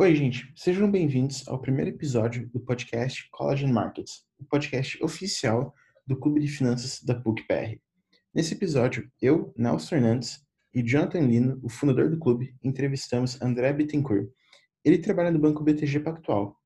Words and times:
Oi, 0.00 0.16
gente, 0.16 0.50
sejam 0.56 0.90
bem-vindos 0.90 1.46
ao 1.46 1.60
primeiro 1.60 1.90
episódio 1.90 2.48
do 2.48 2.58
podcast 2.58 3.28
Collagen 3.30 3.70
Markets, 3.70 4.24
o 4.38 4.44
podcast 4.46 4.98
oficial 5.04 5.74
do 6.06 6.18
Clube 6.18 6.40
de 6.40 6.48
Finanças 6.48 7.02
da 7.02 7.14
PUC-PR. 7.14 7.78
Nesse 8.34 8.54
episódio, 8.54 9.12
eu, 9.20 9.52
Nelson 9.58 9.88
Fernandes 9.88 10.40
e 10.72 10.82
Jonathan 10.82 11.20
Lino, 11.20 11.60
o 11.62 11.68
fundador 11.68 12.08
do 12.08 12.18
clube, 12.18 12.56
entrevistamos 12.64 13.38
André 13.42 13.74
Bittencourt. 13.74 14.30
Ele 14.82 14.96
trabalha 14.96 15.30
no 15.30 15.38
Banco 15.38 15.62
BTG 15.62 16.00
Pactual. 16.00 16.56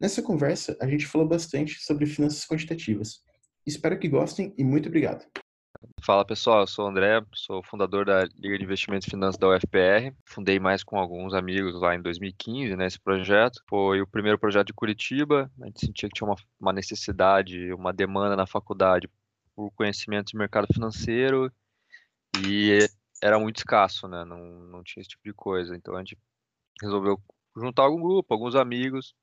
Nessa 0.00 0.22
conversa, 0.22 0.74
a 0.80 0.88
gente 0.88 1.06
falou 1.06 1.28
bastante 1.28 1.84
sobre 1.84 2.06
finanças 2.06 2.46
quantitativas. 2.46 3.20
Espero 3.66 3.98
que 3.98 4.08
gostem 4.08 4.54
e 4.56 4.64
muito 4.64 4.88
obrigado. 4.88 5.26
Fala 6.02 6.24
pessoal, 6.24 6.60
eu 6.60 6.66
sou 6.66 6.86
o 6.86 6.88
André, 6.88 7.22
sou 7.34 7.62
fundador 7.62 8.06
da 8.06 8.24
Liga 8.38 8.56
de 8.56 8.64
Investimentos 8.64 9.06
e 9.06 9.10
Finanças 9.10 9.38
da 9.38 9.48
UFPR. 9.48 10.14
Fundei 10.24 10.58
mais 10.58 10.82
com 10.82 10.98
alguns 10.98 11.34
amigos 11.34 11.74
lá 11.78 11.94
em 11.94 12.00
2015, 12.00 12.74
né, 12.74 12.86
esse 12.86 12.98
projeto. 12.98 13.62
Foi 13.68 14.00
o 14.00 14.06
primeiro 14.06 14.38
projeto 14.38 14.68
de 14.68 14.72
Curitiba. 14.72 15.50
A 15.60 15.66
gente 15.66 15.80
sentia 15.80 16.08
que 16.08 16.14
tinha 16.14 16.26
uma, 16.26 16.36
uma 16.58 16.72
necessidade, 16.72 17.70
uma 17.74 17.92
demanda 17.92 18.34
na 18.34 18.46
faculdade 18.46 19.10
por 19.54 19.70
conhecimento 19.72 20.28
de 20.30 20.38
mercado 20.38 20.66
financeiro 20.72 21.52
e 22.46 22.78
era 23.22 23.38
muito 23.38 23.58
escasso, 23.58 24.08
né? 24.08 24.24
Não, 24.24 24.38
não 24.38 24.82
tinha 24.82 25.02
esse 25.02 25.10
tipo 25.10 25.22
de 25.24 25.34
coisa. 25.34 25.76
Então 25.76 25.94
a 25.94 25.98
gente 25.98 26.16
resolveu 26.80 27.20
juntar 27.54 27.82
algum 27.82 28.00
grupo, 28.00 28.32
alguns 28.32 28.54
amigos 28.54 29.14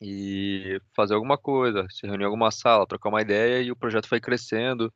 e 0.00 0.78
fazer 0.94 1.14
alguma 1.14 1.38
coisa, 1.38 1.86
se 1.88 2.06
reunir 2.06 2.24
em 2.24 2.26
alguma 2.26 2.50
sala, 2.50 2.86
trocar 2.86 3.08
uma 3.08 3.22
ideia 3.22 3.62
e 3.62 3.70
o 3.70 3.76
projeto 3.76 4.08
foi 4.08 4.20
crescendo, 4.20 4.92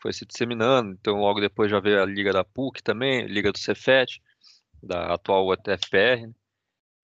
foi 0.00 0.12
se 0.12 0.24
disseminando. 0.26 0.92
Então, 0.92 1.20
logo 1.20 1.40
depois 1.40 1.70
já 1.70 1.80
veio 1.80 2.02
a 2.02 2.06
Liga 2.06 2.32
da 2.32 2.44
PUC 2.44 2.82
também, 2.82 3.26
Liga 3.26 3.52
do 3.52 3.58
Cefet, 3.58 4.22
da 4.82 5.14
atual 5.14 5.48
UTFPR. 5.48 6.26
Né? 6.26 6.34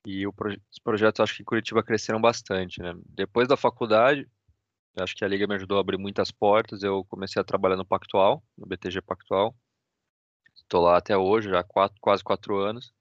E 0.06 0.24
proje 0.32 0.60
os 0.70 0.78
projetos, 0.78 1.20
acho 1.20 1.36
que 1.36 1.42
em 1.42 1.44
Curitiba 1.44 1.82
cresceram 1.82 2.20
bastante. 2.20 2.80
Né? 2.80 2.94
Depois 3.08 3.48
da 3.48 3.56
faculdade, 3.56 4.28
acho 4.96 5.14
que 5.14 5.24
a 5.24 5.28
Liga 5.28 5.46
me 5.46 5.54
ajudou 5.56 5.78
a 5.78 5.80
abrir 5.80 5.98
muitas 5.98 6.30
portas. 6.30 6.82
Eu 6.82 7.04
comecei 7.04 7.40
a 7.40 7.44
trabalhar 7.44 7.76
no 7.76 7.84
Pactual, 7.86 8.42
no 8.56 8.66
BTG 8.66 9.02
Pactual. 9.02 9.54
Estou 10.54 10.82
lá 10.82 10.96
até 10.96 11.16
hoje, 11.16 11.50
já 11.50 11.62
quatro, 11.62 11.96
quase 12.00 12.24
quatro 12.24 12.56
anos. 12.58 12.92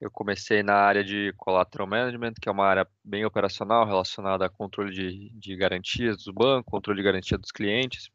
Eu 0.00 0.10
comecei 0.10 0.62
na 0.62 0.74
área 0.74 1.04
de 1.04 1.32
Collateral 1.36 1.86
Management, 1.86 2.34
que 2.40 2.48
é 2.48 2.52
uma 2.52 2.66
área 2.66 2.88
bem 3.04 3.24
operacional 3.26 3.86
relacionada 3.86 4.46
a 4.46 4.48
controle 4.48 4.92
de, 4.92 5.30
de 5.38 5.56
garantias 5.56 6.24
do 6.24 6.32
banco, 6.32 6.70
controle 6.70 6.98
de 7.00 7.04
garantia 7.04 7.36
dos 7.36 7.52
clientes. 7.52 8.10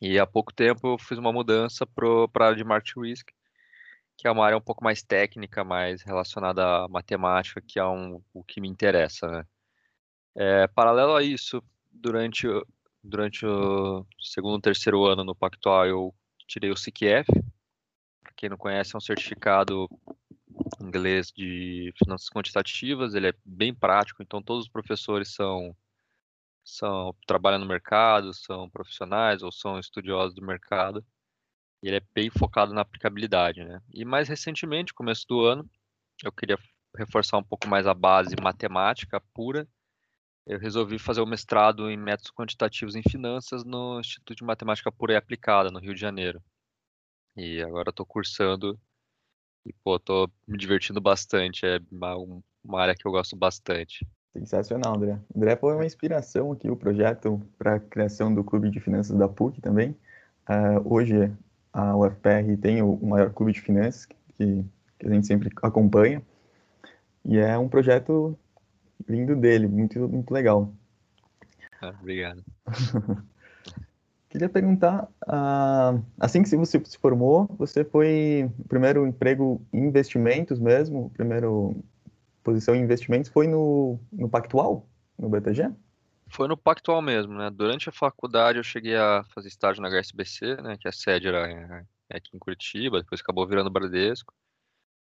E 0.00 0.18
há 0.18 0.26
pouco 0.26 0.52
tempo 0.52 0.88
eu 0.88 0.98
fiz 0.98 1.18
uma 1.18 1.32
mudança 1.32 1.86
para 1.86 2.06
a 2.06 2.44
área 2.46 2.56
de 2.56 2.64
Market 2.64 2.96
Risk, 2.96 3.30
que 4.16 4.26
é 4.26 4.30
uma 4.30 4.44
área 4.44 4.56
um 4.56 4.60
pouco 4.60 4.82
mais 4.82 5.02
técnica, 5.02 5.62
mais 5.62 6.02
relacionada 6.02 6.84
à 6.84 6.88
matemática, 6.88 7.60
que 7.60 7.78
é 7.78 7.84
um, 7.84 8.22
o 8.32 8.42
que 8.42 8.60
me 8.60 8.68
interessa. 8.68 9.28
Né? 9.28 9.46
É, 10.34 10.66
paralelo 10.68 11.14
a 11.14 11.22
isso, 11.22 11.62
durante, 11.90 12.46
durante 13.02 13.44
o 13.44 14.06
segundo 14.18 14.58
e 14.58 14.62
terceiro 14.62 15.04
ano 15.04 15.22
no 15.24 15.34
Pactual, 15.34 15.86
eu 15.86 16.14
tirei 16.46 16.70
o 16.70 16.74
CQF. 16.74 17.30
Para 18.22 18.32
quem 18.36 18.48
não 18.48 18.56
conhece, 18.56 18.94
é 18.94 18.98
um 18.98 19.00
certificado 19.00 19.88
inglês 20.80 21.30
de 21.30 21.92
finanças 22.02 22.28
quantitativas. 22.28 23.14
Ele 23.14 23.28
é 23.28 23.34
bem 23.44 23.74
prático, 23.74 24.22
então 24.22 24.42
todos 24.42 24.64
os 24.64 24.70
professores 24.70 25.34
são 25.34 25.76
são 26.64 27.14
trabalham 27.26 27.58
no 27.58 27.66
mercado, 27.66 28.32
são 28.34 28.68
profissionais 28.70 29.42
ou 29.42 29.52
são 29.52 29.78
estudiosos 29.78 30.34
do 30.34 30.44
mercado. 30.44 31.04
E 31.82 31.88
ele 31.88 31.96
é 31.96 32.02
bem 32.14 32.30
focado 32.30 32.74
na 32.74 32.82
aplicabilidade, 32.82 33.64
né? 33.64 33.80
E 33.92 34.04
mais 34.04 34.28
recentemente, 34.28 34.94
começo 34.94 35.26
do 35.26 35.40
ano, 35.44 35.68
eu 36.22 36.32
queria 36.32 36.58
reforçar 36.96 37.38
um 37.38 37.44
pouco 37.44 37.68
mais 37.68 37.86
a 37.86 37.94
base 37.94 38.36
matemática 38.40 39.20
pura. 39.34 39.68
Eu 40.46 40.58
resolvi 40.58 40.98
fazer 40.98 41.20
o 41.20 41.26
mestrado 41.26 41.90
em 41.90 41.96
métodos 41.96 42.32
quantitativos 42.32 42.96
em 42.96 43.02
finanças 43.02 43.64
no 43.64 44.00
Instituto 44.00 44.36
de 44.36 44.44
Matemática 44.44 44.90
Pura 44.92 45.12
e 45.12 45.16
Aplicada, 45.16 45.70
no 45.70 45.78
Rio 45.78 45.94
de 45.94 46.00
Janeiro. 46.00 46.42
E 47.36 47.62
agora 47.62 47.90
estou 47.90 48.04
cursando 48.04 48.78
e, 49.64 49.72
pô, 49.72 50.00
me 50.46 50.58
divertindo 50.58 51.00
bastante. 51.00 51.64
É 51.64 51.78
uma, 51.90 52.16
uma 52.64 52.80
área 52.80 52.94
que 52.94 53.06
eu 53.06 53.12
gosto 53.12 53.36
bastante. 53.36 54.06
Sensacional, 54.32 54.94
André. 54.94 55.18
André 55.36 55.56
foi 55.56 55.74
uma 55.74 55.84
inspiração 55.84 56.52
aqui, 56.52 56.70
o 56.70 56.76
projeto 56.76 57.40
para 57.58 57.74
a 57.74 57.80
criação 57.80 58.32
do 58.32 58.44
Clube 58.44 58.70
de 58.70 58.78
Finanças 58.78 59.16
da 59.16 59.28
PUC 59.28 59.60
também. 59.60 59.96
Uh, 60.48 60.82
hoje, 60.84 61.32
a 61.72 61.96
UFPR 61.96 62.56
tem 62.60 62.80
o 62.80 62.96
maior 63.04 63.32
clube 63.32 63.52
de 63.52 63.60
finanças 63.60 64.06
que, 64.06 64.16
que, 64.98 65.06
a 65.06 65.10
gente 65.10 65.26
sempre 65.26 65.50
acompanha. 65.62 66.22
E 67.24 67.38
é 67.38 67.58
um 67.58 67.68
projeto 67.68 68.38
lindo 69.08 69.34
dele, 69.34 69.66
muito, 69.66 69.98
muito 70.08 70.32
legal. 70.32 70.72
Ah, 71.80 71.94
obrigado. 72.00 72.44
Queria 74.28 74.48
perguntar, 74.48 75.08
uh, 75.26 76.00
assim 76.20 76.40
que 76.44 76.56
você 76.56 76.80
se 76.84 76.98
formou, 76.98 77.50
você 77.58 77.84
foi 77.84 78.48
o 78.60 78.68
primeiro 78.68 79.04
emprego 79.04 79.60
em 79.72 79.86
investimentos 79.86 80.60
mesmo, 80.60 81.10
primeiro 81.10 81.74
posição 82.42 82.74
em 82.74 82.82
investimentos 82.82 83.30
foi 83.30 83.46
no, 83.46 83.98
no 84.12 84.28
Pactual, 84.28 84.88
no 85.18 85.28
BTG? 85.28 85.70
Foi 86.28 86.46
no 86.46 86.56
Pactual 86.56 87.02
mesmo, 87.02 87.34
né? 87.34 87.50
Durante 87.50 87.88
a 87.88 87.92
faculdade 87.92 88.58
eu 88.58 88.64
cheguei 88.64 88.96
a 88.96 89.24
fazer 89.34 89.48
estágio 89.48 89.82
na 89.82 89.88
HSBC, 89.88 90.56
né? 90.62 90.76
Que 90.76 90.88
a 90.88 90.92
sede 90.92 91.28
era 91.28 91.84
aqui 92.08 92.30
em 92.34 92.38
Curitiba, 92.38 93.00
depois 93.00 93.20
acabou 93.20 93.46
virando 93.46 93.70
Bradesco. 93.70 94.32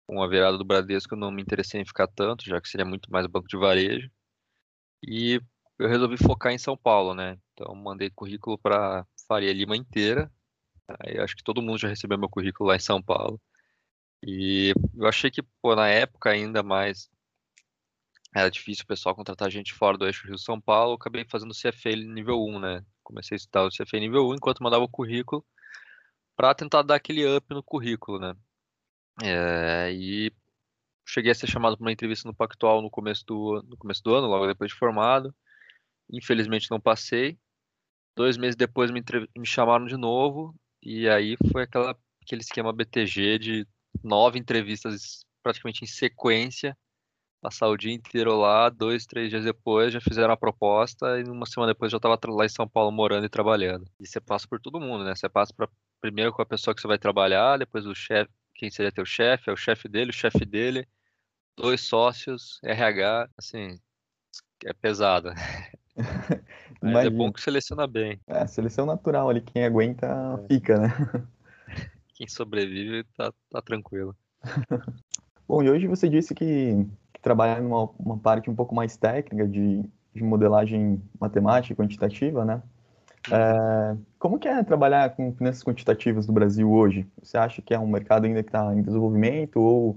Com 0.06 0.22
a 0.22 0.28
virada 0.28 0.56
do 0.56 0.64
Bradesco 0.64 1.14
eu 1.14 1.18
não 1.18 1.30
me 1.30 1.42
interessei 1.42 1.80
em 1.80 1.86
ficar 1.86 2.06
tanto, 2.06 2.44
já 2.44 2.60
que 2.60 2.68
seria 2.68 2.84
muito 2.84 3.10
mais 3.10 3.26
banco 3.26 3.48
de 3.48 3.56
varejo. 3.56 4.10
E 5.06 5.40
eu 5.78 5.88
resolvi 5.88 6.16
focar 6.16 6.52
em 6.52 6.58
São 6.58 6.76
Paulo, 6.76 7.14
né? 7.14 7.38
Então 7.52 7.74
mandei 7.74 8.10
currículo 8.10 8.58
para 8.58 9.06
Faria 9.26 9.52
Lima 9.52 9.76
inteira. 9.76 10.30
Aí 11.00 11.18
acho 11.18 11.36
que 11.36 11.42
todo 11.42 11.62
mundo 11.62 11.78
já 11.78 11.88
recebeu 11.88 12.18
meu 12.18 12.28
currículo 12.28 12.68
lá 12.68 12.76
em 12.76 12.80
São 12.80 13.02
Paulo. 13.02 13.40
E 14.22 14.72
eu 14.94 15.06
achei 15.06 15.30
que, 15.30 15.42
pô, 15.62 15.74
na 15.74 15.88
época 15.88 16.30
ainda 16.30 16.62
mais 16.62 17.10
era 18.36 18.50
difícil 18.50 18.84
o 18.84 18.86
pessoal 18.86 19.14
contratar 19.14 19.50
gente 19.50 19.72
fora 19.72 19.96
do 19.96 20.04
eixo 20.04 20.26
Rio-São 20.26 20.60
Paulo, 20.60 20.94
acabei 20.94 21.24
fazendo 21.24 21.54
CFA 21.54 21.96
nível 21.96 22.44
1, 22.44 22.58
né? 22.60 22.84
Comecei 23.02 23.34
a 23.34 23.38
estudar 23.38 23.64
o 23.64 23.70
CFA 23.70 23.98
nível 23.98 24.28
1 24.28 24.34
enquanto 24.34 24.62
mandava 24.62 24.84
o 24.84 24.88
currículo 24.88 25.42
para 26.36 26.54
tentar 26.54 26.82
dar 26.82 26.96
aquele 26.96 27.26
up 27.34 27.46
no 27.54 27.62
currículo, 27.62 28.18
né? 28.18 28.34
É, 29.22 29.90
e 29.90 30.30
cheguei 31.08 31.32
a 31.32 31.34
ser 31.34 31.46
chamado 31.46 31.78
para 31.78 31.84
uma 31.84 31.92
entrevista 31.92 32.28
no 32.28 32.34
Pactual 32.34 32.82
no 32.82 32.90
começo 32.90 33.24
do, 33.24 33.62
no 33.66 33.76
começo 33.78 34.02
do 34.02 34.14
ano, 34.14 34.26
logo 34.26 34.46
depois 34.46 34.70
de 34.70 34.76
formado. 34.76 35.34
Infelizmente 36.12 36.70
não 36.70 36.78
passei. 36.78 37.38
Dois 38.14 38.36
meses 38.36 38.54
depois 38.54 38.90
me, 38.90 39.02
me 39.34 39.46
chamaram 39.46 39.86
de 39.86 39.96
novo 39.96 40.54
e 40.82 41.08
aí 41.08 41.36
foi 41.50 41.62
aquela, 41.62 41.98
aquele 42.22 42.42
esquema 42.42 42.70
BTG 42.70 43.38
de 43.38 43.66
nove 44.04 44.38
entrevistas 44.38 45.24
praticamente 45.42 45.84
em 45.84 45.86
sequência 45.86 46.76
passar 47.46 47.68
o 47.68 47.76
dia 47.76 47.92
inteiro 47.94 48.36
lá, 48.36 48.68
dois, 48.68 49.06
três 49.06 49.30
dias 49.30 49.44
depois 49.44 49.92
já 49.92 50.00
fizeram 50.00 50.34
a 50.34 50.36
proposta 50.36 51.20
e 51.20 51.22
uma 51.22 51.46
semana 51.46 51.72
depois 51.72 51.92
já 51.92 51.96
estava 51.96 52.18
lá 52.26 52.44
em 52.44 52.48
São 52.48 52.66
Paulo 52.66 52.90
morando 52.90 53.24
e 53.24 53.28
trabalhando. 53.28 53.86
E 54.00 54.06
você 54.06 54.20
passa 54.20 54.48
por 54.48 54.60
todo 54.60 54.80
mundo, 54.80 55.04
né? 55.04 55.14
Você 55.14 55.28
passa 55.28 55.54
pra, 55.54 55.68
primeiro 56.00 56.32
com 56.32 56.42
a 56.42 56.46
pessoa 56.46 56.74
que 56.74 56.80
você 56.80 56.88
vai 56.88 56.98
trabalhar, 56.98 57.56
depois 57.56 57.86
o 57.86 57.94
chefe, 57.94 58.28
quem 58.52 58.68
seria 58.68 58.90
teu 58.90 59.06
chefe, 59.06 59.48
é 59.48 59.52
o 59.52 59.56
chefe 59.56 59.88
dele, 59.88 60.10
o 60.10 60.12
chefe 60.12 60.44
dele, 60.44 60.88
dois 61.56 61.82
sócios, 61.82 62.58
RH, 62.64 63.28
assim, 63.38 63.78
é 64.64 64.72
pesado. 64.72 65.30
Mas 66.82 67.06
é 67.06 67.10
bom 67.10 67.32
que 67.32 67.40
seleciona 67.40 67.86
bem. 67.86 68.20
É, 68.26 68.44
seleção 68.48 68.86
natural 68.86 69.30
ali, 69.30 69.40
quem 69.40 69.64
aguenta 69.64 70.08
é. 70.42 70.48
fica, 70.48 70.80
né? 70.80 70.88
Quem 72.16 72.26
sobrevive 72.26 73.04
tá, 73.16 73.32
tá 73.50 73.62
tranquilo. 73.62 74.16
Bom, 75.48 75.62
e 75.62 75.70
hoje 75.70 75.86
você 75.86 76.08
disse 76.08 76.34
que 76.34 76.84
trabalhar 77.26 77.60
numa 77.60 77.90
uma 77.98 78.16
parte 78.16 78.48
um 78.48 78.54
pouco 78.54 78.72
mais 78.72 78.96
técnica 78.96 79.48
de, 79.48 79.82
de 80.14 80.22
modelagem 80.22 81.02
matemática 81.20 81.72
e 81.72 81.76
quantitativa, 81.76 82.44
né? 82.44 82.62
É, 83.28 83.96
como 84.16 84.38
que 84.38 84.46
é 84.46 84.62
trabalhar 84.62 85.10
com 85.16 85.34
finanças 85.34 85.64
quantitativas 85.64 86.28
no 86.28 86.32
Brasil 86.32 86.70
hoje? 86.70 87.04
Você 87.20 87.36
acha 87.36 87.60
que 87.60 87.74
é 87.74 87.78
um 87.80 87.88
mercado 87.88 88.26
ainda 88.26 88.44
que 88.44 88.48
está 88.48 88.72
em 88.72 88.80
desenvolvimento 88.80 89.56
ou, 89.56 89.96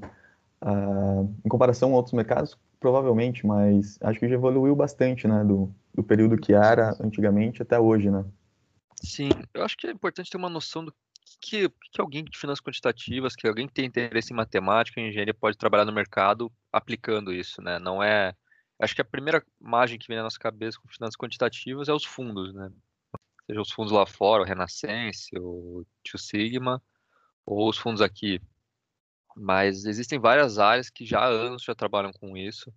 uh, 0.64 1.32
em 1.46 1.50
comparação 1.50 1.94
a 1.94 1.98
outros 1.98 2.14
mercados, 2.14 2.58
provavelmente, 2.80 3.46
mas 3.46 4.00
acho 4.02 4.20
que 4.20 4.28
já 4.28 4.34
evoluiu 4.34 4.76
bastante, 4.76 5.28
né, 5.28 5.44
do, 5.44 5.72
do 5.94 6.02
período 6.02 6.36
que 6.36 6.52
era 6.52 6.98
antigamente 7.00 7.62
até 7.62 7.80
hoje, 7.80 8.10
né? 8.10 8.26
Sim, 9.04 9.30
eu 9.54 9.64
acho 9.64 9.78
que 9.78 9.86
é 9.86 9.92
importante 9.92 10.32
ter 10.32 10.38
uma 10.38 10.50
noção 10.50 10.84
do 10.84 10.92
que, 11.42 11.70
que 11.92 12.02
alguém 12.02 12.24
de 12.24 12.38
finanças 12.38 12.62
quantitativas, 12.62 13.36
que 13.36 13.48
alguém 13.48 13.68
que 13.68 13.74
tem 13.74 13.86
interesse 13.86 14.34
em 14.34 14.36
matemática, 14.36 15.00
em 15.00 15.10
engenharia, 15.10 15.34
pode 15.34 15.58
trabalhar 15.58 15.86
no 15.86 15.92
mercado 15.92 16.52
aplicando 16.72 17.34
isso, 17.34 17.62
né? 17.62 17.80
Não 17.80 18.04
é. 18.04 18.36
Acho 18.80 18.96
que 18.96 19.02
a 19.02 19.06
primeira 19.06 19.46
imagem 19.60 20.00
que 20.00 20.08
vem 20.08 20.18
na 20.18 20.24
nossa 20.24 20.40
cabeça 20.40 20.80
com 20.82 20.88
finanças 20.88 21.18
quantitativas 21.18 21.90
é 21.90 21.94
os 21.94 22.06
fundos, 22.06 22.54
né? 22.54 22.72
Seja 23.46 23.62
os 23.62 23.72
fundos 23.72 23.92
lá 23.92 24.06
fora, 24.06 24.44
o 24.44 24.46
Renascense, 24.46 25.32
o 25.38 25.86
Tio 26.04 26.20
Sigma, 26.20 26.82
ou 27.46 27.70
os 27.70 27.78
fundos 27.78 28.02
aqui. 28.02 28.42
Mas 29.36 29.86
existem 29.86 30.20
várias 30.20 30.60
áreas 30.60 30.90
que 30.90 31.06
já 31.06 31.22
há 31.22 31.28
anos 31.28 31.64
já 31.64 31.76
trabalham 31.76 32.12
com 32.14 32.38
isso. 32.38 32.74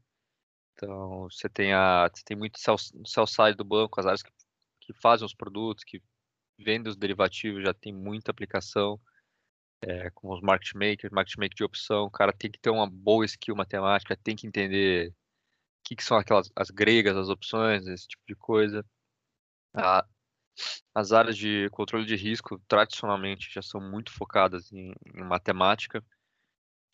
Então, 0.74 1.28
você 1.30 1.48
tem, 1.48 1.72
a, 1.72 2.08
você 2.12 2.22
tem 2.24 2.36
muito 2.36 2.58
sell 2.58 3.26
side 3.26 3.54
do 3.56 3.64
banco, 3.64 4.00
as 4.00 4.06
áreas 4.06 4.22
que, 4.22 4.32
que 4.80 4.92
fazem 4.94 5.26
os 5.26 5.34
produtos, 5.34 5.84
que 5.84 6.02
vendem 6.58 6.90
os 6.90 6.96
derivativos, 6.96 7.62
já 7.62 7.74
tem 7.74 7.92
muita 7.92 8.30
aplicação, 8.30 9.00
é, 9.82 10.10
como 10.10 10.34
os 10.34 10.40
market 10.40 10.74
makers, 10.74 11.12
market 11.12 11.36
maker 11.36 11.56
de 11.56 11.64
opção. 11.64 12.04
O 12.04 12.10
cara 12.10 12.32
tem 12.32 12.50
que 12.50 12.58
ter 12.58 12.70
uma 12.70 12.88
boa 12.88 13.24
skill 13.24 13.56
matemática, 13.56 14.16
tem 14.16 14.36
que 14.36 14.46
entender 14.46 15.10
o 15.10 15.14
que, 15.84 15.96
que 15.96 16.04
são 16.04 16.16
aquelas 16.16 16.50
as 16.56 16.70
gregas, 16.70 17.16
as 17.16 17.28
opções, 17.28 17.86
esse 17.86 18.08
tipo 18.08 18.22
de 18.28 18.36
coisa. 18.36 18.84
A, 19.74 20.06
as 20.94 21.12
áreas 21.12 21.36
de 21.36 21.68
controle 21.70 22.06
de 22.06 22.16
risco, 22.16 22.60
tradicionalmente, 22.68 23.52
já 23.52 23.62
são 23.62 23.80
muito 23.80 24.12
focadas 24.12 24.72
em, 24.72 24.94
em 25.14 25.24
matemática 25.24 26.04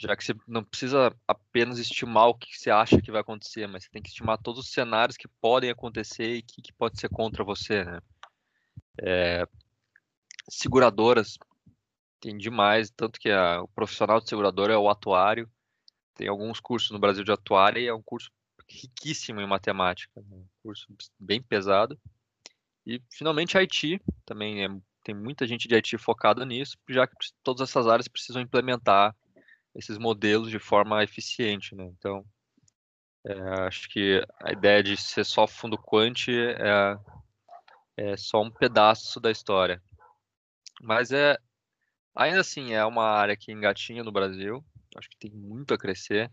já 0.00 0.16
que 0.16 0.24
você 0.24 0.34
não 0.46 0.62
precisa 0.62 1.14
apenas 1.26 1.78
estimar 1.78 2.28
o 2.28 2.34
que 2.34 2.56
você 2.56 2.70
acha 2.70 3.02
que 3.02 3.10
vai 3.10 3.20
acontecer, 3.20 3.66
mas 3.66 3.84
você 3.84 3.90
tem 3.90 4.00
que 4.00 4.08
estimar 4.08 4.38
todos 4.38 4.64
os 4.64 4.72
cenários 4.72 5.16
que 5.16 5.26
podem 5.40 5.70
acontecer 5.70 6.36
e 6.36 6.42
que, 6.42 6.62
que 6.62 6.72
pode 6.72 7.00
ser 7.00 7.08
contra 7.08 7.42
você, 7.42 7.84
né? 7.84 8.00
É, 9.02 9.46
seguradoras 10.48 11.38
tem 12.20 12.36
demais, 12.36 12.90
tanto 12.90 13.20
que 13.20 13.30
a, 13.30 13.62
o 13.62 13.68
profissional 13.68 14.20
de 14.20 14.28
seguradora 14.28 14.74
é 14.74 14.76
o 14.76 14.88
atuário, 14.88 15.48
tem 16.14 16.28
alguns 16.28 16.58
cursos 16.58 16.90
no 16.90 16.98
Brasil 16.98 17.22
de 17.22 17.30
atuário 17.30 17.80
e 17.80 17.86
é 17.86 17.94
um 17.94 18.02
curso 18.02 18.30
riquíssimo 18.68 19.40
em 19.40 19.46
matemática, 19.46 20.20
né? 20.20 20.36
um 20.36 20.46
curso 20.62 20.88
bem 21.18 21.40
pesado. 21.40 21.98
E 22.84 23.00
finalmente 23.10 23.56
IT 23.56 24.00
também 24.24 24.64
é, 24.64 24.68
tem 25.04 25.14
muita 25.14 25.46
gente 25.46 25.68
de 25.68 25.74
IT 25.74 25.96
focada 25.98 26.44
nisso, 26.44 26.76
já 26.88 27.06
que 27.06 27.14
todas 27.42 27.68
essas 27.68 27.86
áreas 27.86 28.08
precisam 28.08 28.42
implementar 28.42 29.14
esses 29.74 29.96
modelos 29.96 30.50
de 30.50 30.58
forma 30.58 31.04
eficiente, 31.04 31.74
né? 31.74 31.84
Então, 31.96 32.24
é, 33.24 33.40
acho 33.66 33.88
que 33.88 34.20
a 34.42 34.52
ideia 34.52 34.82
de 34.82 34.96
ser 34.96 35.24
só 35.24 35.46
fundo 35.46 35.78
quant 35.78 36.28
é, 36.28 36.98
é 37.98 38.16
só 38.16 38.40
um 38.42 38.50
pedaço 38.50 39.20
da 39.20 39.30
história. 39.30 39.82
Mas 40.80 41.10
é 41.10 41.36
ainda 42.14 42.40
assim 42.40 42.72
é 42.72 42.84
uma 42.84 43.04
área 43.04 43.36
que 43.36 43.52
engatinha 43.52 44.04
no 44.04 44.12
Brasil. 44.12 44.64
Acho 44.96 45.08
que 45.10 45.18
tem 45.18 45.30
muito 45.30 45.74
a 45.74 45.78
crescer. 45.78 46.30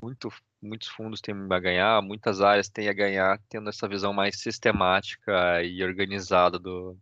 Muito, 0.00 0.28
muitos 0.60 0.88
fundos 0.88 1.22
têm 1.22 1.34
a 1.50 1.58
ganhar, 1.58 2.02
muitas 2.02 2.42
áreas 2.42 2.68
têm 2.68 2.88
a 2.88 2.92
ganhar, 2.92 3.40
tendo 3.48 3.70
essa 3.70 3.88
visão 3.88 4.12
mais 4.12 4.38
sistemática 4.38 5.62
e 5.62 5.82
organizada 5.82 6.58
do, 6.58 6.98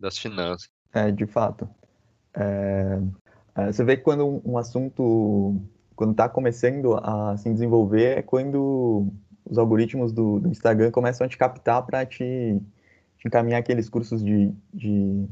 das 0.00 0.16
finanças. 0.16 0.70
É, 0.94 1.10
de 1.10 1.26
fato. 1.26 1.68
É, 2.34 2.98
é, 3.56 3.66
você 3.66 3.84
vê 3.84 3.98
que 3.98 4.02
quando 4.02 4.40
um, 4.42 4.56
assunto, 4.56 5.60
quando 5.94 6.12
está 6.12 6.30
começando 6.30 6.94
a 6.94 7.36
se 7.36 7.52
desenvolver, 7.52 8.18
é 8.18 8.22
quando 8.22 9.12
os 9.44 9.58
algoritmos 9.58 10.10
do, 10.10 10.40
do 10.40 10.48
Instagram 10.48 10.90
começam 10.90 11.26
a 11.26 11.28
te 11.28 11.36
captar 11.36 11.84
para 11.84 12.06
te, 12.06 12.58
encaminhar 13.24 13.60
aqueles 13.60 13.88
cursos 13.88 14.22
de, 14.22 14.52
de, 14.72 15.26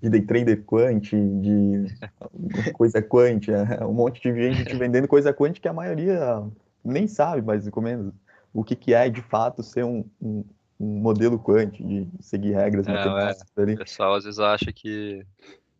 de 0.00 0.10
day 0.10 0.22
trader 0.22 0.62
quant, 0.64 1.00
de 1.00 1.86
coisa 2.74 3.02
quant, 3.02 3.40
é, 3.48 3.84
um 3.84 3.92
monte 3.92 4.20
de 4.22 4.34
gente 4.34 4.64
te 4.64 4.76
vendendo 4.76 5.08
coisa 5.08 5.32
quant 5.32 5.52
que 5.52 5.68
a 5.68 5.72
maioria 5.72 6.42
nem 6.84 7.06
sabe 7.06 7.42
mais 7.42 7.66
ou 7.66 7.82
menos 7.82 8.12
o 8.52 8.62
que, 8.62 8.76
que 8.76 8.92
é 8.92 9.08
de 9.08 9.22
fato 9.22 9.62
ser 9.62 9.84
um, 9.84 10.04
um, 10.20 10.44
um 10.78 11.00
modelo 11.00 11.38
quant, 11.38 11.70
de 11.70 12.06
seguir 12.20 12.52
regras 12.52 12.86
matemáticas. 12.86 13.46
É. 13.56 13.62
O 13.62 13.78
pessoal 13.78 14.14
às 14.14 14.24
vezes 14.24 14.38
acha 14.38 14.72
que 14.72 15.24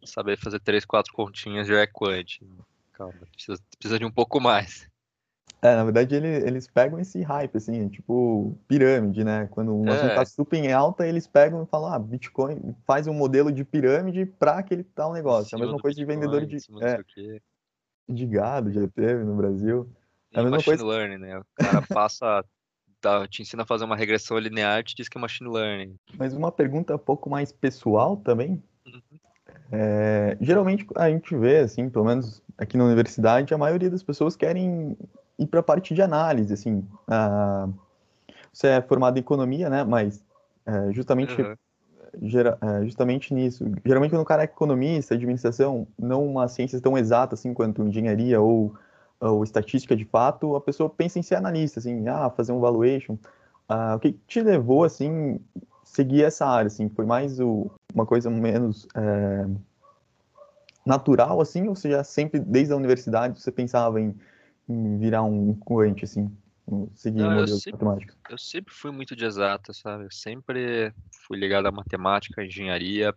saber 0.04 0.36
fazer 0.36 0.60
três, 0.60 0.84
quatro 0.84 1.12
continhas 1.12 1.66
já 1.66 1.80
é 1.80 1.86
quant. 1.86 2.40
Calma, 2.92 3.14
precisa, 3.32 3.60
precisa 3.78 3.98
de 3.98 4.04
um 4.04 4.10
pouco 4.10 4.40
mais. 4.40 4.88
É, 5.64 5.76
na 5.76 5.84
verdade 5.84 6.12
ele, 6.16 6.26
eles 6.26 6.66
pegam 6.66 6.98
esse 6.98 7.22
hype, 7.22 7.56
assim, 7.56 7.88
tipo 7.88 8.58
pirâmide, 8.66 9.22
né? 9.22 9.46
Quando 9.52 9.72
um 9.72 9.86
é. 9.86 9.92
assunto 9.92 10.14
tá 10.16 10.24
super 10.24 10.56
em 10.56 10.72
alta, 10.72 11.06
eles 11.06 11.28
pegam 11.28 11.62
e 11.62 11.66
falam, 11.66 11.94
ah, 11.94 11.98
Bitcoin 12.00 12.74
faz 12.84 13.06
um 13.06 13.14
modelo 13.14 13.52
de 13.52 13.64
pirâmide 13.64 14.26
para 14.26 14.58
aquele 14.58 14.82
tal 14.82 15.12
negócio. 15.12 15.54
É 15.54 15.56
a 15.56 15.60
mesma 15.60 15.78
coisa 15.78 15.96
Bitcoin, 15.96 16.20
de 16.20 16.26
vendedor 16.26 16.46
de, 16.46 16.56
é, 16.84 17.40
de 18.08 18.26
gado, 18.26 18.72
já 18.72 18.88
teve 18.88 19.22
no 19.22 19.36
Brasil. 19.36 19.88
É 20.34 20.40
a 20.40 20.42
mesma 20.42 20.56
machine 20.56 20.78
coisa... 20.78 20.84
learning, 20.84 21.18
né? 21.18 21.38
O 21.38 21.44
cara 21.54 21.82
passa, 21.88 22.44
tá, 23.00 23.28
te 23.28 23.42
ensina 23.42 23.62
a 23.62 23.66
fazer 23.66 23.84
uma 23.84 23.94
regressão 23.94 24.38
linear 24.38 24.80
e 24.80 24.82
te 24.82 24.96
diz 24.96 25.08
que 25.08 25.16
é 25.16 25.20
machine 25.20 25.48
learning. 25.48 25.94
Mas 26.18 26.34
uma 26.34 26.50
pergunta 26.50 26.96
um 26.96 26.98
pouco 26.98 27.30
mais 27.30 27.52
pessoal 27.52 28.16
também. 28.16 28.60
Uhum. 28.84 29.00
É, 29.70 30.36
geralmente 30.40 30.84
a 30.96 31.08
gente 31.08 31.36
vê, 31.36 31.58
assim, 31.58 31.88
pelo 31.88 32.04
menos 32.04 32.42
aqui 32.58 32.76
na 32.76 32.84
universidade, 32.84 33.54
a 33.54 33.58
maioria 33.58 33.88
das 33.88 34.02
pessoas 34.02 34.34
querem 34.34 34.96
ir 35.38 35.46
para 35.46 35.60
a 35.60 35.62
parte 35.62 35.94
de 35.94 36.02
análise, 36.02 36.52
assim. 36.52 36.86
Ah, 37.08 37.68
você 38.52 38.68
é 38.68 38.82
formado 38.82 39.16
em 39.16 39.20
economia, 39.20 39.70
né? 39.70 39.84
Mas 39.84 40.22
é, 40.66 40.92
justamente, 40.92 41.40
uhum. 41.40 41.56
gera, 42.22 42.58
é, 42.60 42.84
justamente 42.84 43.32
nisso. 43.32 43.64
Geralmente 43.84 44.10
quando 44.10 44.22
o 44.22 44.26
cara 44.26 44.42
é 44.42 44.44
economista, 44.44 45.14
administração, 45.14 45.86
não 45.98 46.24
uma 46.24 46.48
ciência 46.48 46.80
tão 46.80 46.96
exata 46.96 47.34
assim 47.34 47.54
quanto 47.54 47.82
engenharia 47.82 48.40
ou, 48.40 48.74
ou 49.20 49.42
estatística 49.42 49.96
de 49.96 50.04
fato, 50.04 50.54
a 50.54 50.60
pessoa 50.60 50.90
pensa 50.90 51.18
em 51.18 51.22
ser 51.22 51.36
analista, 51.36 51.80
assim, 51.80 52.06
ah, 52.08 52.30
fazer 52.30 52.52
um 52.52 52.60
valuation. 52.60 53.16
Ah, 53.68 53.94
o 53.96 53.98
que 53.98 54.12
te 54.26 54.40
levou, 54.42 54.84
assim, 54.84 55.40
seguir 55.82 56.24
essa 56.24 56.46
área, 56.46 56.66
assim? 56.66 56.88
Foi 56.90 57.06
mais 57.06 57.40
o, 57.40 57.70
uma 57.94 58.04
coisa 58.04 58.28
menos 58.28 58.86
é, 58.94 59.46
natural, 60.84 61.40
assim? 61.40 61.68
Ou 61.68 61.74
seja, 61.74 62.04
sempre, 62.04 62.38
desde 62.40 62.72
a 62.72 62.76
universidade, 62.76 63.40
você 63.40 63.50
pensava 63.50 64.00
em 64.00 64.14
virar 64.98 65.22
um 65.22 65.54
coente, 65.54 66.04
assim? 66.04 66.30
Seguir 66.94 67.20
Não, 67.20 67.28
um 67.28 67.34
modelo 67.34 67.58
sempre, 67.58 67.84
matemático? 67.84 68.14
Eu 68.30 68.38
sempre 68.38 68.74
fui 68.74 68.90
muito 68.90 69.14
de 69.14 69.24
exata, 69.24 69.72
sabe? 69.72 70.04
Eu 70.04 70.10
sempre 70.10 70.92
fui 71.26 71.38
ligado 71.38 71.66
à 71.66 71.72
matemática, 71.72 72.40
à 72.40 72.44
engenharia. 72.44 73.14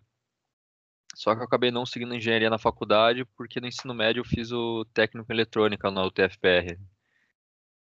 Só 1.16 1.34
que 1.34 1.42
eu 1.42 1.46
acabei 1.46 1.72
não 1.72 1.86
seguindo 1.86 2.14
engenharia 2.14 2.50
na 2.50 2.58
faculdade, 2.58 3.24
porque 3.38 3.62
no 3.62 3.68
ensino 3.68 3.94
médio 3.94 4.22
eu 4.22 4.26
fiz 4.26 4.52
o 4.52 4.84
técnico 4.94 5.32
em 5.32 5.36
eletrônica 5.36 5.90
na 5.90 6.06
UTFPR. 6.06 6.78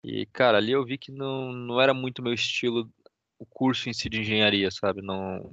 E, 0.02 0.26
cara, 0.26 0.58
ali 0.58 0.73
eu 0.73 0.84
vi 0.84 0.96
que 0.99 1.12
não, 1.12 1.52
não 1.52 1.81
era 1.81 1.93
muito 1.93 2.23
meu 2.23 2.32
estilo 2.32 2.90
o 3.38 3.46
curso 3.46 3.88
em 3.88 3.93
si 3.93 4.08
de 4.08 4.20
engenharia, 4.20 4.70
sabe? 4.70 5.02
Não, 5.02 5.50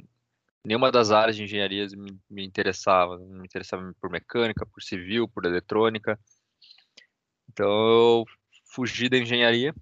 nenhuma 0.64 0.92
das 0.92 1.12
áreas 1.12 1.36
de 1.36 1.44
engenharia 1.44 1.88
me, 1.96 2.20
me 2.30 2.46
interessava. 2.46 3.18
Me 3.18 3.46
interessava 3.46 3.94
por 4.02 4.10
mecânica, 4.10 4.66
por 4.66 4.82
civil, 4.82 5.28
por 5.28 5.46
eletrônica. 5.46 6.20
Então 7.58 7.68
eu 7.68 8.26
fugi 8.72 9.10
da 9.10 9.18
engenharia 9.18 9.74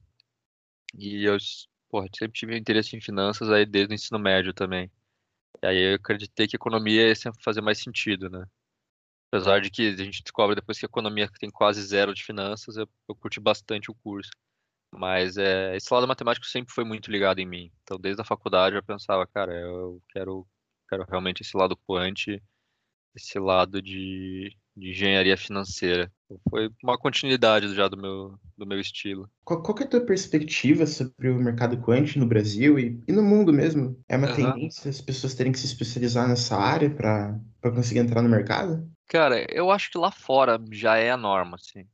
e 0.97 1.25
eu 1.25 1.37
porra, 1.89 2.07
sempre 2.17 2.39
tive 2.39 2.57
interesse 2.57 2.95
em 2.95 3.01
finanças 3.01 3.49
aí 3.51 3.65
desde 3.65 3.93
o 3.93 3.95
ensino 3.95 4.17
médio 4.17 4.53
também. 4.53 4.89
E 5.61 5.67
aí 5.67 5.77
eu 5.91 5.95
acreditei 5.95 6.47
que 6.47 6.55
economia 6.55 7.07
ia 7.09 7.15
sempre 7.15 7.43
fazer 7.43 7.61
mais 7.61 7.79
sentido, 7.79 8.29
né? 8.29 8.45
Apesar 9.31 9.59
de 9.61 9.69
que 9.69 9.89
a 9.89 9.97
gente 9.97 10.23
descobre 10.23 10.55
depois 10.55 10.79
que 10.79 10.85
a 10.85 10.87
economia 10.87 11.29
tem 11.39 11.49
quase 11.49 11.81
zero 11.83 12.13
de 12.13 12.23
finanças, 12.23 12.77
eu, 12.77 12.87
eu 13.09 13.15
curti 13.15 13.39
bastante 13.41 13.91
o 13.91 13.95
curso. 13.95 14.31
Mas 14.91 15.37
é, 15.37 15.75
esse 15.75 15.93
lado 15.93 16.07
matemático 16.07 16.45
sempre 16.45 16.73
foi 16.73 16.85
muito 16.85 17.11
ligado 17.11 17.39
em 17.39 17.45
mim. 17.45 17.71
Então, 17.83 17.99
desde 17.99 18.21
a 18.21 18.25
faculdade 18.25 18.77
eu 18.77 18.83
pensava, 18.83 19.27
cara, 19.27 19.53
eu 19.53 20.01
quero, 20.09 20.47
quero 20.89 21.03
realmente 21.05 21.41
esse 21.41 21.57
lado 21.57 21.75
quant, 21.77 22.27
esse 23.15 23.39
lado 23.39 23.81
de, 23.81 24.55
de 24.75 24.89
engenharia 24.89 25.37
financeira. 25.37 26.11
Foi 26.49 26.69
uma 26.83 26.97
continuidade 26.97 27.73
já 27.73 27.87
do 27.87 27.97
meu, 27.97 28.37
do 28.57 28.65
meu 28.65 28.79
estilo. 28.79 29.29
Qual, 29.43 29.61
qual 29.61 29.77
é 29.79 29.83
a 29.83 29.87
tua 29.87 30.01
perspectiva 30.01 30.85
sobre 30.85 31.29
o 31.29 31.39
mercado 31.39 31.77
quant 31.77 32.15
no 32.17 32.25
Brasil 32.25 32.77
e, 32.77 33.01
e 33.07 33.11
no 33.11 33.23
mundo 33.23 33.53
mesmo? 33.53 33.97
É 34.09 34.17
uma 34.17 34.29
uhum. 34.29 34.35
tendência 34.35 34.89
as 34.89 35.01
pessoas 35.01 35.35
terem 35.35 35.51
que 35.51 35.59
se 35.59 35.67
especializar 35.67 36.27
nessa 36.27 36.57
área 36.57 36.89
para 36.89 37.39
conseguir 37.61 37.99
entrar 37.99 38.21
no 38.21 38.29
mercado? 38.29 38.89
Cara, 39.07 39.45
eu 39.53 39.71
acho 39.71 39.91
que 39.91 39.97
lá 39.97 40.11
fora 40.11 40.59
já 40.71 40.97
é 40.97 41.11
a 41.11 41.17
norma, 41.17 41.55
assim. 41.55 41.87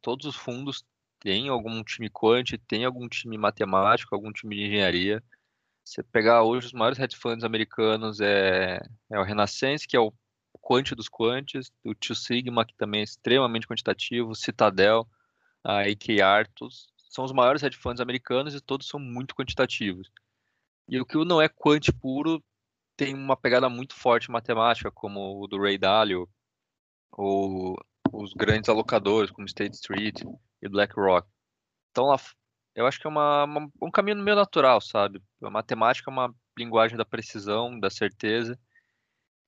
Todos 0.00 0.26
os 0.26 0.36
fundos 0.36 0.84
tem 1.20 1.48
algum 1.48 1.82
time 1.82 2.08
quant, 2.08 2.56
tem 2.66 2.84
algum 2.84 3.08
time 3.08 3.36
matemático, 3.36 4.14
algum 4.14 4.32
time 4.32 4.56
de 4.56 4.62
engenharia. 4.62 5.22
Você 5.84 6.02
pegar 6.02 6.42
hoje 6.42 6.68
os 6.68 6.72
maiores 6.72 6.98
hedge 6.98 7.16
funds 7.16 7.42
americanos 7.42 8.20
é, 8.20 8.80
é 9.10 9.18
o 9.18 9.24
Renaissance, 9.24 9.86
que 9.86 9.96
é 9.96 10.00
o 10.00 10.12
quant 10.70 10.94
dos 10.94 11.08
quantes, 11.08 11.72
o 11.84 11.96
Two 11.96 12.14
Sigma, 12.14 12.64
que 12.64 12.76
também 12.76 13.00
é 13.00 13.04
extremamente 13.04 13.66
quantitativo, 13.66 14.36
Citadel, 14.36 15.04
a 15.64 15.80
AKR, 15.80 16.48
todos 16.54 16.86
são 17.10 17.24
os 17.24 17.32
maiores 17.32 17.64
hedge 17.64 17.76
funds 17.76 18.00
americanos 18.00 18.54
e 18.54 18.60
todos 18.60 18.86
são 18.86 19.00
muito 19.00 19.34
quantitativos. 19.34 20.08
E 20.88 21.00
o 21.00 21.04
que 21.04 21.16
não 21.24 21.42
é 21.42 21.48
quant 21.48 21.90
puro 22.00 22.40
tem 22.96 23.14
uma 23.14 23.36
pegada 23.36 23.68
muito 23.68 23.96
forte 23.96 24.30
matemática, 24.30 24.92
como 24.92 25.42
o 25.42 25.48
do 25.48 25.60
Ray 25.60 25.76
Dalio, 25.76 26.28
ou 27.10 27.76
os 28.12 28.32
grandes 28.32 28.68
alocadores, 28.68 29.32
como 29.32 29.48
State 29.48 29.74
Street, 29.74 30.22
e 30.62 30.68
BlackRock. 30.68 31.28
Então, 31.90 32.14
eu 32.76 32.86
acho 32.86 33.00
que 33.00 33.08
é 33.08 33.10
uma, 33.10 33.42
uma, 33.42 33.68
um 33.82 33.90
caminho 33.90 34.18
meio 34.18 34.36
natural, 34.36 34.80
sabe? 34.80 35.20
A 35.42 35.50
matemática 35.50 36.08
é 36.08 36.12
uma 36.12 36.32
linguagem 36.56 36.96
da 36.96 37.04
precisão, 37.04 37.76
da 37.80 37.90
certeza. 37.90 38.56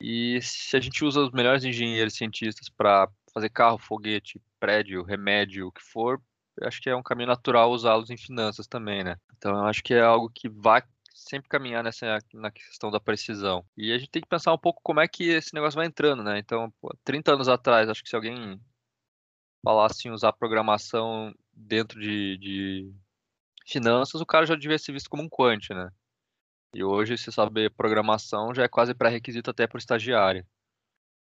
E 0.04 0.42
se 0.42 0.76
a 0.76 0.80
gente 0.80 1.04
usa 1.04 1.21
os 1.21 1.30
melhores 1.30 1.62
engenheiros 1.62 2.14
cientistas 2.14 2.68
para 2.68 3.09
fazer 3.32 3.49
carro, 3.50 3.78
foguete, 3.78 4.42
prédio, 4.59 5.04
remédio, 5.04 5.68
o 5.68 5.73
que 5.73 5.80
for, 5.80 6.21
acho 6.62 6.80
que 6.80 6.90
é 6.90 6.97
um 6.97 7.04
caminho 7.04 7.28
natural 7.28 7.71
usá-los 7.71 8.11
em 8.11 8.16
finanças 8.16 8.66
também, 8.66 9.04
né? 9.04 9.16
Então 9.37 9.56
eu 9.56 9.64
acho 9.64 9.80
que 9.80 9.94
é 9.94 10.00
algo 10.00 10.28
que 10.28 10.49
vai 10.49 10.82
sempre 11.14 11.49
caminhar 11.49 11.85
nessa 11.85 12.18
na 12.35 12.50
questão 12.50 12.90
da 12.90 12.99
precisão. 12.99 13.64
E 13.76 13.92
a 13.92 13.99
gente 13.99 14.11
tem 14.11 14.21
que 14.21 14.28
pensar 14.28 14.52
um 14.52 14.59
pouco 14.59 14.80
como 14.82 14.99
é 14.99 15.06
que 15.06 15.23
esse 15.28 15.54
negócio 15.54 15.76
vai 15.76 15.87
entrando, 15.87 16.25
né? 16.25 16.37
Então, 16.37 16.68
pô, 16.80 16.92
30 17.04 17.35
anos 17.35 17.49
atrás, 17.49 17.88
acho 17.88 18.02
que 18.02 18.09
se 18.09 18.16
alguém 18.16 18.61
falasse 19.64 20.09
em 20.09 20.11
usar 20.11 20.32
programação 20.32 21.32
dentro 21.52 22.00
de, 22.00 22.37
de 22.38 22.92
finanças, 23.68 24.21
o 24.21 24.26
cara 24.26 24.47
já 24.47 24.56
devia 24.56 24.78
ser 24.78 24.92
visto 24.92 25.09
como 25.09 25.23
um 25.23 25.28
quant, 25.28 25.71
né? 25.71 25.90
E 26.74 26.82
hoje, 26.82 27.18
se 27.18 27.30
saber 27.30 27.70
programação 27.70 28.54
já 28.54 28.62
é 28.62 28.68
quase 28.68 28.94
pré-requisito 28.94 29.50
até 29.50 29.66
para 29.66 29.76
o 29.76 29.78
estagiário. 29.78 30.44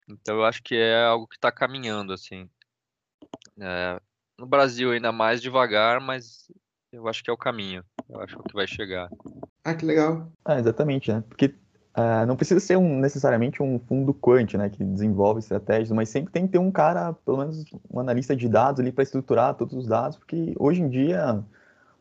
Então, 0.08 0.36
eu 0.36 0.44
acho 0.44 0.62
que 0.62 0.76
é 0.76 1.04
algo 1.04 1.26
que 1.26 1.36
está 1.36 1.50
caminhando, 1.50 2.12
assim. 2.12 2.48
É, 3.58 4.00
no 4.38 4.46
Brasil, 4.46 4.92
ainda 4.92 5.10
mais 5.10 5.42
devagar, 5.42 6.00
mas 6.00 6.50
eu 6.92 7.08
acho 7.08 7.24
que 7.24 7.30
é 7.30 7.32
o 7.32 7.38
caminho. 7.38 7.84
Eu 8.08 8.20
acho 8.20 8.36
que 8.38 8.50
é 8.50 8.54
vai 8.54 8.66
chegar. 8.66 9.10
Ah, 9.64 9.74
que 9.74 9.84
legal. 9.84 10.30
Ah, 10.44 10.58
exatamente, 10.58 11.12
né? 11.12 11.24
Porque 11.28 11.46
uh, 11.46 12.26
não 12.26 12.36
precisa 12.36 12.60
ser 12.60 12.76
um, 12.76 13.00
necessariamente 13.00 13.62
um 13.62 13.78
fundo 13.80 14.14
quant, 14.14 14.54
né? 14.54 14.68
Que 14.68 14.84
desenvolve 14.84 15.40
estratégias, 15.40 15.90
mas 15.90 16.08
sempre 16.08 16.32
tem 16.32 16.46
que 16.46 16.52
ter 16.52 16.58
um 16.58 16.70
cara, 16.70 17.12
pelo 17.12 17.38
menos 17.38 17.64
um 17.90 17.98
analista 17.98 18.36
de 18.36 18.48
dados 18.48 18.80
ali 18.80 18.92
para 18.92 19.02
estruturar 19.02 19.54
todos 19.54 19.74
os 19.74 19.86
dados, 19.86 20.16
porque 20.16 20.54
hoje 20.58 20.82
em 20.82 20.88
dia 20.88 21.42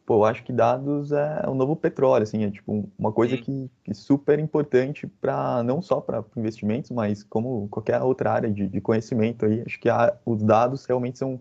pô, 0.05 0.15
eu 0.15 0.25
acho 0.25 0.43
que 0.43 0.51
dados 0.51 1.11
é 1.11 1.43
o 1.47 1.53
novo 1.53 1.75
petróleo, 1.75 2.23
assim, 2.23 2.43
é 2.43 2.51
tipo 2.51 2.89
uma 2.97 3.11
coisa 3.11 3.37
que, 3.37 3.69
que 3.83 3.91
é 3.91 3.93
super 3.93 4.37
importante 4.39 5.07
para 5.07 5.63
não 5.63 5.81
só 5.81 6.01
para 6.01 6.23
investimentos, 6.35 6.91
mas 6.91 7.23
como 7.23 7.67
qualquer 7.69 8.01
outra 8.01 8.31
área 8.31 8.51
de, 8.51 8.67
de 8.67 8.81
conhecimento 8.81 9.45
aí, 9.45 9.63
acho 9.65 9.79
que 9.79 9.89
a, 9.89 10.17
os 10.25 10.43
dados 10.43 10.85
realmente 10.85 11.17
são 11.17 11.39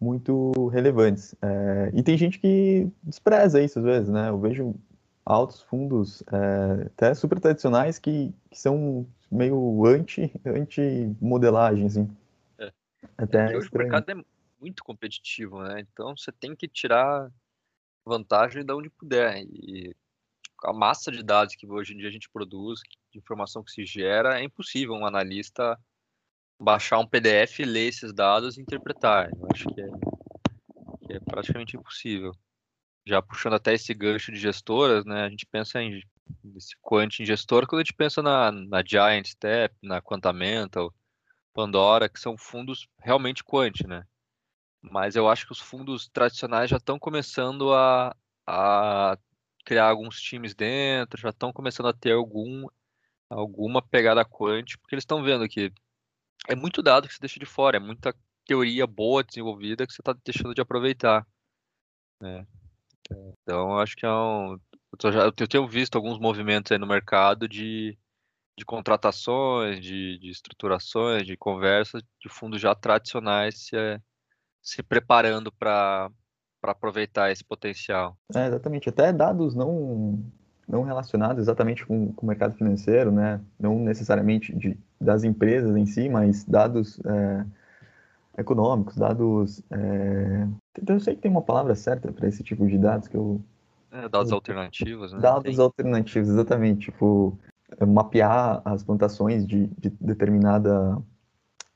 muito 0.00 0.68
relevantes. 0.68 1.34
É, 1.40 1.90
e 1.94 2.02
tem 2.02 2.16
gente 2.18 2.38
que 2.38 2.88
despreza 3.02 3.62
isso 3.62 3.78
às 3.78 3.84
vezes, 3.84 4.08
né? 4.10 4.28
Eu 4.28 4.38
vejo 4.38 4.74
altos 5.24 5.62
fundos 5.62 6.22
é, 6.32 6.86
até 6.86 7.14
super 7.14 7.38
tradicionais 7.38 7.98
que, 7.98 8.34
que 8.50 8.58
são 8.58 9.06
meio 9.30 9.86
anti, 9.86 10.32
anti 10.44 11.14
modelagem, 11.20 11.86
assim. 11.86 12.10
É. 12.58 12.72
Até 13.16 13.52
é 13.52 13.56
hoje 13.56 13.68
o 13.72 13.78
mercado 13.78 14.10
é 14.10 14.14
muito 14.60 14.84
competitivo, 14.84 15.62
né? 15.62 15.80
Então 15.80 16.16
você 16.16 16.30
tem 16.32 16.54
que 16.54 16.68
tirar 16.68 17.30
vantagem 18.04 18.64
de 18.64 18.72
onde 18.72 18.90
puder. 18.90 19.44
E 19.44 19.94
a 20.64 20.72
massa 20.72 21.10
de 21.10 21.22
dados 21.22 21.54
que 21.54 21.66
hoje 21.66 21.94
em 21.94 21.96
dia 21.96 22.08
a 22.08 22.12
gente 22.12 22.30
produz, 22.30 22.80
de 23.10 23.18
informação 23.18 23.62
que 23.62 23.72
se 23.72 23.84
gera, 23.84 24.40
é 24.40 24.44
impossível 24.44 24.94
um 24.94 25.06
analista 25.06 25.78
baixar 26.60 26.98
um 26.98 27.06
PDF, 27.06 27.58
ler 27.60 27.88
esses 27.88 28.12
dados 28.12 28.56
e 28.56 28.60
interpretar. 28.60 29.30
Eu 29.32 29.48
acho 29.52 29.68
que 29.68 29.80
é, 29.80 29.88
que 31.06 31.12
é 31.14 31.20
praticamente 31.20 31.76
impossível. 31.76 32.32
Já 33.04 33.20
puxando 33.20 33.54
até 33.54 33.74
esse 33.74 33.92
gancho 33.92 34.30
de 34.30 34.38
gestoras, 34.38 35.04
né, 35.04 35.24
a 35.24 35.28
gente 35.28 35.44
pensa 35.44 35.82
em 35.82 36.00
esse 36.56 36.76
quant 36.80 37.20
em 37.20 37.26
gestor 37.26 37.66
quando 37.66 37.80
a 37.80 37.84
gente 37.84 37.94
pensa 37.94 38.22
na, 38.22 38.52
na 38.52 38.82
Giant 38.84 39.26
Step, 39.26 39.74
na 39.82 40.00
Quantamental, 40.00 40.94
Pandora, 41.52 42.08
que 42.08 42.20
são 42.20 42.38
fundos 42.38 42.88
realmente 42.98 43.42
quant, 43.44 43.80
né? 43.86 44.06
Mas 44.82 45.14
eu 45.14 45.28
acho 45.28 45.46
que 45.46 45.52
os 45.52 45.60
fundos 45.60 46.08
tradicionais 46.08 46.68
já 46.68 46.76
estão 46.76 46.98
começando 46.98 47.72
a, 47.72 48.14
a 48.46 49.16
criar 49.64 49.88
alguns 49.88 50.20
times 50.20 50.54
dentro, 50.54 51.20
já 51.20 51.30
estão 51.30 51.52
começando 51.52 51.86
a 51.86 51.92
ter 51.92 52.12
algum, 52.12 52.66
alguma 53.30 53.80
pegada 53.80 54.24
quant, 54.24 54.76
porque 54.80 54.94
eles 54.94 55.02
estão 55.02 55.22
vendo 55.22 55.48
que 55.48 55.72
é 56.48 56.56
muito 56.56 56.82
dado 56.82 57.06
que 57.06 57.14
você 57.14 57.20
deixa 57.20 57.38
de 57.38 57.46
fora, 57.46 57.76
é 57.76 57.80
muita 57.80 58.14
teoria 58.44 58.86
boa 58.86 59.22
desenvolvida 59.22 59.86
que 59.86 59.92
você 59.92 60.00
está 60.00 60.14
deixando 60.24 60.54
de 60.54 60.60
aproveitar. 60.60 61.24
Né? 62.20 62.44
Então, 63.42 63.78
acho 63.78 63.96
que 63.96 64.04
é 64.04 64.10
um. 64.10 64.58
Eu, 65.02 65.12
já, 65.12 65.20
eu 65.24 65.48
tenho 65.48 65.66
visto 65.66 65.96
alguns 65.96 66.18
movimentos 66.18 66.72
aí 66.72 66.78
no 66.78 66.86
mercado 66.86 67.48
de, 67.48 67.96
de 68.58 68.64
contratações, 68.64 69.80
de, 69.80 70.18
de 70.18 70.30
estruturações, 70.30 71.26
de 71.26 71.36
conversas 71.36 72.02
de 72.20 72.28
fundos 72.28 72.60
já 72.60 72.74
tradicionais 72.74 73.66
se, 73.66 73.76
é, 73.76 74.00
se 74.62 74.82
preparando 74.82 75.50
para 75.50 76.10
aproveitar 76.62 77.32
esse 77.32 77.44
potencial. 77.44 78.16
É, 78.34 78.46
exatamente. 78.46 78.88
Até 78.88 79.12
dados 79.12 79.54
não, 79.54 80.22
não 80.68 80.84
relacionados 80.84 81.42
exatamente 81.42 81.84
com, 81.84 82.12
com 82.12 82.24
o 82.24 82.28
mercado 82.28 82.54
financeiro, 82.54 83.10
né? 83.10 83.40
não 83.58 83.78
necessariamente 83.80 84.54
de, 84.54 84.78
das 85.00 85.24
empresas 85.24 85.76
em 85.76 85.84
si, 85.84 86.08
mas 86.08 86.44
dados 86.44 87.00
é, 87.04 87.44
econômicos, 88.38 88.96
dados. 88.96 89.62
É... 89.70 90.46
Eu 90.86 91.00
sei 91.00 91.16
que 91.16 91.22
tem 91.22 91.30
uma 91.30 91.42
palavra 91.42 91.74
certa 91.74 92.12
para 92.12 92.28
esse 92.28 92.42
tipo 92.42 92.66
de 92.66 92.78
dados 92.78 93.08
que 93.08 93.16
eu. 93.16 93.42
É, 93.90 94.08
dados 94.08 94.30
eu... 94.30 94.36
alternativos, 94.36 95.12
né? 95.12 95.18
Dados 95.20 95.56
tem. 95.56 95.64
alternativos, 95.64 96.28
exatamente. 96.28 96.90
Tipo, 96.90 97.36
mapear 97.86 98.62
as 98.64 98.82
plantações 98.82 99.46
de, 99.46 99.66
de 99.78 99.90
determinada 100.00 100.98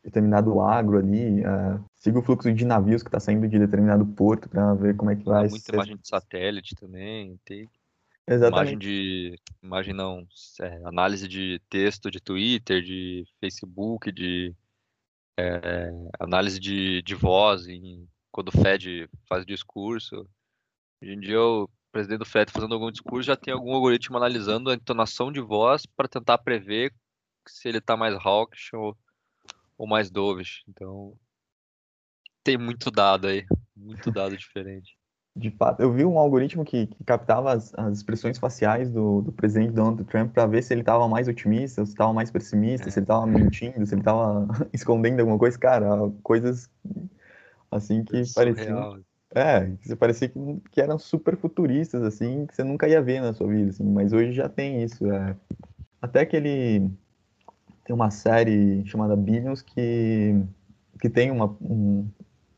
determinado 0.06 0.60
agro 0.60 0.98
ali, 0.98 1.40
uh, 1.40 1.84
siga 1.96 2.20
o 2.20 2.22
fluxo 2.22 2.52
de 2.52 2.64
navios 2.64 3.02
que 3.02 3.08
está 3.08 3.18
saindo 3.18 3.48
de 3.48 3.58
determinado 3.58 4.06
porto 4.06 4.48
para 4.48 4.72
ver 4.74 4.96
como 4.96 5.10
é 5.10 5.16
que 5.16 5.24
vai. 5.24 5.48
Muita 5.48 5.66
ser... 5.66 5.74
imagem 5.74 5.96
de 5.96 6.08
satélite 6.08 6.76
também, 6.76 7.36
tem 7.44 7.68
Exatamente. 8.24 8.72
imagem 8.72 8.78
de, 8.78 9.40
imagem 9.60 9.94
não, 9.94 10.26
é, 10.60 10.80
análise 10.84 11.26
de 11.26 11.60
texto 11.68 12.08
de 12.08 12.20
Twitter, 12.20 12.80
de 12.82 13.24
Facebook, 13.40 14.12
de 14.12 14.54
é, 15.36 15.90
análise 16.20 16.60
de, 16.60 17.02
de 17.02 17.14
voz 17.16 17.66
em, 17.66 18.08
quando 18.30 18.48
o 18.48 18.62
Fed 18.62 19.10
faz 19.28 19.44
discurso. 19.44 20.24
Hoje 21.02 21.14
em 21.14 21.20
dia 21.20 21.40
o 21.40 21.68
presidente 21.90 22.20
do 22.20 22.24
Fed 22.24 22.52
fazendo 22.52 22.74
algum 22.74 22.92
discurso 22.92 23.26
já 23.26 23.36
tem 23.36 23.52
algum 23.52 23.74
algoritmo 23.74 24.16
analisando 24.16 24.70
a 24.70 24.74
entonação 24.74 25.32
de 25.32 25.40
voz 25.40 25.84
para 25.84 26.06
tentar 26.06 26.38
prever 26.38 26.94
se 27.48 27.68
ele 27.68 27.78
está 27.78 27.96
mais 27.96 28.14
hawkish 28.14 28.72
ou 28.72 28.96
ou 29.78 29.86
mais 29.86 30.10
doves. 30.10 30.62
Então, 30.68 31.14
tem 32.42 32.56
muito 32.56 32.90
dado 32.90 33.26
aí, 33.26 33.44
muito 33.76 34.10
dado 34.10 34.36
diferente. 34.36 34.96
De 35.36 35.50
fato, 35.50 35.82
eu 35.82 35.92
vi 35.92 36.02
um 36.02 36.18
algoritmo 36.18 36.64
que, 36.64 36.86
que 36.86 37.04
captava 37.04 37.52
as, 37.52 37.74
as, 37.74 37.98
expressões 37.98 38.38
faciais 38.38 38.90
do, 38.90 39.20
do 39.20 39.30
presidente 39.30 39.72
Donald 39.72 40.02
Trump 40.04 40.32
para 40.32 40.46
ver 40.46 40.62
se 40.62 40.72
ele 40.72 40.80
estava 40.80 41.06
mais 41.06 41.28
otimista, 41.28 41.84
se 41.84 41.92
estava 41.92 42.10
mais 42.10 42.30
pessimista, 42.30 42.88
é. 42.88 42.90
se 42.90 43.00
ele 43.00 43.04
estava 43.04 43.26
mentindo, 43.26 43.84
se 43.84 43.92
ele 43.92 44.00
estava 44.00 44.48
escondendo 44.72 45.20
alguma 45.20 45.38
coisa. 45.38 45.58
Cara, 45.58 45.86
coisas 46.22 46.70
assim 47.70 48.02
que 48.02 48.22
pareciam. 48.34 49.04
É, 49.34 49.70
que 49.82 49.94
parecia 49.94 50.30
que, 50.30 50.40
que 50.70 50.80
eram 50.80 50.98
super 50.98 51.36
futuristas, 51.36 52.02
assim, 52.02 52.46
que 52.46 52.54
você 52.54 52.64
nunca 52.64 52.88
ia 52.88 53.02
ver 53.02 53.20
na 53.20 53.34
sua 53.34 53.48
vida, 53.48 53.68
assim, 53.68 53.84
mas 53.84 54.14
hoje 54.14 54.32
já 54.32 54.48
tem 54.48 54.82
isso. 54.82 55.04
É. 55.12 55.36
Até 56.00 56.20
aquele 56.20 56.90
tem 57.86 57.94
uma 57.94 58.10
série 58.10 58.84
chamada 58.86 59.14
Billions 59.14 59.62
que, 59.62 60.34
que 61.00 61.08
tem 61.08 61.30
uma, 61.30 61.46
um, 61.60 62.10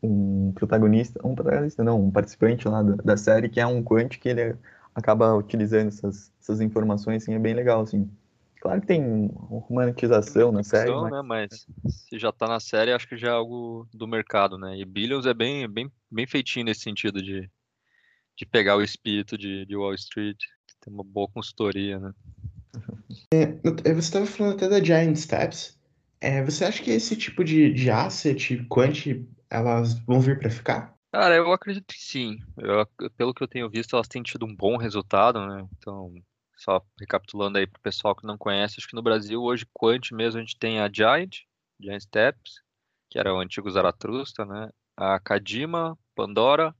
um 0.02 0.52
protagonista, 0.54 1.20
um 1.24 1.34
protagonista 1.34 1.84
não, 1.84 2.02
um 2.02 2.10
participante 2.10 2.66
lá 2.66 2.82
da, 2.82 2.96
da 2.96 3.16
série 3.16 3.48
que 3.50 3.60
é 3.60 3.66
um 3.66 3.82
quant 3.82 4.18
que 4.18 4.28
ele 4.28 4.56
acaba 4.94 5.34
utilizando 5.34 5.88
essas, 5.88 6.32
essas 6.40 6.60
informações, 6.62 7.22
assim, 7.22 7.34
é 7.34 7.38
bem 7.38 7.54
legal, 7.54 7.82
assim. 7.82 8.10
Claro 8.60 8.80
que 8.80 8.88
tem 8.88 9.30
romantização 9.34 10.50
na 10.50 10.64
série, 10.64 10.90
mas... 10.90 11.12
Né, 11.12 11.22
mas 11.22 11.66
se 11.86 12.18
já 12.18 12.32
tá 12.32 12.48
na 12.48 12.58
série, 12.58 12.92
acho 12.92 13.06
que 13.06 13.16
já 13.16 13.28
é 13.28 13.32
algo 13.32 13.86
do 13.94 14.08
mercado, 14.08 14.58
né? 14.58 14.76
E 14.76 14.84
Billions 14.84 15.26
é 15.26 15.34
bem, 15.34 15.68
bem, 15.68 15.92
bem 16.10 16.26
feitinho 16.26 16.64
nesse 16.64 16.80
sentido 16.80 17.22
de, 17.22 17.48
de 18.36 18.46
pegar 18.46 18.76
o 18.76 18.82
espírito 18.82 19.38
de, 19.38 19.64
de 19.64 19.76
Wall 19.76 19.94
Street, 19.94 20.38
tem 20.80 20.92
uma 20.92 21.04
boa 21.04 21.28
consultoria, 21.28 22.00
né? 22.00 22.12
É, 22.74 22.97
é, 23.32 23.92
você 23.92 23.98
estava 23.98 24.26
falando 24.26 24.54
até 24.54 24.68
da 24.68 24.82
Giant 24.82 25.16
Steps. 25.16 25.78
É, 26.20 26.42
você 26.42 26.64
acha 26.64 26.82
que 26.82 26.90
esse 26.90 27.16
tipo 27.16 27.44
de, 27.44 27.72
de 27.72 27.90
asset, 27.90 28.64
quant, 28.68 29.24
elas 29.48 29.94
vão 30.00 30.20
vir 30.20 30.38
para 30.38 30.50
ficar? 30.50 30.94
Cara, 31.12 31.36
eu 31.36 31.52
acredito 31.52 31.86
que 31.86 32.00
sim. 32.00 32.38
Eu, 32.56 32.86
pelo 33.16 33.32
que 33.32 33.42
eu 33.42 33.48
tenho 33.48 33.70
visto, 33.70 33.94
elas 33.94 34.08
têm 34.08 34.22
tido 34.22 34.44
um 34.44 34.54
bom 34.54 34.76
resultado, 34.76 35.46
né? 35.46 35.66
Então, 35.78 36.12
só 36.56 36.84
recapitulando 36.98 37.58
aí 37.58 37.66
para 37.66 37.78
o 37.78 37.82
pessoal 37.82 38.14
que 38.14 38.26
não 38.26 38.36
conhece, 38.36 38.76
acho 38.78 38.88
que 38.88 38.96
no 38.96 39.02
Brasil 39.02 39.40
hoje, 39.40 39.66
quant 39.72 40.12
mesmo, 40.12 40.38
a 40.38 40.42
gente 40.42 40.58
tem 40.58 40.80
a 40.80 40.90
Giant, 40.92 41.36
Giant 41.80 42.02
Steps, 42.02 42.62
que 43.08 43.18
era 43.18 43.32
o 43.32 43.38
antigo 43.38 43.70
Zaratrusta, 43.70 44.44
né? 44.44 44.68
A 44.96 45.18
Kadima, 45.20 45.96
Pandora, 46.14 46.74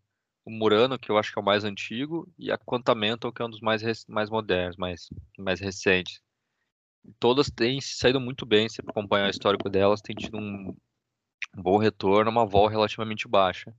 o 0.45 0.51
Murano, 0.51 0.99
que 0.99 1.11
eu 1.11 1.17
acho 1.17 1.33
que 1.33 1.39
é 1.39 1.43
o 1.43 1.45
mais 1.45 1.65
antigo, 1.65 2.29
e 2.39 2.51
a 2.51 2.59
Quantamental, 2.59 3.33
que 3.33 3.41
é 3.41 3.45
um 3.45 3.51
dos 3.51 3.61
mais, 3.61 3.83
mais 4.07 4.29
modernos, 4.29 4.77
mais, 4.77 5.09
mais 5.39 5.61
recentes. 5.61 6.21
Todas 7.19 7.51
têm 7.51 7.81
saído 7.81 8.21
muito 8.21 8.45
bem, 8.45 8.69
se 8.69 8.81
acompanhar 8.81 9.27
o 9.27 9.31
histórico 9.31 9.69
delas, 9.69 10.01
tem 10.01 10.15
tido 10.15 10.37
um, 10.37 10.77
um 11.57 11.63
bom 11.63 11.79
retorno, 11.79 12.31
uma 12.31 12.47
vol 12.47 12.67
relativamente 12.67 13.29
baixa. 13.29 13.75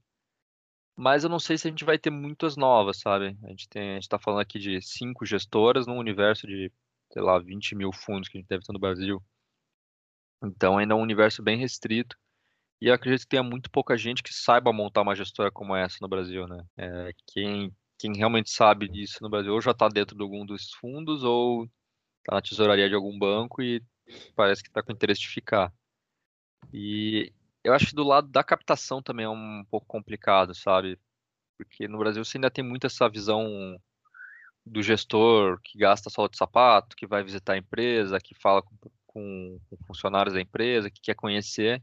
Mas 0.96 1.24
eu 1.24 1.30
não 1.30 1.38
sei 1.38 1.56
se 1.56 1.66
a 1.66 1.70
gente 1.70 1.84
vai 1.84 1.98
ter 1.98 2.10
muitas 2.10 2.56
novas, 2.56 2.98
sabe? 2.98 3.36
A 3.42 3.48
gente 3.48 3.68
está 3.98 4.18
falando 4.18 4.40
aqui 4.40 4.58
de 4.58 4.82
cinco 4.82 5.24
gestoras 5.24 5.86
num 5.86 5.96
universo 5.96 6.46
de, 6.46 6.70
sei 7.12 7.22
lá, 7.22 7.38
20 7.38 7.74
mil 7.74 7.92
fundos 7.92 8.28
que 8.28 8.36
a 8.36 8.40
gente 8.40 8.48
deve 8.48 8.64
ter 8.64 8.72
no 8.72 8.78
Brasil. 8.78 9.22
Então 10.42 10.78
ainda 10.78 10.94
é 10.94 10.96
um 10.96 11.00
universo 11.00 11.42
bem 11.42 11.58
restrito. 11.58 12.16
E 12.80 12.88
eu 12.88 12.94
acredito 12.94 13.22
que 13.22 13.28
tenha 13.28 13.42
muito 13.42 13.70
pouca 13.70 13.96
gente 13.96 14.22
que 14.22 14.32
saiba 14.32 14.72
montar 14.72 15.02
uma 15.02 15.14
gestora 15.14 15.50
como 15.50 15.76
essa 15.76 15.98
no 16.00 16.08
Brasil, 16.08 16.46
né? 16.46 16.64
É, 16.76 17.12
quem, 17.28 17.74
quem 17.98 18.16
realmente 18.16 18.50
sabe 18.50 18.88
disso 18.88 19.18
no 19.22 19.28
Brasil 19.30 19.52
ou 19.52 19.60
já 19.60 19.72
está 19.72 19.88
dentro 19.88 20.16
de 20.16 20.22
algum 20.22 20.46
dos 20.46 20.72
fundos 20.74 21.22
ou 21.22 21.68
está 22.30 22.36
na 22.36 22.42
tesouraria 22.42 22.88
de 22.88 22.94
algum 22.94 23.18
banco 23.18 23.60
e 23.60 23.82
parece 24.36 24.62
que 24.62 24.68
está 24.68 24.82
com 24.82 24.92
interesse 24.92 25.20
de 25.20 25.28
ficar. 25.28 25.72
E 26.72 27.32
eu 27.64 27.74
acho 27.74 27.86
que 27.86 27.94
do 27.94 28.04
lado 28.04 28.28
da 28.28 28.44
captação 28.44 29.02
também 29.02 29.26
é 29.26 29.28
um 29.28 29.64
pouco 29.68 29.86
complicado, 29.86 30.54
sabe? 30.54 30.98
Porque 31.56 31.88
no 31.88 31.98
Brasil 31.98 32.24
você 32.24 32.38
ainda 32.38 32.50
tem 32.50 32.64
muito 32.64 32.86
essa 32.86 33.08
visão 33.08 33.76
do 34.64 34.82
gestor 34.82 35.60
que 35.62 35.78
gasta 35.78 36.08
só 36.08 36.28
de 36.28 36.36
sapato, 36.36 36.96
que 36.96 37.06
vai 37.06 37.24
visitar 37.24 37.54
a 37.54 37.58
empresa, 37.58 38.20
que 38.20 38.34
fala 38.34 38.62
com, 38.62 38.76
com, 39.06 39.60
com 39.68 39.84
funcionários 39.86 40.34
da 40.34 40.40
empresa, 40.40 40.90
que 40.90 41.00
quer 41.00 41.14
conhecer, 41.14 41.82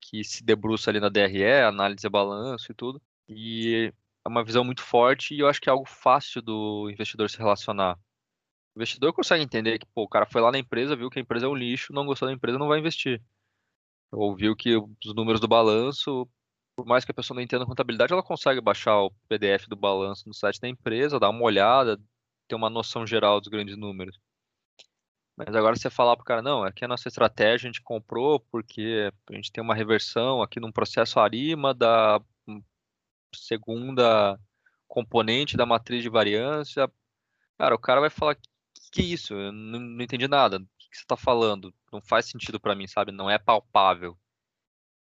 que 0.00 0.24
se 0.24 0.42
debruça 0.42 0.90
ali 0.90 0.98
na 0.98 1.08
DRE, 1.08 1.44
análise 1.62 2.02
de 2.02 2.08
balanço 2.08 2.72
e 2.72 2.74
tudo. 2.74 3.00
E 3.28 3.92
é 4.24 4.28
uma 4.28 4.44
visão 4.44 4.64
muito 4.64 4.82
forte 4.82 5.34
e 5.34 5.40
eu 5.40 5.48
acho 5.48 5.60
que 5.60 5.68
é 5.68 5.72
algo 5.72 5.86
fácil 5.86 6.42
do 6.42 6.90
investidor 6.90 7.30
se 7.30 7.38
relacionar. 7.38 7.98
O 8.74 8.78
investidor 8.78 9.12
consegue 9.12 9.44
entender 9.44 9.78
que 9.78 9.86
pô, 9.94 10.02
o 10.04 10.08
cara 10.08 10.26
foi 10.26 10.40
lá 10.40 10.50
na 10.50 10.58
empresa, 10.58 10.96
viu 10.96 11.10
que 11.10 11.18
a 11.18 11.22
empresa 11.22 11.46
é 11.46 11.48
um 11.48 11.54
lixo, 11.54 11.92
não 11.92 12.06
gostou 12.06 12.26
da 12.26 12.34
empresa, 12.34 12.58
não 12.58 12.68
vai 12.68 12.78
investir. 12.78 13.22
Ou 14.10 14.34
viu 14.36 14.56
que 14.56 14.76
os 14.76 15.14
números 15.14 15.40
do 15.40 15.48
balanço 15.48 16.28
por 16.76 16.86
mais 16.86 17.04
que 17.04 17.10
a 17.10 17.14
pessoa 17.14 17.34
não 17.34 17.42
entenda 17.42 17.66
contabilidade, 17.66 18.12
ela 18.12 18.22
consegue 18.22 18.60
baixar 18.60 18.98
o 19.00 19.10
PDF 19.28 19.68
do 19.68 19.76
balanço 19.76 20.26
no 20.26 20.34
site 20.34 20.60
da 20.60 20.68
empresa, 20.68 21.20
dar 21.20 21.30
uma 21.30 21.42
olhada, 21.44 22.00
ter 22.48 22.54
uma 22.54 22.70
noção 22.70 23.06
geral 23.06 23.40
dos 23.40 23.48
grandes 23.48 23.76
números. 23.76 24.18
Mas 25.36 25.54
agora 25.54 25.76
você 25.76 25.88
falar 25.88 26.16
para 26.16 26.22
o 26.22 26.26
cara, 26.26 26.42
não, 26.42 26.62
aqui 26.62 26.84
é 26.84 26.86
a 26.86 26.88
nossa 26.88 27.08
estratégia, 27.08 27.68
a 27.68 27.72
gente 27.72 27.82
comprou 27.82 28.40
porque 28.50 29.10
a 29.30 29.34
gente 29.34 29.50
tem 29.50 29.62
uma 29.62 29.74
reversão 29.74 30.42
aqui 30.42 30.60
num 30.60 30.72
processo 30.72 31.18
ARIMA 31.18 31.74
da 31.74 32.20
segunda 33.34 34.38
componente 34.86 35.56
da 35.56 35.64
matriz 35.64 36.02
de 36.02 36.10
variância. 36.10 36.90
Cara, 37.58 37.74
o 37.74 37.78
cara 37.78 38.00
vai 38.00 38.10
falar, 38.10 38.34
que, 38.34 38.48
que 38.92 39.02
isso? 39.02 39.34
Eu 39.34 39.52
não, 39.52 39.80
não 39.80 40.04
entendi 40.04 40.28
nada. 40.28 40.58
O 40.58 40.60
que 40.78 40.96
você 40.96 41.02
está 41.02 41.16
falando? 41.16 41.74
Não 41.92 42.00
faz 42.00 42.26
sentido 42.26 42.60
para 42.60 42.76
mim, 42.76 42.86
sabe? 42.86 43.10
Não 43.10 43.28
é 43.30 43.38
palpável. 43.38 44.16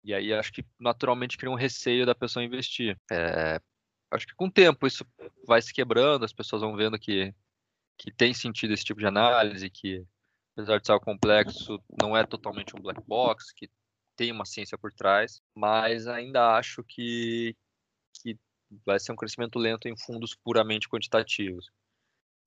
E 0.03 0.13
aí 0.13 0.33
acho 0.33 0.51
que 0.51 0.65
naturalmente 0.79 1.37
cria 1.37 1.51
um 1.51 1.55
receio 1.55 2.05
da 2.05 2.15
pessoa 2.15 2.43
investir. 2.43 2.99
É, 3.11 3.59
acho 4.11 4.27
que 4.27 4.35
com 4.35 4.47
o 4.47 4.51
tempo 4.51 4.85
isso 4.85 5.05
vai 5.47 5.61
se 5.61 5.73
quebrando, 5.73 6.25
as 6.25 6.33
pessoas 6.33 6.61
vão 6.61 6.75
vendo 6.75 6.99
que, 6.99 7.33
que 7.97 8.11
tem 8.11 8.33
sentido 8.33 8.73
esse 8.73 8.83
tipo 8.83 8.99
de 8.99 9.07
análise, 9.07 9.69
que 9.69 10.05
apesar 10.53 10.79
de 10.79 10.85
ser 10.85 10.93
algo 10.93 11.05
complexo, 11.05 11.83
não 12.01 12.15
é 12.15 12.25
totalmente 12.25 12.75
um 12.75 12.81
black 12.81 13.01
box, 13.07 13.51
que 13.53 13.69
tem 14.15 14.31
uma 14.31 14.45
ciência 14.45 14.77
por 14.77 14.93
trás, 14.93 15.41
mas 15.53 16.07
ainda 16.07 16.55
acho 16.55 16.83
que, 16.83 17.55
que 18.21 18.39
vai 18.85 18.99
ser 18.99 19.11
um 19.11 19.15
crescimento 19.17 19.59
lento 19.59 19.87
em 19.87 19.97
fundos 19.97 20.35
puramente 20.35 20.87
quantitativos. 20.87 21.69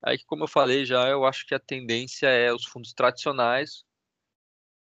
Aí 0.03 0.19
como 0.25 0.45
eu 0.45 0.49
falei 0.49 0.85
já, 0.85 1.09
eu 1.09 1.25
acho 1.25 1.47
que 1.47 1.55
a 1.55 1.59
tendência 1.59 2.29
é 2.29 2.53
os 2.53 2.65
fundos 2.65 2.93
tradicionais 2.93 3.85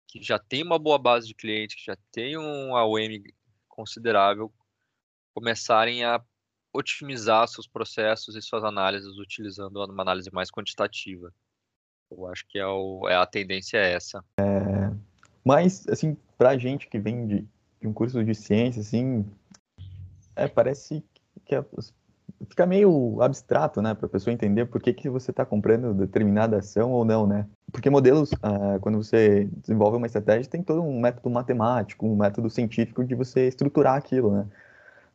que 0.07 0.23
já 0.23 0.39
tem 0.39 0.63
uma 0.63 0.79
boa 0.79 0.99
base 0.99 1.27
de 1.27 1.35
clientes, 1.35 1.77
que 1.77 1.85
já 1.85 1.97
tem 2.11 2.39
um 2.39 2.75
AOM 2.75 3.23
considerável, 3.69 4.53
começarem 5.35 6.03
a 6.03 6.21
otimizar 6.73 7.47
seus 7.47 7.67
processos 7.67 8.35
e 8.35 8.43
suas 8.43 8.65
análises 8.65 9.19
utilizando 9.19 9.85
uma 9.85 10.03
análise 10.03 10.31
mais 10.33 10.51
quantitativa. 10.51 11.33
Eu 12.11 12.27
acho 12.27 12.47
que 12.49 12.59
é, 12.59 12.67
o, 12.67 13.07
é 13.09 13.17
a 13.17 13.27
tendência 13.27 13.77
é 13.77 13.93
essa. 13.93 14.25
É, 14.39 14.91
mas, 15.45 15.87
assim, 15.89 16.17
para 16.37 16.51
a 16.51 16.59
gente 16.59 16.89
que 16.89 16.99
vem 16.99 17.27
de, 17.27 17.49
de, 17.81 17.87
um 17.87 17.93
curso 17.93 18.25
de 18.25 18.35
ciência, 18.35 18.81
assim, 18.81 19.25
é, 20.35 20.49
parece 20.49 21.05
que 21.45 21.55
fica 22.49 22.67
meio 22.67 23.21
abstrato, 23.21 23.81
né, 23.83 23.95
para 23.95 24.07
a 24.07 24.09
pessoa 24.09 24.33
entender 24.33 24.67
por 24.67 24.81
que, 24.81 24.93
que 24.93 25.09
você 25.09 25.31
está 25.31 25.45
comprando 25.45 25.95
determinada 25.95 26.59
ação 26.59 26.91
ou 26.93 27.05
não, 27.05 27.27
né? 27.27 27.47
Porque 27.73 27.91
modelos, 27.91 28.31
ah, 28.43 28.79
quando 28.81 29.03
você 29.03 29.49
desenvolve 29.57 29.97
uma 29.97 30.07
estratégia, 30.07 30.51
tem 30.51 30.63
todo 30.63 30.83
um 30.83 31.01
método 31.01 31.31
matemático, 31.31 32.07
um 32.07 32.17
método 32.17 32.49
científico 32.49 33.05
de 33.05 33.15
você 33.15 33.49
estruturar 33.49 33.97
aquilo, 33.97 34.33
né? 34.33 34.47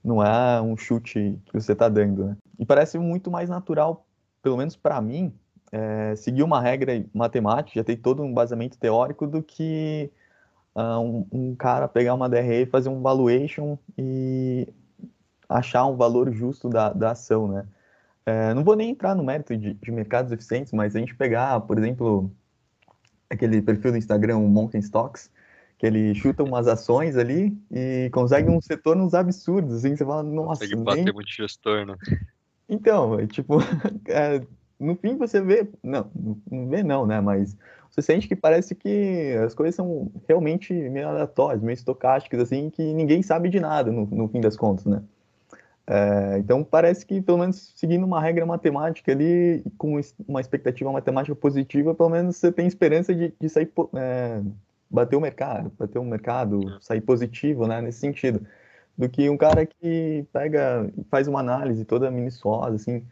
Não 0.04 0.22
é 0.24 0.62
um 0.62 0.76
chute 0.76 1.40
que 1.46 1.54
você 1.54 1.74
está 1.74 1.90
dando, 1.90 2.26
né? 2.26 2.38
E 2.60 2.66
parece 2.66 3.00
muito 3.00 3.32
mais 3.32 3.50
natural, 3.50 4.06
pelo 4.42 4.58
menos 4.58 4.76
para 4.76 5.02
mim, 5.02 5.34
é, 5.72 6.16
seguir 6.16 6.44
uma 6.44 6.62
regra 6.62 7.04
matemática, 7.14 7.80
já 7.80 7.84
tem 7.84 7.98
todo 7.98 8.22
um 8.22 8.34
basamento 8.34 8.78
teórico, 8.78 9.26
do 9.26 9.42
que 9.42 10.12
uh, 10.76 11.00
um, 11.00 11.26
um, 11.32 11.56
cara 11.56 11.88
pegar 11.88 12.14
uma 12.14 12.30
DRE 12.30 12.62
e 12.62 12.66
fazer 12.66 12.90
um 12.90 13.02
valuation 13.02 13.78
e 13.98 14.68
achar 15.48 15.86
um 15.86 15.96
valor 15.96 16.32
justo 16.32 16.70
da, 16.70 16.92
da 16.92 17.12
ação, 17.12 17.48
né? 17.48 17.66
É, 18.26 18.54
não 18.54 18.64
vou 18.64 18.76
nem 18.76 18.92
entrar 18.92 19.16
no 19.16 19.24
mérito 19.24 19.56
de, 19.56 19.74
de, 19.74 19.92
mercados 19.92 20.32
eficientes, 20.32 20.72
mas 20.72 20.96
a 20.96 21.00
gente 21.00 21.14
pegar, 21.14 21.60
por 21.62 21.78
exemplo, 21.78 22.32
aquele 23.30 23.62
perfil 23.62 23.92
do 23.92 23.98
Instagram, 23.98 24.38
o 24.38 24.48
Mountain 24.48 24.80
Stocks, 24.80 25.30
que 25.78 25.86
ele 25.86 26.16
chuta 26.16 26.44
umas 26.44 26.68
ações 26.68 27.18
ali 27.18 27.58
e 27.70 28.10
consegue 28.14 28.50
uns 28.50 28.66
retornos 28.66 29.14
absurdos, 29.14 29.74
assim, 29.76 29.96
você 29.96 30.06
fala, 30.06 30.24
nossa... 30.24 30.62
Consegue 30.62 30.76
bater 30.84 31.04
nem... 31.04 31.14
muito 31.14 31.30
gestor, 31.30 31.86
né? 31.86 31.98
Então, 32.70 33.20
é, 33.20 33.28
tipo, 33.28 33.58
é, 34.08 34.42
no 34.80 34.96
fim 34.96 35.18
você 35.18 35.42
vê, 35.42 35.68
não, 35.84 36.10
não 36.50 36.70
vê 36.70 36.82
não, 36.82 37.06
né, 37.06 37.20
mas 37.20 37.58
você 37.90 38.02
sente 38.02 38.28
que 38.28 38.36
parece 38.36 38.74
que 38.74 39.36
as 39.46 39.54
coisas 39.54 39.76
são 39.76 40.12
realmente 40.28 40.74
meio 40.74 41.08
aleatórias, 41.08 41.62
meio 41.62 41.76
estocásticas, 41.76 42.40
assim, 42.40 42.70
que 42.70 42.82
ninguém 42.94 43.22
sabe 43.22 43.50
de 43.50 43.60
nada 43.60 43.92
no, 43.92 44.06
no 44.06 44.28
fim 44.30 44.42
das 44.42 44.58
contas, 44.58 44.86
né? 44.86 45.04
É, 45.86 46.38
então 46.38 46.64
parece 46.64 47.06
que 47.06 47.22
pelo 47.22 47.38
menos 47.40 47.74
seguindo 47.76 48.06
uma 48.06 48.22
regra 48.22 48.46
matemática 48.46 49.12
ali, 49.12 49.64
com 49.78 50.00
uma 50.28 50.40
expectativa 50.40 50.92
matemática 50.92 51.36
positiva, 51.36 51.94
pelo 51.94 52.10
menos 52.10 52.38
você 52.38 52.52
tem 52.52 52.66
esperança 52.66 53.14
de, 53.14 53.34
de 53.40 53.50
sair 53.50 53.70
é, 53.96 54.42
bater 54.90 55.16
o 55.18 55.22
mercado, 55.22 55.72
bater 55.78 56.00
o 56.00 56.06
mercado, 56.06 56.80
sair 56.82 57.02
positivo, 57.02 57.68
né, 57.68 57.82
nesse 57.82 58.00
sentido, 58.00 58.46
do 58.98 59.10
que 59.10 59.30
um 59.30 59.38
cara 59.38 59.66
que 59.66 60.26
pega 60.32 60.90
faz 61.10 61.28
uma 61.28 61.40
análise 61.42 61.84
toda 61.84 62.10
minuciosa, 62.12 62.76
assim, 62.76 63.04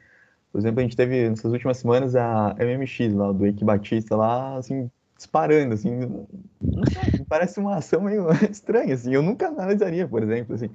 por 0.51 0.59
exemplo, 0.59 0.79
a 0.79 0.83
gente 0.83 0.95
teve 0.95 1.29
nessas 1.29 1.51
últimas 1.51 1.77
semanas 1.77 2.15
a 2.15 2.55
MMX 2.59 3.13
lá, 3.13 3.31
do 3.31 3.45
Eike 3.45 3.65
Batista 3.65 4.15
lá, 4.15 4.57
assim, 4.57 4.89
disparando, 5.17 5.73
assim, 5.73 6.25
parece 7.27 7.59
uma 7.59 7.77
ação 7.77 8.01
meio 8.01 8.27
estranha, 8.49 8.93
assim, 8.93 9.13
eu 9.13 9.21
nunca 9.21 9.47
analisaria, 9.47 10.07
por 10.07 10.23
exemplo, 10.23 10.55
assim, 10.55 10.69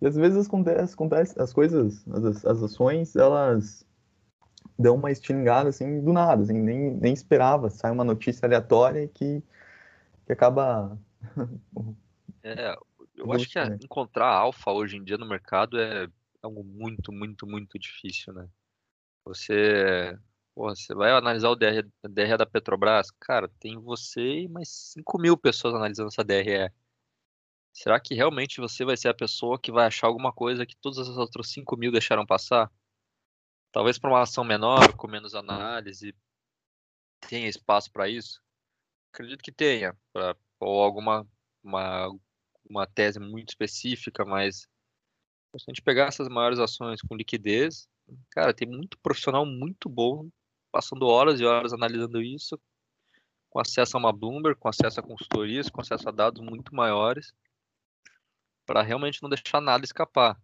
e 0.00 0.06
às 0.06 0.16
vezes 0.16 0.46
acontece, 0.46 0.94
acontece 0.94 1.40
as 1.40 1.52
coisas, 1.52 2.06
as, 2.08 2.44
as 2.44 2.62
ações, 2.62 3.14
elas 3.16 3.86
dão 4.78 4.96
uma 4.96 5.10
estilingada 5.10 5.68
assim 5.68 6.02
do 6.02 6.12
nada, 6.12 6.42
assim, 6.42 6.54
nem, 6.54 6.92
nem 6.92 7.12
esperava, 7.12 7.68
sai 7.68 7.90
uma 7.90 8.04
notícia 8.04 8.46
aleatória 8.46 9.06
que, 9.08 9.42
que 10.26 10.32
acaba. 10.32 10.98
é, 12.42 12.76
eu 13.14 13.32
acho 13.32 13.48
que 13.48 13.62
né? 13.62 13.78
encontrar 13.82 14.28
alfa 14.28 14.72
hoje 14.72 14.96
em 14.96 15.04
dia 15.04 15.18
no 15.18 15.28
mercado 15.28 15.78
é 15.78 16.08
algo 16.42 16.64
muito, 16.64 17.12
muito, 17.12 17.46
muito 17.46 17.78
difícil, 17.78 18.32
né? 18.32 18.48
Você, 19.24 20.18
você 20.56 20.94
vai 20.94 21.10
analisar 21.10 21.50
o 21.50 21.56
DR, 21.56 21.86
DRE 22.02 22.36
da 22.38 22.46
Petrobras, 22.46 23.10
cara, 23.10 23.50
tem 23.60 23.78
você 23.78 24.40
e 24.40 24.48
mais 24.48 24.68
5 24.94 25.18
mil 25.18 25.36
pessoas 25.36 25.74
analisando 25.74 26.08
essa 26.08 26.24
DRE. 26.24 26.72
Será 27.72 28.00
que 28.00 28.14
realmente 28.14 28.60
você 28.60 28.84
vai 28.84 28.96
ser 28.96 29.08
a 29.08 29.14
pessoa 29.14 29.58
que 29.58 29.70
vai 29.70 29.86
achar 29.86 30.06
alguma 30.06 30.32
coisa 30.32 30.66
que 30.66 30.76
todas 30.76 30.98
as 30.98 31.16
outras 31.16 31.50
5 31.50 31.76
mil 31.76 31.92
deixaram 31.92 32.26
passar? 32.26 32.70
Talvez 33.72 33.98
para 33.98 34.10
uma 34.10 34.22
ação 34.22 34.42
menor, 34.42 34.96
com 34.96 35.06
menos 35.06 35.34
análise, 35.34 36.14
tenha 37.28 37.48
espaço 37.48 37.90
para 37.92 38.08
isso? 38.08 38.42
Acredito 39.12 39.42
que 39.42 39.52
tenha, 39.52 39.96
pra, 40.12 40.36
ou 40.58 40.82
alguma 40.82 41.26
uma, 41.62 42.08
uma 42.68 42.86
tese 42.86 43.20
muito 43.20 43.50
específica, 43.50 44.24
mas 44.24 44.68
se 45.56 45.64
a 45.68 45.70
gente 45.70 45.82
pegar 45.82 46.06
essas 46.06 46.28
maiores 46.28 46.58
ações 46.58 47.00
com 47.02 47.16
liquidez, 47.16 47.88
cara, 48.30 48.54
tem 48.54 48.68
muito 48.68 48.98
profissional 48.98 49.44
muito 49.46 49.88
bom 49.88 50.28
passando 50.72 51.06
horas 51.06 51.40
e 51.40 51.44
horas 51.44 51.72
analisando 51.72 52.22
isso, 52.22 52.58
com 53.48 53.58
acesso 53.58 53.96
a 53.96 54.00
uma 54.00 54.12
Bloomberg, 54.12 54.58
com 54.58 54.68
acesso 54.68 55.00
a 55.00 55.02
consultorias, 55.02 55.68
com 55.68 55.80
acesso 55.80 56.08
a 56.08 56.12
dados 56.12 56.40
muito 56.40 56.74
maiores 56.74 57.34
para 58.70 58.82
realmente 58.82 59.20
não 59.20 59.28
deixar 59.28 59.60
nada 59.60 59.84
escapar. 59.84 60.40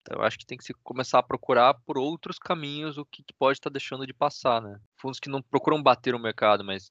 Então, 0.00 0.18
eu 0.18 0.24
acho 0.24 0.38
que 0.38 0.46
tem 0.46 0.56
que 0.56 0.64
se 0.64 0.72
começar 0.82 1.18
a 1.18 1.22
procurar 1.22 1.74
por 1.74 1.98
outros 1.98 2.38
caminhos 2.38 2.96
o 2.96 3.04
que, 3.04 3.22
que 3.22 3.34
pode 3.34 3.58
estar 3.58 3.68
tá 3.68 3.74
deixando 3.74 4.06
de 4.06 4.14
passar, 4.14 4.62
né? 4.62 4.80
Fundos 4.96 5.20
que 5.20 5.28
não 5.28 5.42
procuram 5.42 5.82
bater 5.82 6.14
o 6.14 6.18
mercado, 6.18 6.64
mas 6.64 6.90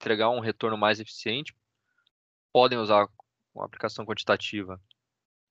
entregar 0.00 0.30
um 0.30 0.40
retorno 0.40 0.78
mais 0.78 1.00
eficiente, 1.00 1.54
podem 2.50 2.78
usar 2.78 3.06
uma 3.54 3.66
aplicação 3.66 4.06
quantitativa. 4.06 4.80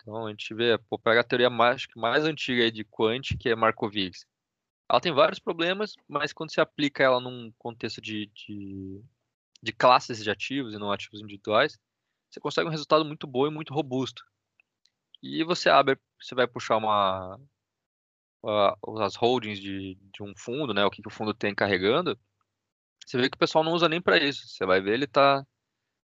Então 0.02 0.26
a 0.26 0.32
gente 0.32 0.52
vê, 0.56 0.76
pô, 0.90 0.98
pega 0.98 1.22
a 1.22 1.24
teoria 1.24 1.50
mais, 1.52 1.86
mais 1.96 2.26
antiga 2.26 2.72
de 2.72 2.84
Quant, 2.86 3.38
que 3.40 3.50
é 3.50 3.56
Markowitz. 3.56 4.26
Ela 4.90 5.00
tem 5.00 5.14
vários 5.14 5.38
problemas, 5.38 5.94
mas 6.08 6.34
quando 6.34 6.52
se 6.52 6.60
aplica 6.60 7.04
ela 7.04 7.22
num 7.22 7.54
contexto 7.60 8.02
de, 8.02 8.32
de, 8.34 9.00
de 9.62 9.74
classes 9.74 10.24
de 10.24 10.32
ativos 10.32 10.74
e 10.74 10.80
não 10.80 10.92
ativos 10.92 11.22
individuais, 11.22 11.78
você 12.30 12.40
consegue 12.40 12.68
um 12.68 12.72
resultado 12.72 13.06
muito 13.06 13.28
bom 13.28 13.48
e 13.48 13.52
muito 13.52 13.74
robusto. 13.74 14.24
E 15.22 15.44
você 15.44 15.70
abre, 15.70 16.00
você 16.22 16.36
vai 16.36 16.48
puxar 16.48 16.78
uma 16.78 17.40
as 19.02 19.16
holdings 19.16 19.60
de, 19.60 19.96
de 20.14 20.24
um 20.24 20.34
fundo, 20.38 20.74
né, 20.74 20.86
o 20.86 20.92
que, 20.92 21.02
que 21.02 21.08
o 21.08 21.12
fundo 21.12 21.34
tem 21.34 21.54
carregando, 21.54 22.18
você 23.06 23.18
vê 23.18 23.30
que 23.30 23.36
o 23.36 23.40
pessoal 23.40 23.64
não 23.64 23.74
usa 23.74 23.90
nem 23.90 24.02
para 24.02 24.18
isso. 24.18 24.48
Você 24.48 24.66
vai 24.66 24.82
ver 24.82 24.94
ele 24.94 25.08
tá 25.08 25.46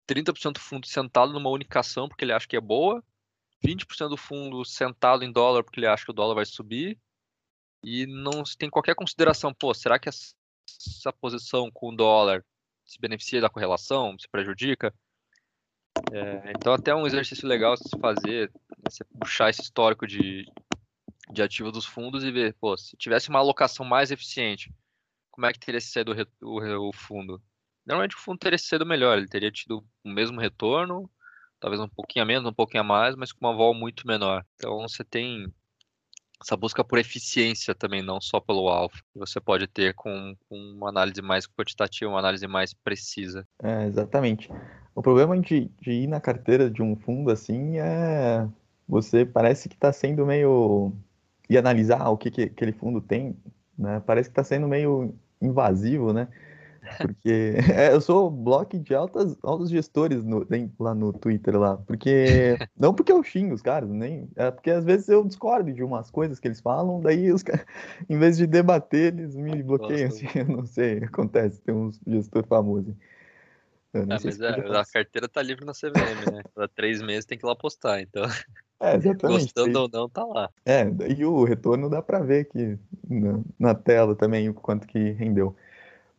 30% 0.07 0.53
do 0.53 0.59
fundo 0.59 0.87
sentado 0.87 1.33
numa 1.33 1.49
única 1.49 1.79
ação 1.79 2.07
porque 2.07 2.25
ele 2.25 2.33
acha 2.33 2.47
que 2.47 2.57
é 2.57 2.61
boa, 2.61 3.03
20% 3.63 4.09
do 4.09 4.17
fundo 4.17 4.65
sentado 4.65 5.23
em 5.23 5.31
dólar 5.31 5.63
porque 5.63 5.79
ele 5.79 5.87
acha 5.87 6.05
que 6.05 6.11
o 6.11 6.13
dólar 6.13 6.35
vai 6.35 6.45
subir, 6.45 6.99
e 7.83 8.05
não 8.05 8.45
se 8.45 8.57
tem 8.57 8.69
qualquer 8.69 8.95
consideração, 8.95 9.53
pô, 9.53 9.73
será 9.73 9.97
que 9.99 10.09
essa 10.09 11.13
posição 11.19 11.71
com 11.71 11.89
o 11.89 11.95
dólar 11.95 12.45
se 12.85 12.99
beneficia 12.99 13.39
da 13.41 13.49
correlação, 13.49 14.17
se 14.19 14.27
prejudica? 14.27 14.93
É, 16.11 16.51
então 16.55 16.73
até 16.73 16.93
um 16.93 17.05
exercício 17.05 17.47
legal 17.47 17.75
se 17.77 17.89
fazer, 17.99 18.51
você 18.83 19.03
puxar 19.19 19.49
esse 19.49 19.61
histórico 19.61 20.07
de, 20.07 20.45
de 21.31 21.41
ativo 21.41 21.71
dos 21.71 21.85
fundos 21.85 22.23
e 22.23 22.31
ver, 22.31 22.55
pô, 22.59 22.77
se 22.77 22.97
tivesse 22.97 23.29
uma 23.29 23.39
alocação 23.39 23.85
mais 23.85 24.11
eficiente, 24.11 24.73
como 25.31 25.45
é 25.45 25.53
que 25.53 25.59
teria 25.59 25.81
sido 25.81 26.13
o, 26.41 26.59
o, 26.59 26.89
o 26.89 26.93
fundo? 26.93 27.41
Normalmente 27.85 28.15
o 28.15 28.19
fundo 28.19 28.37
teria 28.37 28.57
sido 28.57 28.85
melhor, 28.85 29.17
ele 29.17 29.27
teria 29.27 29.51
tido 29.51 29.83
o 30.03 30.09
mesmo 30.09 30.39
retorno, 30.39 31.09
talvez 31.59 31.81
um 31.81 31.87
pouquinho 31.87 32.23
a 32.23 32.25
menos, 32.25 32.47
um 32.47 32.53
pouquinho 32.53 32.81
a 32.81 32.85
mais, 32.85 33.15
mas 33.15 33.31
com 33.31 33.45
uma 33.45 33.55
vol 33.55 33.73
muito 33.73 34.07
menor. 34.07 34.45
Então 34.55 34.79
você 34.81 35.03
tem 35.03 35.51
essa 36.41 36.55
busca 36.55 36.83
por 36.83 36.97
eficiência 36.97 37.75
também, 37.75 38.01
não 38.01 38.21
só 38.21 38.39
pelo 38.39 38.69
alfa, 38.69 38.97
que 39.11 39.19
você 39.19 39.41
pode 39.41 39.67
ter 39.67 39.93
com, 39.93 40.35
com, 40.47 40.55
uma 40.55 40.89
análise 40.89 41.21
mais 41.21 41.45
quantitativa, 41.45 42.09
uma 42.09 42.19
análise 42.19 42.47
mais 42.47 42.73
precisa. 42.73 43.45
É, 43.61 43.85
exatamente. 43.85 44.49
O 44.99 45.01
problema 45.01 45.39
de, 45.39 45.71
de 45.79 45.91
ir 45.91 46.07
na 46.07 46.19
carteira 46.19 46.69
de 46.69 46.83
um 46.83 46.93
fundo 46.93 47.31
assim 47.31 47.77
é 47.77 48.45
você 48.85 49.25
parece 49.25 49.69
que 49.69 49.75
está 49.75 49.93
sendo 49.93 50.25
meio 50.25 50.91
e 51.49 51.57
analisar 51.57 52.09
o 52.09 52.17
que, 52.17 52.29
que 52.29 52.41
aquele 52.41 52.73
fundo 52.73 52.99
tem, 52.99 53.33
né? 53.77 54.03
Parece 54.05 54.27
que 54.27 54.33
está 54.33 54.43
sendo 54.43 54.67
meio 54.67 55.15
invasivo, 55.41 56.11
né? 56.11 56.27
Porque 56.97 57.55
é, 57.73 57.93
eu 57.93 58.01
sou 58.01 58.29
bloco 58.29 58.77
de 58.77 58.93
altas, 58.93 59.37
altos 59.41 59.69
gestores 59.69 60.25
no, 60.25 60.45
lá 60.77 60.93
no 60.93 61.13
Twitter 61.13 61.57
lá. 61.57 61.77
Porque. 61.77 62.57
Não 62.77 62.93
porque 62.93 63.13
eu 63.13 63.23
xingo 63.23 63.55
os 63.55 63.61
caras, 63.61 63.89
nem. 63.89 64.27
É 64.35 64.51
porque 64.51 64.69
às 64.69 64.83
vezes 64.83 65.07
eu 65.07 65.23
discordo 65.23 65.71
de 65.71 65.81
umas 65.81 66.11
coisas 66.11 66.41
que 66.41 66.47
eles 66.49 66.59
falam, 66.59 66.99
daí 66.99 67.31
os 67.31 67.41
caras, 67.41 67.65
em 68.09 68.19
vez 68.19 68.35
de 68.35 68.45
debater, 68.45 69.13
eles 69.13 69.33
me 69.33 69.63
bloqueiam, 69.63 70.09
assim, 70.09 70.27
eu 70.35 70.45
não 70.45 70.65
sei, 70.65 71.05
acontece, 71.05 71.61
tem 71.61 71.73
uns 71.73 72.01
gestor 72.05 72.45
famoso. 72.45 72.93
Ah, 73.93 74.19
mas 74.23 74.39
é, 74.39 74.49
a 74.49 74.85
carteira 74.85 75.27
tá 75.27 75.41
livre 75.41 75.65
na 75.65 75.73
CVM, 75.73 76.31
né? 76.31 76.43
Há 76.55 76.67
três 76.67 77.01
meses 77.01 77.25
tem 77.25 77.37
que 77.37 77.45
ir 77.45 77.47
lá 77.47 77.55
postar, 77.55 78.01
então. 78.01 78.23
É, 78.79 78.95
exatamente. 78.95 79.53
Gostando 79.53 79.79
ou 79.81 79.89
não, 79.91 80.09
tá 80.09 80.23
lá. 80.23 80.49
É, 80.65 80.83
e 81.09 81.25
o 81.25 81.43
retorno 81.43 81.89
dá 81.89 82.01
para 82.01 82.19
ver 82.19 82.41
aqui 82.41 82.77
na, 83.09 83.39
na, 83.57 83.75
tela 83.75 84.15
também 84.15 84.47
o 84.47 84.53
quanto 84.53 84.87
que 84.87 85.11
rendeu. 85.11 85.55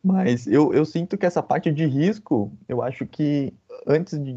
Mas 0.03 0.47
eu, 0.47 0.73
eu 0.73 0.85
sinto 0.85 1.17
que 1.17 1.25
essa 1.25 1.41
parte 1.41 1.71
de 1.71 1.85
risco, 1.85 2.51
eu 2.67 2.81
acho 2.81 3.05
que 3.05 3.53
antes 3.87 4.19
de, 4.19 4.33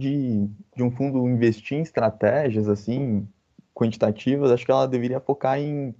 de 0.77 0.83
um 0.83 0.90
fundo 0.90 1.29
investir 1.29 1.79
em 1.79 1.83
estratégias 1.83 2.68
assim 2.68 3.29
quantitativas, 3.75 4.51
acho 4.51 4.64
que 4.64 4.70
ela 4.70 4.87
deveria 4.87 5.20
focar 5.20 5.59
em, 5.59 5.94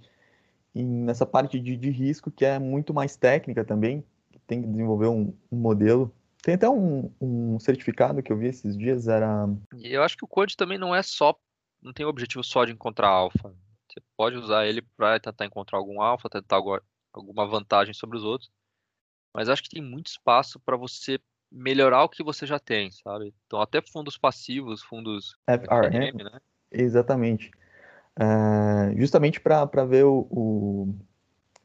em 0.73 0.83
nessa 0.83 1.25
parte 1.25 1.59
de, 1.59 1.75
de 1.75 1.89
risco 1.89 2.31
que 2.31 2.45
é 2.45 2.57
muito 2.57 2.93
mais 2.93 3.15
técnica 3.15 3.65
também, 3.65 4.03
tem 4.47 4.61
que 4.61 4.67
desenvolver 4.67 5.07
um, 5.07 5.33
um 5.51 5.57
modelo 5.57 6.11
tem 6.45 6.53
até 6.53 6.69
um, 6.69 7.11
um, 7.19 7.59
certificado 7.59 8.21
que 8.21 8.31
eu 8.31 8.37
vi 8.37 8.45
esses 8.45 8.77
dias, 8.77 9.07
era. 9.07 9.49
E 9.73 9.91
eu 9.91 10.03
acho 10.03 10.15
que 10.15 10.23
o 10.23 10.27
Code 10.27 10.55
também 10.55 10.77
não 10.77 10.93
é 10.93 11.01
só. 11.01 11.35
Não 11.81 11.91
tem 11.91 12.05
o 12.05 12.09
objetivo 12.09 12.43
só 12.43 12.63
de 12.63 12.71
encontrar 12.71 13.07
alfa. 13.07 13.51
Você 13.89 13.99
pode 14.15 14.37
usar 14.37 14.67
ele 14.67 14.83
para 14.95 15.19
tentar 15.19 15.43
encontrar 15.47 15.79
algum 15.79 15.99
alfa, 15.99 16.29
tentar 16.29 16.61
alguma 17.11 17.47
vantagem 17.47 17.95
sobre 17.95 18.15
os 18.17 18.23
outros. 18.23 18.51
Mas 19.33 19.49
acho 19.49 19.63
que 19.63 19.71
tem 19.71 19.81
muito 19.81 20.05
espaço 20.05 20.59
para 20.59 20.77
você 20.77 21.19
melhorar 21.51 22.03
o 22.03 22.09
que 22.09 22.23
você 22.23 22.45
já 22.45 22.59
tem, 22.59 22.91
sabe? 22.91 23.33
Então, 23.47 23.59
até 23.59 23.81
fundos 23.81 24.15
passivos, 24.15 24.83
fundos 24.83 25.35
FRM, 25.47 26.23
né? 26.23 26.39
Exatamente. 26.71 27.49
Uh, 28.19 28.95
justamente 28.99 29.39
para 29.39 29.65
ver 29.83 30.05
o, 30.05 30.27
o 30.29 30.95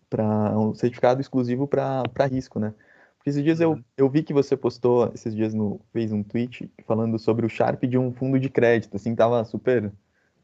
para 0.09 0.59
um 0.59 0.75
certificado 0.75 1.21
exclusivo 1.21 1.69
para 1.69 2.27
risco, 2.31 2.59
né? 2.59 2.75
Porque 3.21 3.31
esses 3.31 3.45
dias 3.45 3.61
eu, 3.61 3.73
uhum. 3.73 3.85
eu 3.99 4.09
vi 4.09 4.23
que 4.23 4.33
você 4.33 4.57
postou, 4.57 5.13
esses 5.15 5.37
dias 5.37 5.53
no, 5.53 5.79
fez 5.93 6.11
um 6.11 6.23
tweet 6.23 6.73
falando 6.87 7.19
sobre 7.19 7.45
o 7.45 7.51
Sharp 7.51 7.85
de 7.85 7.99
um 7.99 8.11
fundo 8.15 8.41
de 8.41 8.49
crédito, 8.49 8.97
assim, 8.97 9.15
tava 9.15 9.45
super 9.45 9.93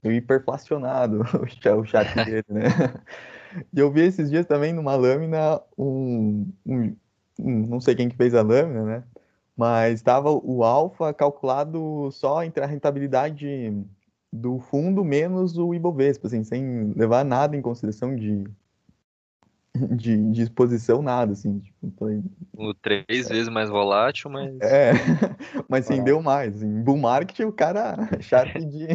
hiperflacionado 0.05 1.23
o 1.81 1.85
Sharp 1.87 2.15
dele, 2.27 2.45
né? 2.51 2.69
E 3.73 3.79
eu 3.79 3.91
vi 3.91 4.03
esses 4.03 4.31
dias 4.31 4.45
também 4.45 4.75
numa 4.75 4.95
lâmina 4.95 5.59
um, 5.79 6.47
um 6.67 6.95
não 7.39 7.81
sei 7.81 7.95
quem 7.95 8.11
que 8.11 8.17
fez 8.17 8.35
a 8.35 8.43
lâmina, 8.43 8.85
né? 8.85 9.05
Mas 9.57 9.95
estava 9.95 10.31
o 10.31 10.63
alfa 10.63 11.15
calculado 11.15 12.11
só 12.13 12.45
entre 12.45 12.63
a 12.63 12.67
rentabilidade 12.67 13.73
do 14.31 14.59
fundo 14.59 15.03
menos 15.03 15.57
o 15.57 15.73
Ibovespa, 15.73 16.27
assim, 16.27 16.45
sem 16.45 16.93
levar 16.95 17.25
nada 17.25 17.57
em 17.57 17.63
consideração 17.63 18.15
de, 18.15 18.45
de, 19.97 20.31
de 20.33 20.43
exposição, 20.43 21.03
nada, 21.03 21.33
assim. 21.33 21.61
Tipo, 21.61 22.23
o 22.55 22.75
três 22.75 23.27
é, 23.27 23.33
vezes 23.33 23.49
mais 23.49 23.69
volátil, 23.69 24.31
mas... 24.31 24.59
É, 24.61 24.93
mas 25.69 25.89
rendeu 25.89 26.23
mais. 26.23 26.63
Em 26.63 26.83
bull 26.83 26.99
market, 26.99 27.41
o 27.41 27.53
cara, 27.53 27.97
Sharp 28.21 28.57
de... 28.57 28.87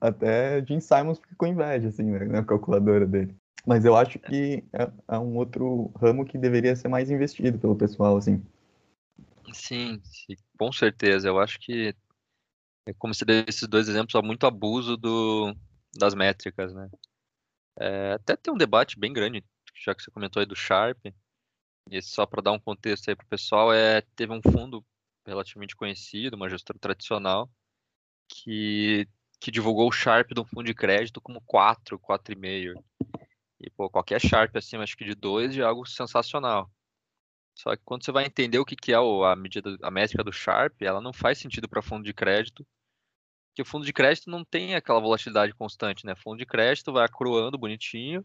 Até 0.00 0.64
Jim 0.66 0.80
Simons 0.80 1.18
fica 1.18 1.34
com 1.36 1.46
inveja, 1.46 1.88
assim, 1.88 2.04
né, 2.04 2.24
na 2.24 2.44
calculadora 2.44 3.06
dele. 3.06 3.34
Mas 3.66 3.84
eu 3.84 3.96
acho 3.96 4.18
que 4.18 4.64
é, 4.72 4.90
é, 5.08 5.18
um 5.18 5.36
outro 5.36 5.92
ramo 5.96 6.24
que 6.24 6.38
deveria 6.38 6.74
ser 6.76 6.88
mais 6.88 7.10
investido 7.10 7.58
pelo 7.58 7.76
pessoal, 7.76 8.16
assim. 8.16 8.42
Sim, 9.52 10.00
sim 10.04 10.36
com 10.58 10.72
certeza. 10.72 11.28
Eu 11.28 11.38
acho 11.38 11.58
que, 11.58 11.94
é 12.86 12.94
como 12.94 13.14
se 13.14 13.24
deu 13.24 13.44
esses 13.46 13.66
dois 13.68 13.88
exemplos, 13.88 14.14
há 14.14 14.22
muito 14.22 14.46
abuso 14.46 14.96
do, 14.96 15.54
das 15.96 16.14
métricas, 16.14 16.72
né? 16.72 16.88
É, 17.78 18.12
até 18.12 18.36
tem 18.36 18.52
um 18.52 18.58
debate 18.58 18.98
bem 18.98 19.12
grande, 19.12 19.44
já 19.74 19.94
que 19.94 20.02
você 20.02 20.10
comentou 20.10 20.40
aí 20.40 20.46
do 20.46 20.56
Sharp, 20.56 20.98
e 21.90 22.02
só 22.02 22.26
para 22.26 22.42
dar 22.42 22.52
um 22.52 22.60
contexto 22.60 23.08
aí 23.08 23.16
para 23.16 23.24
o 23.24 23.28
pessoal, 23.28 23.72
é, 23.72 24.00
teve 24.14 24.32
um 24.32 24.42
fundo 24.42 24.84
relativamente 25.26 25.76
conhecido, 25.76 26.36
uma 26.36 26.48
gestora 26.48 26.78
tradicional, 26.78 27.50
que, 28.28 29.08
que 29.40 29.50
divulgou 29.50 29.88
o 29.88 29.92
Sharp 29.92 30.32
de 30.32 30.40
um 30.40 30.44
fundo 30.44 30.64
de 30.64 30.74
crédito 30.74 31.20
como 31.20 31.40
4, 31.42 31.98
4,5. 31.98 32.82
E, 33.60 33.70
pô, 33.70 33.90
qualquer 33.90 34.20
Sharp 34.20 34.56
acima, 34.56 34.82
acho 34.82 34.96
que 34.96 35.04
de 35.04 35.14
2 35.14 35.56
é 35.58 35.62
algo 35.62 35.84
sensacional. 35.84 36.70
Só 37.54 37.76
que 37.76 37.82
quando 37.84 38.04
você 38.04 38.12
vai 38.12 38.24
entender 38.24 38.58
o 38.58 38.64
que, 38.64 38.76
que 38.76 38.92
é 38.92 38.96
a 38.96 39.36
medida, 39.36 39.76
a 39.82 39.90
métrica 39.90 40.24
do 40.24 40.32
Sharp, 40.32 40.80
ela 40.80 41.00
não 41.00 41.12
faz 41.12 41.38
sentido 41.38 41.68
para 41.68 41.82
fundo 41.82 42.04
de 42.04 42.14
crédito, 42.14 42.66
porque 43.48 43.62
o 43.62 43.64
fundo 43.64 43.84
de 43.84 43.92
crédito 43.92 44.30
não 44.30 44.44
tem 44.44 44.74
aquela 44.74 45.00
volatilidade 45.00 45.52
constante, 45.52 46.06
né? 46.06 46.14
Fundo 46.14 46.38
de 46.38 46.46
crédito 46.46 46.92
vai 46.92 47.04
acruando 47.04 47.58
bonitinho, 47.58 48.24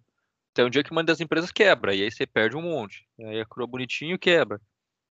tem 0.55 0.65
um 0.65 0.69
dia 0.69 0.83
que 0.83 0.91
uma 0.91 1.03
das 1.03 1.19
empresas 1.19 1.51
quebra, 1.51 1.93
e 1.93 2.01
aí 2.01 2.09
você 2.09 2.25
perde 2.25 2.55
um 2.55 2.61
monte. 2.61 3.05
Aí 3.19 3.41
acrua 3.41 3.67
bonitinho 3.67 4.17
quebra. 4.17 4.59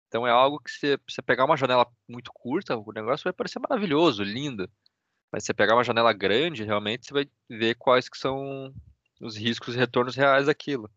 Então 0.08 0.26
é 0.26 0.30
algo 0.30 0.58
que 0.58 0.70
você, 0.70 0.98
você 1.08 1.22
pegar 1.22 1.44
uma 1.44 1.56
janela 1.56 1.86
muito 2.08 2.32
curta, 2.34 2.76
o 2.76 2.92
negócio 2.92 3.24
vai 3.24 3.32
parecer 3.32 3.60
maravilhoso, 3.60 4.22
lindo. 4.24 4.68
Mas 5.32 5.44
você 5.44 5.54
pegar 5.54 5.74
uma 5.76 5.84
janela 5.84 6.12
grande, 6.12 6.64
realmente 6.64 7.06
você 7.06 7.14
vai 7.14 7.30
ver 7.48 7.76
quais 7.76 8.08
que 8.08 8.18
são 8.18 8.74
os 9.20 9.36
riscos 9.36 9.76
e 9.76 9.78
retornos 9.78 10.16
reais 10.16 10.46
daquilo. 10.46 10.90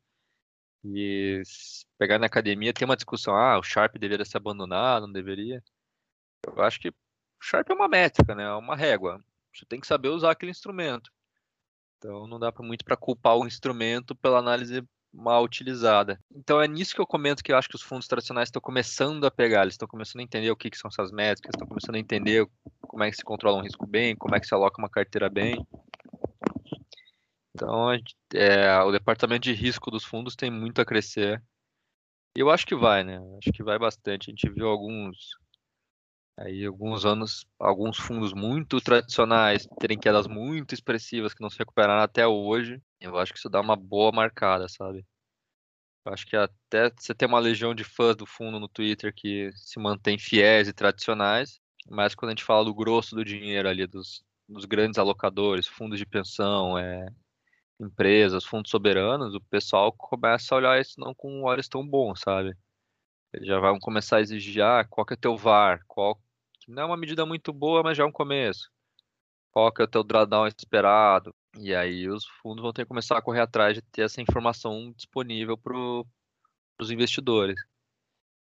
E 0.83 1.43
pegar 1.99 2.17
na 2.17 2.25
academia 2.25 2.73
tem 2.73 2.85
uma 2.85 2.95
discussão, 2.95 3.35
ah, 3.35 3.59
o 3.59 3.63
Sharp 3.63 3.95
deveria 3.97 4.25
ser 4.25 4.37
abandonado, 4.37 5.05
não 5.05 5.13
deveria. 5.13 5.63
Eu 6.47 6.63
acho 6.63 6.79
que 6.79 6.89
o 6.89 6.93
Sharp 7.39 7.69
é 7.69 7.73
uma 7.73 7.87
métrica, 7.87 8.33
né? 8.33 8.43
É 8.45 8.53
uma 8.53 8.75
régua. 8.75 9.23
Você 9.53 9.65
tem 9.65 9.79
que 9.79 9.87
saber 9.87 10.09
usar 10.09 10.31
aquele 10.31 10.51
instrumento. 10.51 11.11
Então 12.01 12.25
não 12.25 12.39
dá 12.39 12.51
muito 12.61 12.83
para 12.83 12.97
culpar 12.97 13.37
o 13.37 13.45
instrumento 13.45 14.15
pela 14.15 14.39
análise 14.39 14.83
mal 15.13 15.43
utilizada. 15.43 16.19
Então 16.33 16.59
é 16.59 16.67
nisso 16.67 16.95
que 16.95 17.01
eu 17.01 17.05
comento 17.05 17.43
que 17.43 17.51
eu 17.51 17.57
acho 17.57 17.69
que 17.69 17.75
os 17.75 17.83
fundos 17.83 18.07
tradicionais 18.07 18.47
estão 18.47 18.61
começando 18.61 19.23
a 19.23 19.29
pegar, 19.29 19.61
eles 19.61 19.75
estão 19.75 19.87
começando 19.87 20.21
a 20.21 20.23
entender 20.23 20.49
o 20.49 20.55
que, 20.55 20.71
que 20.71 20.77
são 20.77 20.89
essas 20.89 21.11
métricas, 21.11 21.53
estão 21.53 21.67
começando 21.67 21.95
a 21.95 21.99
entender 21.99 22.47
como 22.81 23.03
é 23.03 23.11
que 23.11 23.17
se 23.17 23.23
controla 23.23 23.59
um 23.59 23.63
risco 23.63 23.85
bem, 23.85 24.15
como 24.15 24.33
é 24.33 24.39
que 24.39 24.47
se 24.47 24.53
aloca 24.53 24.81
uma 24.81 24.89
carteira 24.89 25.29
bem. 25.29 25.63
Então, 27.53 27.91
é, 28.33 28.81
o 28.81 28.91
departamento 28.91 29.43
de 29.43 29.53
risco 29.53 29.91
dos 29.91 30.03
fundos 30.03 30.35
tem 30.35 30.49
muito 30.49 30.81
a 30.81 30.85
crescer. 30.85 31.43
E 32.35 32.39
eu 32.39 32.49
acho 32.49 32.65
que 32.65 32.75
vai, 32.75 33.03
né? 33.03 33.19
Acho 33.37 33.51
que 33.53 33.61
vai 33.61 33.77
bastante. 33.77 34.29
A 34.29 34.31
gente 34.31 34.49
viu 34.49 34.67
alguns 34.67 35.37
aí 36.41 36.65
alguns 36.65 37.05
anos, 37.05 37.45
alguns 37.59 37.97
fundos 37.97 38.33
muito 38.33 38.81
tradicionais 38.81 39.67
terem 39.79 39.99
quedas 39.99 40.27
muito 40.27 40.73
expressivas 40.73 41.33
que 41.33 41.41
não 41.41 41.49
se 41.49 41.57
recuperaram 41.57 42.01
até 42.01 42.27
hoje. 42.27 42.81
Eu 42.99 43.17
acho 43.17 43.31
que 43.31 43.39
isso 43.39 43.49
dá 43.49 43.61
uma 43.61 43.75
boa 43.75 44.11
marcada, 44.11 44.67
sabe? 44.67 45.05
Eu 46.05 46.13
acho 46.13 46.25
que 46.25 46.35
até 46.35 46.89
você 46.89 47.13
ter 47.13 47.27
uma 47.27 47.39
legião 47.39 47.75
de 47.75 47.83
fãs 47.83 48.15
do 48.15 48.25
fundo 48.25 48.59
no 48.59 48.67
Twitter 48.67 49.13
que 49.13 49.51
se 49.55 49.79
mantém 49.79 50.17
fiéis 50.17 50.67
e 50.67 50.73
tradicionais, 50.73 51.59
mas 51.87 52.15
quando 52.15 52.29
a 52.29 52.31
gente 52.33 52.43
fala 52.43 52.65
do 52.65 52.73
grosso 52.73 53.15
do 53.15 53.23
dinheiro 53.23 53.69
ali, 53.69 53.85
dos, 53.85 54.23
dos 54.49 54.65
grandes 54.65 54.97
alocadores, 54.97 55.67
fundos 55.67 55.99
de 55.99 56.05
pensão, 56.05 56.77
é, 56.77 57.07
empresas, 57.79 58.45
fundos 58.45 58.71
soberanos, 58.71 59.35
o 59.35 59.41
pessoal 59.41 59.91
começa 59.93 60.55
a 60.55 60.57
olhar 60.57 60.81
isso 60.81 60.99
não 60.99 61.13
com 61.13 61.43
olhos 61.43 61.67
tão 61.67 61.87
bons, 61.87 62.21
sabe? 62.21 62.55
Eles 63.33 63.47
já 63.47 63.59
vão 63.59 63.79
começar 63.79 64.17
a 64.17 64.21
exigir, 64.21 64.63
ah, 64.63 64.85
qual 64.89 65.05
que 65.05 65.13
é 65.13 65.17
teu 65.17 65.37
VAR, 65.37 65.81
qual 65.87 66.19
não 66.69 66.83
é 66.83 66.85
uma 66.85 66.97
medida 66.97 67.25
muito 67.25 67.51
boa, 67.53 67.83
mas 67.83 67.97
já 67.97 68.03
é 68.03 68.05
um 68.05 68.11
começo. 68.11 68.69
Qual 69.51 69.71
que 69.71 69.81
é 69.81 69.85
o 69.85 69.87
teu 69.87 70.03
drawdown 70.03 70.47
esperado? 70.47 71.33
E 71.57 71.75
aí 71.75 72.07
os 72.07 72.25
fundos 72.41 72.61
vão 72.61 72.71
ter 72.71 72.83
que 72.83 72.87
começar 72.87 73.17
a 73.17 73.21
correr 73.21 73.41
atrás 73.41 73.75
de 73.75 73.81
ter 73.81 74.03
essa 74.03 74.21
informação 74.21 74.93
disponível 74.95 75.57
para 75.57 75.75
os 76.79 76.89
investidores. 76.89 77.59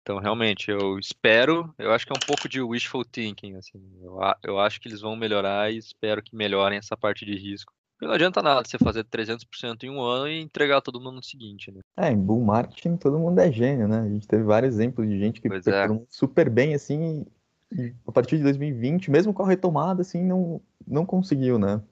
Então, 0.03 0.19
realmente, 0.19 0.71
eu 0.71 0.99
espero, 0.99 1.73
eu 1.79 1.93
acho 1.93 2.07
que 2.07 2.13
é 2.13 2.17
um 2.17 2.27
pouco 2.27 2.49
de 2.49 2.61
wishful 2.61 3.05
thinking, 3.05 3.57
assim, 3.57 3.81
eu, 4.03 4.19
eu 4.43 4.59
acho 4.59 4.81
que 4.81 4.89
eles 4.89 5.01
vão 5.01 5.15
melhorar 5.15 5.71
e 5.73 5.77
espero 5.77 6.23
que 6.23 6.35
melhorem 6.35 6.79
essa 6.79 6.97
parte 6.97 7.25
de 7.25 7.37
risco. 7.37 7.73
Porque 7.93 8.07
não 8.07 8.15
adianta 8.15 8.41
nada 8.41 8.67
você 8.67 8.79
fazer 8.79 9.05
300% 9.05 9.85
em 9.85 9.91
um 9.91 10.01
ano 10.01 10.27
e 10.27 10.41
entregar 10.41 10.81
todo 10.81 10.99
mundo 10.99 11.17
no 11.17 11.23
seguinte, 11.23 11.71
né? 11.71 11.81
É, 11.99 12.11
em 12.11 12.17
bull 12.17 12.43
marketing 12.43 12.97
todo 12.97 13.19
mundo 13.19 13.39
é 13.39 13.53
gênio, 13.53 13.87
né? 13.87 14.01
A 14.01 14.09
gente 14.09 14.27
teve 14.27 14.43
vários 14.43 14.75
exemplos 14.75 15.07
de 15.07 15.19
gente 15.19 15.39
que 15.39 15.49
pois 15.49 15.67
é. 15.67 15.87
super 16.09 16.49
bem, 16.49 16.73
assim, 16.73 17.27
e 17.73 17.95
a 18.07 18.13
partir 18.13 18.37
de 18.37 18.43
2020, 18.43 19.11
mesmo 19.11 19.33
com 19.33 19.43
a 19.43 19.49
retomada, 19.49 20.03
assim, 20.03 20.25
não, 20.25 20.61
não 20.87 21.07
conseguiu, 21.07 21.59
né? 21.59 21.83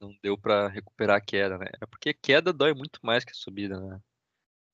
Não 0.00 0.14
deu 0.22 0.36
para 0.36 0.68
recuperar 0.68 1.16
a 1.16 1.20
queda, 1.20 1.56
né? 1.56 1.66
É 1.80 1.86
porque 1.86 2.12
queda 2.12 2.52
dói 2.52 2.74
muito 2.74 3.00
mais 3.02 3.24
que 3.24 3.30
a 3.30 3.34
subida, 3.34 3.78
né? 3.80 4.00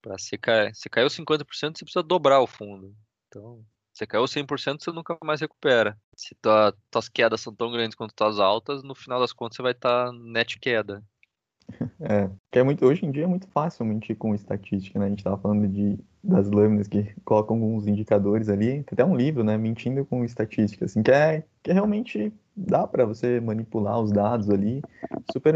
Para 0.03 0.17
você 0.19 0.39
cair, 0.39 0.75
se 0.75 0.89
caiu 0.89 1.09
50%, 1.09 1.79
você 1.79 1.85
precisa 1.85 2.03
dobrar 2.03 2.41
o 2.41 2.47
fundo. 2.47 2.97
Então, 3.29 3.65
você 3.93 4.07
caiu 4.07 4.25
100%, 4.25 4.83
você 4.83 4.91
nunca 4.91 5.17
mais 5.23 5.41
recupera. 5.41 5.99
Se 6.17 6.35
tua, 6.37 6.75
tuas 6.91 7.09
quedas 7.09 7.41
são 7.41 7.55
tão 7.55 7.71
grandes 7.71 7.95
quanto 7.95 8.15
tuas 8.15 8.41
altas, 8.41 8.83
no 8.83 8.95
final 8.95 9.21
das 9.21 9.33
contas 9.33 9.57
você 9.57 9.63
vai 9.63 9.73
estar 9.73 10.07
tá 10.07 10.13
net 10.13 10.59
queda. 10.59 11.05
É, 12.01 12.31
que 12.51 12.59
é 12.59 12.63
muito, 12.63 12.85
hoje 12.87 13.05
em 13.05 13.11
dia 13.11 13.25
é 13.25 13.27
muito 13.27 13.47
fácil 13.49 13.85
mentir 13.85 14.17
com 14.17 14.35
estatística, 14.35 14.99
né? 14.99 15.07
A 15.07 15.09
gente 15.09 15.19
estava 15.19 15.37
falando 15.37 15.69
de, 15.69 15.99
das 16.25 16.51
lâminas 16.51 16.89
que 16.89 17.15
colocam 17.25 17.57
alguns 17.57 17.87
indicadores 17.87 18.49
ali, 18.49 18.83
tem 18.83 18.85
até 18.93 19.05
um 19.05 19.15
livro, 19.15 19.45
né? 19.45 19.57
Mentindo 19.59 20.05
com 20.05 20.25
estatística, 20.25 20.87
assim, 20.87 21.03
que 21.03 21.11
é, 21.11 21.45
que 21.63 21.73
realmente 21.73 22.33
dá 22.57 22.87
para 22.87 23.05
você 23.05 23.41
manipular 23.41 24.01
os 24.01 24.11
dados 24.11 24.49
ali, 24.51 24.83
super, 25.31 25.55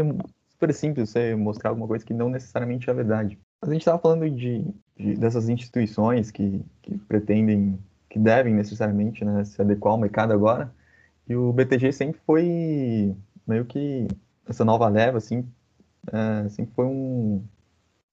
super 0.49 0.73
simples 0.73 1.09
você 1.09 1.35
mostrar 1.35 1.71
alguma 1.71 1.87
coisa 1.87 2.05
que 2.05 2.13
não 2.13 2.29
necessariamente 2.29 2.89
é 2.89 2.93
verdade. 2.93 3.39
Mas 3.61 3.69
a 3.69 3.73
gente 3.73 3.81
estava 3.81 3.99
falando 3.99 4.29
de, 4.29 4.63
de, 4.97 5.15
dessas 5.15 5.49
instituições 5.49 6.31
que, 6.31 6.63
que 6.81 6.97
pretendem, 6.97 7.79
que 8.09 8.19
devem 8.19 8.53
necessariamente 8.53 9.25
né, 9.25 9.43
se 9.43 9.61
adequar 9.61 9.93
ao 9.93 9.99
mercado 9.99 10.31
agora. 10.31 10.71
E 11.27 11.35
o 11.35 11.51
BTG 11.51 11.91
sempre 11.91 12.21
foi 12.25 13.15
meio 13.47 13.65
que 13.65 14.07
essa 14.47 14.63
nova 14.63 14.87
leva, 14.87 15.17
assim, 15.17 15.43
é, 16.11 16.49
sempre 16.49 16.73
foi 16.75 16.85
um, 16.85 17.45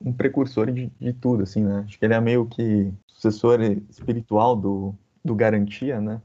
um 0.00 0.12
precursor 0.12 0.70
de, 0.70 0.90
de 1.00 1.12
tudo, 1.12 1.42
assim, 1.42 1.62
né? 1.64 1.84
Acho 1.86 1.98
que 1.98 2.04
ele 2.04 2.14
é 2.14 2.20
meio 2.20 2.46
que 2.46 2.92
sucessor 3.06 3.60
espiritual 3.88 4.56
do, 4.56 4.94
do 5.24 5.34
Garantia, 5.34 6.00
né? 6.00 6.20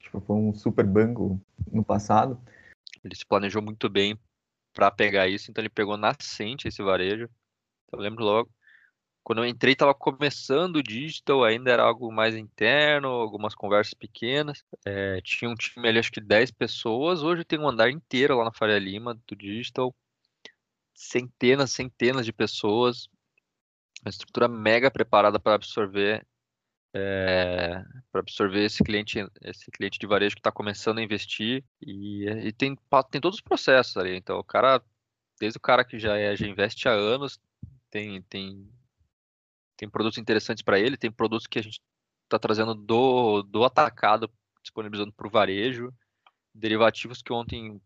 Tipo, 0.00 0.20
foi 0.20 0.36
um 0.36 0.54
super 0.54 0.86
banco 0.86 1.40
no 1.70 1.84
passado. 1.84 2.40
Ele 3.04 3.14
se 3.14 3.26
planejou 3.26 3.62
muito 3.62 3.88
bem 3.88 4.18
para 4.72 4.90
pegar 4.90 5.28
isso, 5.28 5.50
então 5.50 5.62
ele 5.62 5.68
pegou 5.68 5.96
nascente 5.96 6.68
esse 6.68 6.82
varejo 6.82 7.28
eu 7.92 7.98
lembro 7.98 8.24
logo. 8.24 8.50
Quando 9.22 9.44
eu 9.44 9.46
entrei, 9.46 9.74
estava 9.74 9.94
começando 9.94 10.76
o 10.76 10.82
digital, 10.82 11.44
ainda 11.44 11.70
era 11.70 11.82
algo 11.82 12.10
mais 12.10 12.34
interno, 12.34 13.08
algumas 13.08 13.54
conversas 13.54 13.92
pequenas. 13.94 14.64
É, 14.84 15.20
tinha 15.22 15.50
um 15.50 15.54
time 15.54 15.88
ali, 15.88 15.98
acho 15.98 16.10
que 16.10 16.20
10 16.20 16.50
pessoas. 16.50 17.22
Hoje 17.22 17.44
tem 17.44 17.58
um 17.58 17.68
andar 17.68 17.90
inteiro 17.90 18.36
lá 18.38 18.44
na 18.44 18.52
Faria 18.52 18.78
Lima 18.78 19.14
do 19.26 19.36
digital. 19.36 19.94
Centenas, 21.00 21.72
centenas 21.72 22.26
de 22.26 22.32
pessoas. 22.32 23.08
Uma 24.02 24.10
estrutura 24.10 24.48
mega 24.48 24.90
preparada 24.90 25.38
para 25.38 25.54
absorver 25.54 26.26
é, 26.92 27.84
para 28.10 28.20
absorver 28.20 28.64
esse 28.64 28.82
cliente, 28.82 29.24
esse 29.42 29.70
cliente 29.70 29.98
de 29.98 30.06
varejo 30.06 30.34
que 30.34 30.40
está 30.40 30.50
começando 30.50 30.98
a 30.98 31.02
investir 31.02 31.64
e, 31.80 32.26
e, 32.28 32.52
tem, 32.52 32.76
tem 33.10 33.20
todos 33.20 33.38
os 33.38 33.42
processos 33.42 33.96
ali. 33.96 34.16
Então, 34.16 34.38
o 34.38 34.44
cara, 34.44 34.82
desde 35.38 35.56
o 35.56 35.60
cara 35.60 35.84
que 35.84 35.98
já, 35.98 36.16
é, 36.16 36.36
já 36.36 36.46
investe 36.46 36.88
há 36.88 36.92
anos, 36.92 37.38
tem, 37.90 38.22
tem, 38.22 38.68
tem 39.76 39.88
produtos 39.88 40.18
interessantes 40.18 40.62
para 40.62 40.78
ele, 40.78 40.96
tem 40.96 41.10
produtos 41.10 41.46
que 41.46 41.58
a 41.58 41.62
gente 41.62 41.80
está 42.24 42.38
trazendo 42.38 42.74
do, 42.74 43.42
do 43.42 43.64
atacado, 43.64 44.30
disponibilizando 44.62 45.12
para 45.12 45.26
o 45.26 45.30
varejo, 45.30 45.92
derivativos 46.54 47.22
que 47.22 47.32
ontem, 47.32 47.80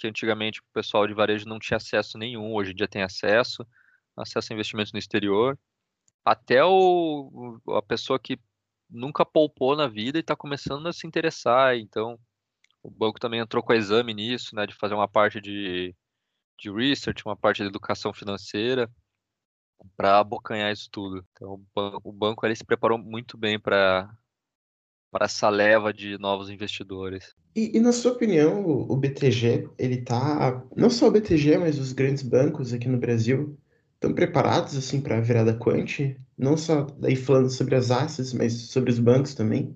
que 0.00 0.08
antigamente 0.08 0.60
o 0.60 0.64
pessoal 0.72 1.06
de 1.06 1.14
varejo 1.14 1.46
não 1.46 1.58
tinha 1.58 1.76
acesso 1.76 2.16
nenhum, 2.16 2.54
hoje 2.54 2.72
em 2.72 2.74
dia 2.74 2.88
tem 2.88 3.02
acesso, 3.02 3.66
acesso 4.16 4.52
a 4.52 4.54
investimentos 4.54 4.92
no 4.92 4.98
exterior, 4.98 5.58
até 6.24 6.64
o, 6.64 7.60
a 7.76 7.82
pessoa 7.82 8.18
que 8.18 8.38
nunca 8.88 9.24
poupou 9.24 9.76
na 9.76 9.86
vida 9.86 10.18
e 10.18 10.20
está 10.20 10.34
começando 10.34 10.86
a 10.86 10.92
se 10.92 11.06
interessar, 11.06 11.76
então 11.76 12.18
o 12.82 12.90
banco 12.90 13.20
também 13.20 13.40
entrou 13.40 13.62
com 13.62 13.74
exame 13.74 14.14
nisso, 14.14 14.56
né, 14.56 14.66
de 14.66 14.74
fazer 14.74 14.94
uma 14.94 15.08
parte 15.08 15.40
de, 15.40 15.94
de 16.58 16.70
research, 16.72 17.24
uma 17.26 17.36
parte 17.36 17.62
de 17.62 17.68
educação 17.68 18.12
financeira, 18.12 18.90
para 19.96 20.18
abocanhar 20.18 20.72
isso 20.72 20.88
tudo. 20.90 21.24
Então, 21.32 21.62
o 22.04 22.12
banco 22.12 22.44
ele 22.46 22.56
se 22.56 22.64
preparou 22.64 22.98
muito 22.98 23.36
bem 23.36 23.58
para 23.58 24.10
para 25.10 25.24
essa 25.24 25.48
leva 25.48 25.92
de 25.92 26.18
novos 26.18 26.50
investidores. 26.50 27.34
E, 27.54 27.76
e, 27.76 27.80
na 27.80 27.92
sua 27.92 28.12
opinião, 28.12 28.64
o, 28.64 28.96
BTG, 28.96 29.68
ele 29.76 30.02
tá, 30.02 30.64
não 30.76 30.88
só 30.88 31.08
o 31.08 31.10
BTG, 31.10 31.58
mas 31.58 31.78
os 31.78 31.92
grandes 31.92 32.22
bancos 32.22 32.72
aqui 32.72 32.88
no 32.88 32.98
Brasil, 32.98 33.58
estão 33.94 34.14
preparados 34.14 34.76
assim 34.76 35.00
para 35.00 35.18
a 35.18 35.20
virada 35.20 35.54
quant? 35.54 36.16
Não 36.38 36.56
só 36.56 36.84
daí 36.98 37.16
falando 37.16 37.50
sobre 37.50 37.74
as 37.74 37.90
assets, 37.90 38.32
mas 38.32 38.52
sobre 38.70 38.90
os 38.90 38.98
bancos 38.98 39.34
também? 39.34 39.72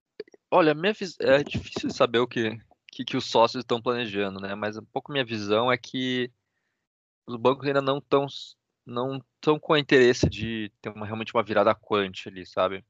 Olha, 0.51 0.73
minha 0.73 0.95
é 1.21 1.43
difícil 1.43 1.91
saber 1.91 2.21
o 2.21 2.29
que, 2.29 2.57
que, 2.93 3.05
que 3.05 3.17
os 3.17 3.27
sócios 3.27 3.63
estão 3.63 3.83
planejando, 3.83 4.41
né? 4.41 4.55
Mas 4.55 4.77
um 4.77 4.85
pouco 4.85 5.11
minha 5.11 5.25
visão 5.25 5.71
é 5.71 5.77
que 5.77 6.31
os 7.27 7.37
bancos 7.37 7.67
ainda 7.67 7.83
não 7.83 7.99
estão 7.99 8.27
não 8.87 9.17
estão 9.17 9.59
com 9.59 9.77
interesse 9.77 10.29
de 10.29 10.71
ter 10.81 10.91
uma, 10.91 11.07
realmente 11.07 11.33
uma 11.35 11.43
virada 11.43 11.75
quant 11.75 12.27
ali, 12.27 12.47
sabe? 12.47 12.85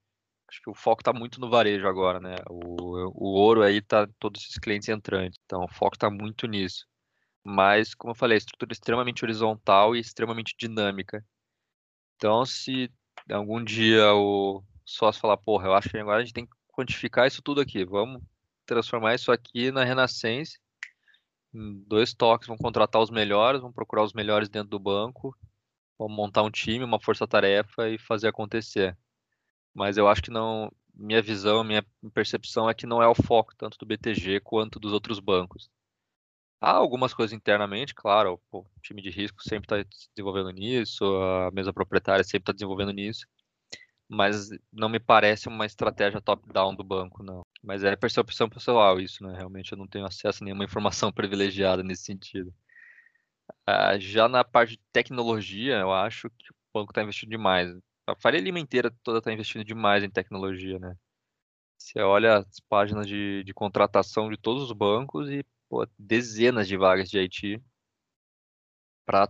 Acho 0.54 0.62
que 0.62 0.70
o 0.70 0.74
foco 0.74 1.00
está 1.00 1.12
muito 1.12 1.40
no 1.40 1.50
varejo 1.50 1.88
agora, 1.88 2.20
né? 2.20 2.36
O, 2.48 3.10
o 3.12 3.34
ouro 3.34 3.62
aí 3.62 3.82
tá 3.82 4.06
todos 4.20 4.42
esses 4.42 4.56
clientes 4.56 4.88
entrantes, 4.88 5.36
então 5.44 5.64
o 5.64 5.68
foco 5.68 5.96
está 5.96 6.08
muito 6.08 6.46
nisso. 6.46 6.86
Mas, 7.42 7.92
como 7.92 8.12
eu 8.12 8.14
falei, 8.14 8.36
a 8.36 8.38
estrutura 8.38 8.70
é 8.70 8.74
extremamente 8.74 9.24
horizontal 9.24 9.96
e 9.96 10.00
extremamente 10.00 10.54
dinâmica. 10.56 11.24
Então, 12.16 12.46
se 12.46 12.88
algum 13.28 13.62
dia 13.64 14.14
o 14.14 14.62
sócio 14.84 15.20
falar, 15.20 15.36
porra, 15.38 15.66
eu 15.66 15.74
acho 15.74 15.90
que 15.90 15.98
agora 15.98 16.18
a 16.22 16.24
gente 16.24 16.34
tem 16.34 16.46
que 16.46 16.52
quantificar 16.68 17.26
isso 17.26 17.42
tudo 17.42 17.60
aqui, 17.60 17.84
vamos 17.84 18.22
transformar 18.64 19.14
isso 19.14 19.32
aqui 19.32 19.72
na 19.72 19.84
Renascença, 19.84 20.56
em 21.52 21.82
dois 21.86 22.14
toques, 22.14 22.46
vão 22.46 22.56
contratar 22.56 23.02
os 23.02 23.10
melhores, 23.10 23.60
vão 23.60 23.72
procurar 23.72 24.04
os 24.04 24.12
melhores 24.12 24.48
dentro 24.48 24.70
do 24.70 24.78
banco 24.78 25.36
Vamos 25.98 26.16
montar 26.16 26.42
um 26.42 26.50
time, 26.50 26.84
uma 26.84 27.00
força-tarefa 27.00 27.88
e 27.88 27.98
fazer 27.98 28.28
acontecer. 28.28 28.96
Mas 29.74 29.96
eu 29.96 30.08
acho 30.08 30.22
que 30.22 30.30
não. 30.30 30.72
Minha 30.94 31.20
visão, 31.20 31.64
minha 31.64 31.84
percepção 32.14 32.70
é 32.70 32.74
que 32.74 32.86
não 32.86 33.02
é 33.02 33.08
o 33.08 33.14
foco 33.16 33.52
tanto 33.56 33.76
do 33.76 33.86
BTG 33.86 34.40
quanto 34.40 34.78
dos 34.78 34.92
outros 34.92 35.18
bancos. 35.18 35.68
Há 36.60 36.70
algumas 36.70 37.12
coisas 37.12 37.34
internamente, 37.34 37.94
claro, 37.94 38.40
o 38.50 38.64
time 38.82 39.02
de 39.02 39.10
risco 39.10 39.42
sempre 39.42 39.66
está 39.66 39.98
desenvolvendo 40.16 40.50
nisso, 40.50 41.04
a 41.04 41.50
mesa 41.52 41.72
proprietária 41.72 42.24
sempre 42.24 42.42
está 42.42 42.52
desenvolvendo 42.52 42.92
nisso, 42.92 43.26
mas 44.08 44.48
não 44.72 44.88
me 44.88 45.00
parece 45.00 45.48
uma 45.48 45.66
estratégia 45.66 46.20
top-down 46.22 46.74
do 46.74 46.84
banco, 46.84 47.22
não. 47.22 47.44
Mas 47.62 47.84
é 47.84 47.96
percepção 47.96 48.48
pessoal 48.48 49.00
isso, 49.00 49.22
né? 49.24 49.36
Realmente 49.36 49.72
eu 49.72 49.78
não 49.78 49.86
tenho 49.86 50.06
acesso 50.06 50.42
a 50.42 50.46
nenhuma 50.46 50.64
informação 50.64 51.10
privilegiada 51.12 51.82
nesse 51.82 52.04
sentido. 52.04 52.54
Uh, 53.68 53.98
já 53.98 54.28
na 54.28 54.44
parte 54.44 54.72
de 54.72 54.80
tecnologia, 54.92 55.76
eu 55.80 55.92
acho 55.92 56.30
que 56.30 56.50
o 56.50 56.54
banco 56.72 56.92
está 56.92 57.02
investindo 57.02 57.30
demais. 57.30 57.70
A 58.06 58.14
Faria 58.16 58.40
Lima 58.40 58.60
inteira 58.60 58.90
toda 59.02 59.18
está 59.18 59.32
investindo 59.32 59.64
demais 59.64 60.04
em 60.04 60.10
tecnologia, 60.10 60.78
né? 60.78 60.96
Você 61.78 62.00
olha 62.00 62.38
as 62.38 62.60
páginas 62.60 63.06
de, 63.06 63.42
de 63.44 63.54
contratação 63.54 64.30
de 64.30 64.36
todos 64.36 64.62
os 64.64 64.72
bancos 64.72 65.28
e 65.30 65.44
pô, 65.68 65.86
dezenas 65.98 66.68
de 66.68 66.76
vagas 66.76 67.10
de 67.10 67.18
IT 67.18 67.62
para 69.04 69.28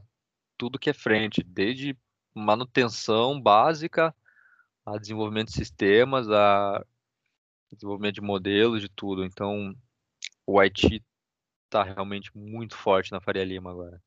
tudo 0.56 0.78
que 0.78 0.90
é 0.90 0.94
frente, 0.94 1.42
desde 1.42 1.96
manutenção 2.34 3.40
básica 3.40 4.14
a 4.84 4.98
desenvolvimento 4.98 5.48
de 5.48 5.54
sistemas, 5.54 6.30
a 6.30 6.84
desenvolvimento 7.72 8.16
de 8.16 8.20
modelos, 8.20 8.80
de 8.80 8.88
tudo. 8.88 9.24
Então, 9.24 9.74
o 10.46 10.60
IT 10.62 11.02
está 11.64 11.82
realmente 11.82 12.30
muito 12.36 12.76
forte 12.76 13.10
na 13.12 13.20
Faria 13.20 13.44
Lima 13.44 13.70
agora. 13.70 14.02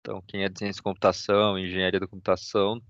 Então, 0.00 0.22
quem 0.22 0.44
é 0.44 0.48
de 0.48 0.58
ciência 0.58 0.80
de 0.80 0.82
computação, 0.82 1.58
engenharia 1.58 2.00
da 2.00 2.08
computação, 2.08 2.82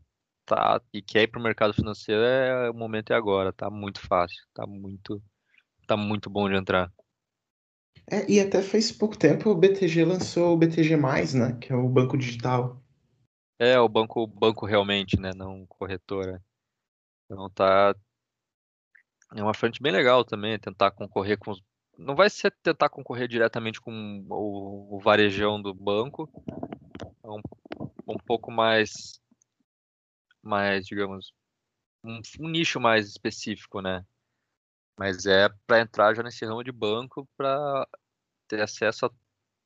tá 0.47 0.81
e 0.93 1.03
quer 1.03 1.23
ir 1.23 1.27
para 1.27 1.41
o 1.41 1.43
mercado 1.43 1.75
financeiro, 1.75 2.23
é, 2.23 2.71
o 2.71 2.75
momento 2.75 3.13
é 3.13 3.17
agora, 3.17 3.53
tá 3.53 3.69
muito 3.69 4.01
fácil, 4.01 4.43
tá 4.55 4.67
muito, 4.67 5.23
tá 5.87 5.97
muito 5.97 6.31
bom 6.31 6.49
de 6.49 6.57
entrar. 6.57 6.91
É, 8.11 8.31
e 8.31 8.41
até 8.41 8.63
faz 8.63 8.93
pouco 8.93 9.19
tempo 9.19 9.51
o 9.51 9.55
BTG 9.55 10.05
lançou 10.05 10.55
o 10.55 10.57
BTG+, 10.57 10.97
né, 11.37 11.59
que 11.61 11.73
é 11.73 11.77
o 11.77 11.89
banco 11.89 12.17
digital. 12.17 12.81
É, 13.59 13.79
o 13.81 13.89
banco, 13.89 14.27
banco 14.27 14.65
realmente, 14.65 15.19
né, 15.19 15.33
não 15.35 15.67
corretora. 15.67 16.43
Então 17.25 17.51
tá 17.51 17.95
é 19.35 19.43
uma 19.43 19.55
frente 19.55 19.83
bem 19.83 19.93
legal 19.93 20.25
também, 20.25 20.59
tentar 20.59 20.93
concorrer 20.93 21.37
com 21.37 21.51
os 21.51 21.61
não 21.99 22.15
vai 22.15 22.29
ser 22.29 22.55
tentar 22.63 22.89
concorrer 22.89 23.27
diretamente 23.27 23.81
com 23.81 24.25
o, 24.29 24.97
o 24.97 25.01
varejão 25.01 25.61
do 25.61 25.73
banco, 25.73 26.31
é 27.25 27.29
um, 27.29 27.41
um 28.07 28.19
pouco 28.19 28.51
mais, 28.51 29.21
mais 30.47 30.87
digamos, 30.87 31.33
um, 32.05 32.21
um 32.41 32.49
nicho 32.49 32.81
mais 32.81 33.09
específico, 33.09 33.81
né? 33.81 34.05
Mas 34.99 35.27
é 35.27 35.49
para 35.67 35.81
entrar 35.81 36.15
já 36.15 36.23
nesse 36.23 36.45
ramo 36.47 36.65
de 36.65 36.73
banco 36.73 37.29
para 37.37 37.87
ter 38.49 38.63
acesso 38.63 39.07
a 39.07 39.11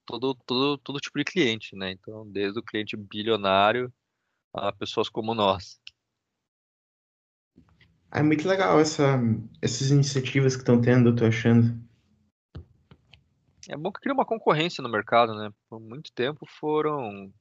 todo, 0.04 0.34
todo, 0.46 0.78
todo 0.78 1.00
tipo 1.00 1.18
de 1.18 1.24
cliente, 1.24 1.76
né? 1.76 1.92
Então, 1.92 2.28
desde 2.30 2.58
o 2.58 2.62
cliente 2.62 2.96
bilionário 2.96 3.92
a 4.52 4.72
pessoas 4.72 5.08
como 5.08 5.34
nós. 5.34 5.80
É 8.10 8.22
muito 8.22 8.48
legal 8.48 8.80
essa, 8.80 9.20
essas 9.62 9.90
iniciativas 9.90 10.56
que 10.56 10.62
estão 10.62 10.80
tendo, 10.80 11.10
eu 11.10 11.16
tô 11.16 11.24
achando. 11.24 11.78
É 13.68 13.76
bom 13.76 13.92
que 13.92 14.00
cria 14.00 14.12
uma 14.12 14.26
concorrência 14.26 14.82
no 14.82 14.88
mercado, 14.88 15.32
né? 15.32 15.52
Por 15.68 15.78
muito 15.78 16.12
tempo 16.12 16.44
foram 16.58 17.32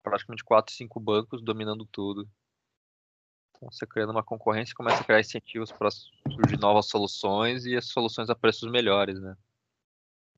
praticamente 0.00 0.44
quatro, 0.44 0.72
cinco 0.72 1.00
bancos 1.00 1.42
dominando 1.42 1.84
tudo. 1.90 2.28
Você 3.62 3.86
criando 3.86 4.10
uma 4.10 4.22
concorrência, 4.24 4.74
começa 4.74 5.00
a 5.00 5.04
criar 5.04 5.20
incentivos 5.20 5.70
para 5.70 5.90
surgir 5.90 6.58
novas 6.58 6.86
soluções 6.86 7.64
e 7.64 7.76
as 7.76 7.86
soluções 7.86 8.28
a 8.28 8.34
preços 8.34 8.70
melhores, 8.70 9.20
né? 9.20 9.36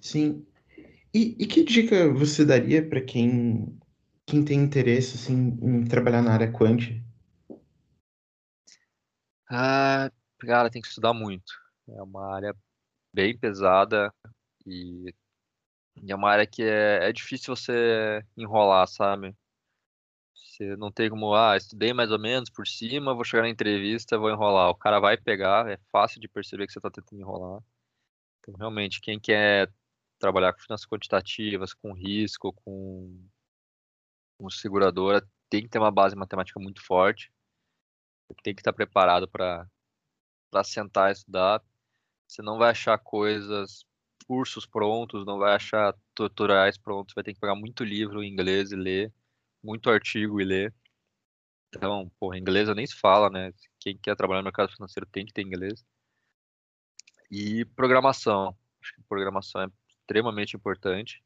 Sim. 0.01 0.47
E, 1.13 1.37
e 1.39 1.47
que 1.47 1.65
dica 1.65 2.13
você 2.13 2.45
daria 2.45 2.87
para 2.87 3.01
quem, 3.01 3.79
quem 4.27 4.45
tem 4.45 4.61
interesse 4.61 5.17
assim, 5.17 5.59
em 5.63 5.85
trabalhar 5.85 6.21
na 6.21 6.33
área 6.33 6.53
quant? 6.53 7.03
Ah, 9.49 10.11
cara, 10.41 10.71
tem 10.71 10.83
que 10.83 10.89
estudar 10.89 11.15
muito. 11.15 11.53
É 11.89 12.03
uma 12.03 12.35
área 12.35 12.55
bem 13.13 13.39
pesada 13.39 14.13
e 14.67 15.15
e 16.03 16.13
é 16.13 16.15
uma 16.15 16.31
área 16.31 16.47
que 16.47 16.63
é, 16.63 17.09
é 17.09 17.13
difícil 17.13 17.55
você 17.55 18.23
enrolar, 18.37 18.87
sabe? 18.89 19.35
Você 20.55 20.77
não 20.77 20.93
tem 20.93 21.11
como, 21.11 21.35
ah, 21.35 21.57
estudei 21.57 21.93
mais 21.93 22.13
ou 22.13 22.19
menos 22.19 22.49
por 22.49 22.65
cima, 22.65 23.13
vou 23.13 23.25
chegar 23.25 23.43
na 23.43 23.49
entrevista, 23.49 24.17
vou 24.17 24.31
enrolar. 24.31 24.71
O 24.71 24.77
cara 24.77 25.01
vai 25.01 25.17
pegar, 25.17 25.69
é 25.69 25.79
fácil 25.91 26.21
de 26.21 26.29
perceber 26.29 26.67
que 26.69 26.73
você 26.73 26.79
está 26.79 26.89
tentando 26.89 27.21
enrolar. 27.21 27.61
Então, 28.39 28.55
realmente, 28.55 29.01
quem 29.01 29.19
quer 29.19 29.73
trabalhar 30.17 30.53
com 30.53 30.61
finanças 30.61 30.87
quantitativas, 30.87 31.75
com 31.75 31.93
risco, 31.93 32.53
com, 32.53 33.21
com 34.39 34.49
seguradora, 34.49 35.29
tem 35.51 35.63
que 35.63 35.69
ter 35.69 35.79
uma 35.81 35.91
base 35.91 36.15
matemática 36.15 36.61
muito 36.61 36.81
forte. 36.85 37.33
Tem 38.45 38.55
que 38.55 38.61
estar 38.61 38.73
preparado 38.73 39.29
para 39.29 39.69
sentar 40.63 41.11
e 41.11 41.15
estudar. 41.15 41.65
Você 42.29 42.43
não 42.43 42.59
vai 42.59 42.71
achar 42.71 42.97
coisas 42.99 43.85
cursos 44.29 44.67
prontos, 44.67 45.27
não 45.27 45.39
vai 45.39 45.55
achar 45.57 45.95
tutoriais 46.15 46.79
prontos, 46.79 47.13
vai 47.13 47.25
ter 47.25 47.35
que 47.35 47.41
pegar 47.41 47.57
muito 47.57 47.83
livro 47.83 48.23
em 48.23 48.33
inglês 48.33 48.71
e 48.71 48.77
ler, 48.77 49.13
muito 49.65 49.91
artigo 49.91 50.41
e 50.41 50.45
ler. 50.45 50.75
Então, 51.77 52.11
porra, 52.21 52.39
inglês 52.39 52.69
nem 52.75 52.87
se 52.87 52.97
fala, 52.97 53.31
né? 53.31 53.53
Quem 53.81 53.99
quer 53.99 54.15
trabalhar 54.17 54.41
no 54.41 54.45
mercado 54.45 54.73
financeiro 54.73 55.07
tem 55.11 55.27
que 55.27 55.33
ter 55.33 55.43
inglês. 55.43 55.85
E 57.31 57.65
programação. 57.77 58.57
Acho 58.81 58.95
que 58.95 59.03
programação 59.09 59.63
é 59.63 59.69
extremamente 59.89 60.57
importante. 60.57 61.23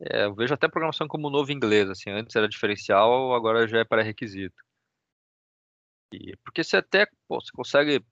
É, 0.00 0.24
eu 0.24 0.34
vejo 0.34 0.52
até 0.52 0.68
programação 0.68 1.06
como 1.06 1.30
novo 1.30 1.52
inglês, 1.52 1.88
assim, 1.88 2.10
antes 2.10 2.34
era 2.34 2.48
diferencial, 2.48 3.34
agora 3.34 3.68
já 3.68 3.78
é 3.78 3.84
pré-requisito. 3.84 4.56
E, 6.12 6.36
porque 6.44 6.62
você 6.64 6.76
até 6.76 7.06
pô, 7.28 7.40
você 7.40 7.50
consegue 7.52 8.04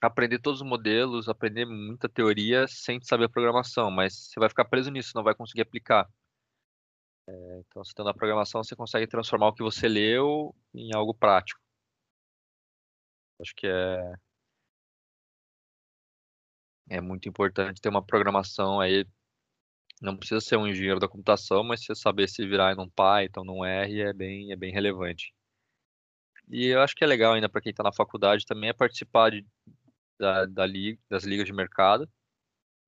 aprender 0.00 0.38
todos 0.38 0.60
os 0.60 0.66
modelos, 0.68 1.28
aprender 1.28 1.64
muita 1.66 2.08
teoria 2.08 2.66
sem 2.68 3.00
saber 3.02 3.28
programação, 3.28 3.90
mas 3.90 4.28
você 4.30 4.40
vai 4.40 4.48
ficar 4.48 4.64
preso 4.66 4.90
nisso, 4.90 5.12
não 5.14 5.24
vai 5.24 5.34
conseguir 5.34 5.62
aplicar. 5.62 6.08
É, 7.28 7.58
então, 7.60 7.84
você 7.84 7.92
tendo 7.94 8.08
a 8.08 8.14
programação, 8.14 8.62
você 8.62 8.76
consegue 8.76 9.06
transformar 9.06 9.48
o 9.48 9.54
que 9.54 9.62
você 9.62 9.88
leu 9.88 10.54
em 10.74 10.94
algo 10.94 11.14
prático. 11.14 11.60
Acho 13.40 13.54
que 13.54 13.66
é 13.66 14.16
é 16.88 17.00
muito 17.00 17.28
importante 17.28 17.80
ter 17.80 17.88
uma 17.88 18.04
programação 18.04 18.80
aí. 18.80 19.04
Não 20.00 20.16
precisa 20.16 20.40
ser 20.40 20.56
um 20.56 20.66
engenheiro 20.66 21.00
da 21.00 21.08
computação, 21.08 21.64
mas 21.64 21.84
você 21.84 21.94
saber 21.94 22.28
se 22.28 22.46
virar 22.46 22.74
em 22.74 22.80
um 22.80 22.88
Python, 22.90 23.44
num 23.44 23.64
R, 23.64 24.00
é 24.02 24.12
bem, 24.12 24.52
é 24.52 24.56
bem 24.56 24.72
relevante. 24.72 25.32
E 26.48 26.66
eu 26.68 26.80
acho 26.80 26.94
que 26.94 27.02
é 27.04 27.06
legal 27.06 27.34
ainda 27.34 27.48
para 27.48 27.60
quem 27.60 27.70
está 27.70 27.82
na 27.82 27.92
faculdade 27.92 28.46
também 28.46 28.70
é 28.70 28.72
participar 28.72 29.30
de, 29.30 29.44
da, 30.18 30.46
da 30.46 30.64
das 31.10 31.24
ligas 31.24 31.46
de 31.46 31.52
mercado 31.52 32.08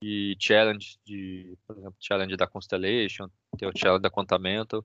e 0.01 0.37
challenge 0.39 0.99
de, 1.05 1.57
por 1.67 1.77
exemplo, 1.77 1.97
challenge 1.99 2.37
da 2.37 2.47
Constellation, 2.47 3.29
tem 3.59 3.69
o 3.69 3.73
challenge 3.77 4.03
da 4.03 4.11
Quantamental. 4.11 4.85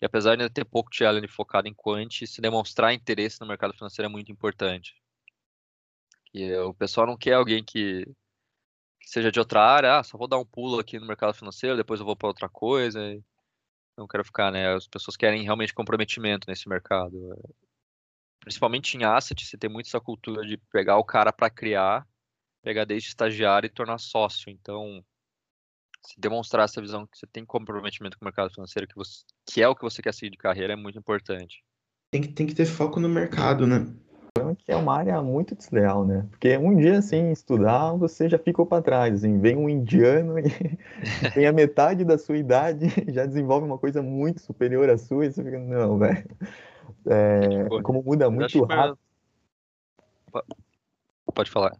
E 0.00 0.06
apesar 0.06 0.36
de 0.36 0.42
ainda 0.42 0.52
ter 0.52 0.64
pouco 0.64 0.94
challenge 0.94 1.28
focado 1.28 1.68
em 1.68 1.74
quant, 1.74 2.26
se 2.26 2.40
demonstrar 2.40 2.94
interesse 2.94 3.40
no 3.40 3.46
mercado 3.46 3.74
financeiro 3.74 4.08
é 4.08 4.12
muito 4.12 4.30
importante. 4.30 4.94
E 6.32 6.52
o 6.56 6.72
pessoal 6.74 7.06
não 7.06 7.16
quer 7.16 7.34
alguém 7.34 7.64
que, 7.64 8.04
que 9.00 9.08
seja 9.08 9.32
de 9.32 9.40
outra 9.40 9.62
área, 9.62 9.98
ah, 9.98 10.04
só 10.04 10.16
vou 10.16 10.28
dar 10.28 10.38
um 10.38 10.44
pulo 10.44 10.78
aqui 10.78 10.98
no 10.98 11.06
mercado 11.06 11.34
financeiro, 11.34 11.76
depois 11.76 12.00
eu 12.00 12.06
vou 12.06 12.16
para 12.16 12.28
outra 12.28 12.48
coisa. 12.48 13.00
Não 13.96 14.06
quero 14.06 14.24
ficar, 14.24 14.52
né? 14.52 14.74
As 14.74 14.86
pessoas 14.86 15.16
querem 15.16 15.42
realmente 15.42 15.74
comprometimento 15.74 16.48
nesse 16.48 16.68
mercado 16.68 17.36
principalmente 18.40 18.96
em 18.96 19.04
asset, 19.04 19.44
você 19.44 19.58
tem 19.58 19.68
muito 19.68 19.86
essa 19.86 20.00
cultura 20.00 20.46
de 20.46 20.56
pegar 20.72 20.96
o 20.96 21.04
cara 21.04 21.32
para 21.32 21.50
criar, 21.50 22.06
pegar 22.62 22.84
desde 22.84 23.08
estagiário 23.08 23.66
e 23.66 23.70
tornar 23.70 23.98
sócio. 23.98 24.50
Então, 24.50 25.04
se 26.06 26.18
demonstrar 26.18 26.64
essa 26.64 26.80
visão 26.80 27.06
que 27.06 27.18
você 27.18 27.26
tem 27.26 27.44
comprometimento 27.44 28.18
com 28.18 28.24
o 28.24 28.26
mercado 28.26 28.52
financeiro, 28.52 28.88
que, 28.88 28.96
você, 28.96 29.24
que 29.46 29.62
é 29.62 29.68
o 29.68 29.74
que 29.74 29.82
você 29.82 30.02
quer 30.02 30.14
seguir 30.14 30.30
de 30.30 30.38
carreira, 30.38 30.72
é 30.72 30.76
muito 30.76 30.98
importante. 30.98 31.62
Tem 32.10 32.22
que, 32.22 32.28
tem 32.28 32.46
que 32.46 32.54
ter 32.54 32.66
foco 32.66 33.00
no 33.00 33.08
mercado, 33.08 33.66
né? 33.66 33.86
que 34.54 34.70
é 34.70 34.76
uma 34.76 34.96
área 34.96 35.20
muito 35.20 35.54
desleal, 35.54 36.04
né? 36.04 36.26
Porque 36.30 36.56
um 36.56 36.76
dia 36.76 37.02
sem 37.02 37.32
estudar, 37.32 37.92
você 37.94 38.28
já 38.28 38.38
ficou 38.38 38.64
para 38.64 38.82
trás, 38.82 39.14
assim, 39.14 39.38
vem 39.38 39.56
um 39.56 39.68
indiano 39.68 40.38
e 40.38 40.44
tem 41.34 41.46
a 41.46 41.52
metade 41.52 42.04
da 42.04 42.16
sua 42.16 42.36
idade, 42.36 42.86
já 43.08 43.26
desenvolve 43.26 43.66
uma 43.66 43.78
coisa 43.78 44.02
muito 44.02 44.40
superior 44.40 44.88
à 44.88 44.96
sua 44.96 45.26
e 45.26 45.32
você 45.32 45.42
fica, 45.42 45.58
não, 45.58 45.98
velho. 45.98 46.24
É, 47.06 47.80
como 47.82 48.02
muda 48.02 48.30
muito 48.30 48.64
rápido. 48.64 48.98
Pode 51.34 51.50
falar. 51.50 51.76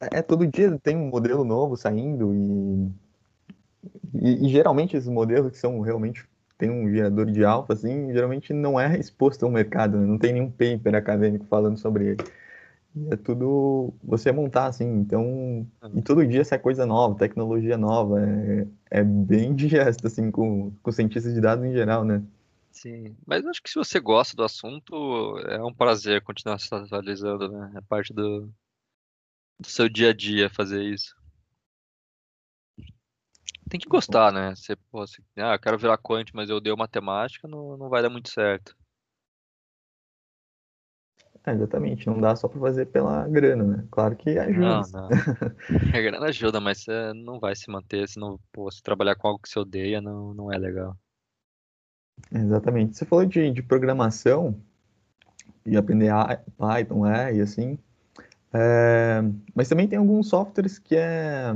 É, 0.00 0.18
é, 0.18 0.22
todo 0.22 0.46
dia 0.46 0.78
tem 0.82 0.96
um 0.96 1.08
modelo 1.08 1.44
novo 1.44 1.76
saindo 1.76 2.34
e, 2.34 2.90
e, 4.14 4.46
e, 4.46 4.48
geralmente 4.48 4.96
esses 4.96 5.08
modelos 5.08 5.52
que 5.52 5.58
são 5.58 5.80
realmente 5.80 6.26
tem 6.56 6.70
um 6.70 6.90
gerador 6.90 7.26
de 7.26 7.44
alfa, 7.44 7.72
assim, 7.72 8.12
geralmente 8.12 8.52
não 8.52 8.78
é 8.78 8.98
exposto 8.98 9.44
ao 9.44 9.50
mercado, 9.50 9.98
né? 9.98 10.06
não 10.06 10.18
tem 10.18 10.32
nenhum 10.32 10.50
paper 10.50 10.94
acadêmico 10.94 11.46
falando 11.46 11.78
sobre 11.78 12.08
ele. 12.08 12.24
É 13.10 13.16
tudo 13.16 13.94
você 14.02 14.32
montar, 14.32 14.66
assim, 14.66 14.84
então, 14.84 15.22
uhum. 15.22 15.92
e 15.94 16.02
todo 16.02 16.26
dia 16.26 16.44
sai 16.44 16.58
coisa 16.58 16.84
nova, 16.84 17.14
tecnologia 17.14 17.78
nova, 17.78 18.20
é, 18.20 18.66
é 18.90 19.04
bem 19.04 19.54
digesto, 19.56 20.06
assim, 20.06 20.30
com, 20.30 20.72
com 20.82 20.92
cientistas 20.92 21.32
de 21.32 21.40
dados 21.40 21.64
em 21.64 21.72
geral, 21.72 22.04
né? 22.04 22.22
Sim, 22.72 23.16
mas 23.26 23.44
acho 23.46 23.62
que 23.62 23.70
se 23.70 23.76
você 23.76 24.00
gosta 24.00 24.36
do 24.36 24.42
assunto, 24.42 25.38
é 25.48 25.62
um 25.62 25.72
prazer 25.72 26.22
continuar 26.22 26.58
se 26.58 26.72
atualizando, 26.74 27.48
né? 27.48 27.72
É 27.76 27.80
parte 27.80 28.12
do, 28.12 28.48
do 29.60 29.68
seu 29.68 29.88
dia 29.88 30.10
a 30.10 30.14
dia 30.14 30.48
fazer 30.48 30.82
isso. 30.82 31.14
Tem 33.68 33.78
que 33.78 33.88
gostar, 33.88 34.32
né? 34.32 34.54
Você, 34.56 34.74
pô, 34.74 35.06
você, 35.06 35.22
ah, 35.36 35.54
eu 35.54 35.60
quero 35.60 35.78
virar 35.78 35.98
quant, 35.98 36.26
mas 36.34 36.50
eu 36.50 36.60
dei 36.60 36.74
matemática, 36.74 37.46
não, 37.46 37.76
não 37.76 37.88
vai 37.88 38.02
dar 38.02 38.10
muito 38.10 38.30
certo. 38.30 38.74
É, 41.46 41.52
exatamente, 41.52 42.06
não 42.06 42.20
dá 42.20 42.34
só 42.36 42.48
para 42.48 42.60
fazer 42.60 42.86
pela 42.86 43.26
grana, 43.28 43.64
né? 43.64 43.88
Claro 43.90 44.16
que 44.16 44.38
ajuda. 44.38 44.60
Não, 44.60 44.82
não. 44.90 45.08
A 45.96 46.00
grana 46.00 46.26
ajuda, 46.26 46.60
mas 46.60 46.82
você 46.82 47.12
não 47.14 47.38
vai 47.38 47.54
se 47.54 47.70
manter 47.70 48.08
se 48.08 48.18
não, 48.18 48.38
pô, 48.52 48.70
se 48.70 48.82
trabalhar 48.82 49.14
com 49.14 49.28
algo 49.28 49.40
que 49.40 49.48
você 49.48 49.58
odeia, 49.58 50.00
não, 50.00 50.34
não 50.34 50.52
é 50.52 50.58
legal. 50.58 50.96
Exatamente. 52.32 52.96
Você 52.96 53.06
falou 53.06 53.24
de, 53.24 53.50
de 53.50 53.62
programação 53.62 54.60
e 55.64 55.76
aprender 55.76 56.12
Python, 56.58 57.06
é, 57.06 57.34
e 57.34 57.40
assim. 57.40 57.78
É, 58.52 59.22
mas 59.54 59.68
também 59.68 59.86
tem 59.86 59.98
alguns 59.98 60.28
softwares 60.28 60.78
que, 60.78 60.96
é, 60.96 61.52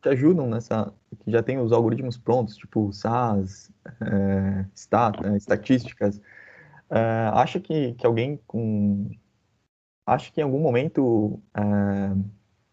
que 0.00 0.08
ajudam 0.08 0.48
nessa, 0.48 0.92
que 1.20 1.30
já 1.30 1.42
tem 1.42 1.58
os 1.58 1.72
algoritmos 1.72 2.16
prontos, 2.16 2.56
tipo 2.56 2.92
SAS, 2.92 3.70
é, 4.00 4.64
stat, 4.74 5.24
é, 5.24 5.36
estatísticas. 5.36 6.20
É, 6.90 7.30
acha 7.32 7.60
que, 7.60 7.92
que 7.94 8.06
alguém 8.06 8.38
com. 8.46 9.10
Acho 10.06 10.32
que 10.32 10.40
em 10.40 10.44
algum 10.44 10.60
momento. 10.60 11.40
É, 11.56 11.62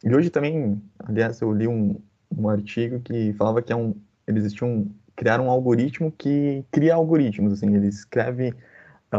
e 0.03 0.15
hoje 0.15 0.29
também, 0.29 0.81
aliás, 0.99 1.39
eu 1.41 1.53
li 1.53 1.67
um, 1.67 2.01
um 2.35 2.49
artigo 2.49 2.99
que 3.01 3.33
falava 3.33 3.61
que 3.61 3.71
é 3.71 3.75
um, 3.75 3.95
eles 4.27 4.51
tinham 4.53 4.89
criaram 5.15 5.45
um 5.45 5.51
algoritmo 5.51 6.11
que 6.11 6.65
cria 6.71 6.95
algoritmos, 6.95 7.53
assim, 7.53 7.75
ele 7.75 7.87
escreve 7.87 8.55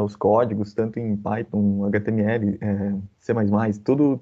os 0.01 0.17
códigos 0.17 0.73
tanto 0.73 0.99
em 0.99 1.17
Python, 1.17 1.85
HTML, 1.87 2.59
é, 2.61 2.95
C++, 3.19 3.35
tudo 3.85 4.21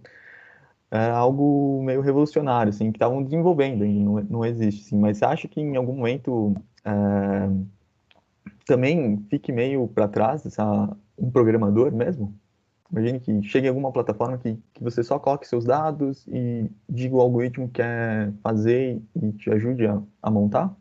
é 0.91 1.09
algo 1.11 1.83
meio 1.85 2.01
revolucionário, 2.01 2.71
assim, 2.71 2.91
que 2.91 2.97
estavam 2.97 3.23
desenvolvendo 3.23 3.85
ainda, 3.85 4.05
não, 4.05 4.21
não 4.23 4.45
existe, 4.45 4.87
assim, 4.87 4.99
mas 4.99 5.23
acha 5.23 5.47
que 5.47 5.61
em 5.61 5.77
algum 5.77 5.95
momento 5.95 6.55
é, 6.85 7.49
também 8.67 9.25
fique 9.31 9.53
meio 9.53 9.87
para 9.87 10.09
trás 10.09 10.45
essa, 10.45 10.97
um 11.17 11.31
programador 11.31 11.93
mesmo? 11.93 12.35
Imagine 12.91 13.21
que 13.21 13.43
chegue 13.45 13.67
em 13.67 13.69
alguma 13.69 13.93
plataforma 13.93 14.37
que, 14.37 14.59
que 14.75 14.83
você 14.83 15.05
só 15.05 15.17
coloque 15.19 15.47
seus 15.47 15.65
dados 15.65 16.27
e 16.27 16.69
diga 16.89 17.15
o 17.15 17.21
algoritmo 17.21 17.69
que 17.69 17.75
quer 17.75 18.33
fazer 18.43 19.01
e 19.15 19.33
te 19.33 19.49
ajude 19.51 19.87
a, 19.87 20.03
a 20.21 20.31
montar? 20.31 20.75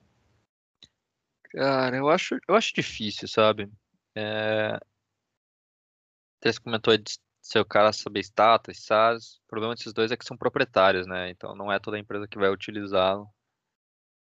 Cara, 1.52 1.98
eu 1.98 2.10
acho, 2.10 2.40
eu 2.48 2.56
acho 2.56 2.74
difícil, 2.74 3.28
sabe? 3.28 3.70
É... 4.20 4.80
Você 6.42 6.60
comentou 6.60 6.98
de 6.98 7.18
ser 7.42 7.60
o 7.60 7.66
cara 7.66 7.94
saber 7.94 8.22
status, 8.22 8.78
SaaS. 8.86 9.36
O 9.46 9.48
problema 9.48 9.76
desses 9.76 9.94
dois 9.94 10.12
é 10.12 10.18
que 10.18 10.26
são 10.26 10.38
proprietários, 10.38 11.08
né? 11.08 11.30
Então 11.30 11.56
não 11.56 11.72
é 11.72 11.80
toda 11.80 12.00
empresa 12.00 12.28
que 12.28 12.38
vai 12.38 12.50
utilizá-lo. 12.50 13.28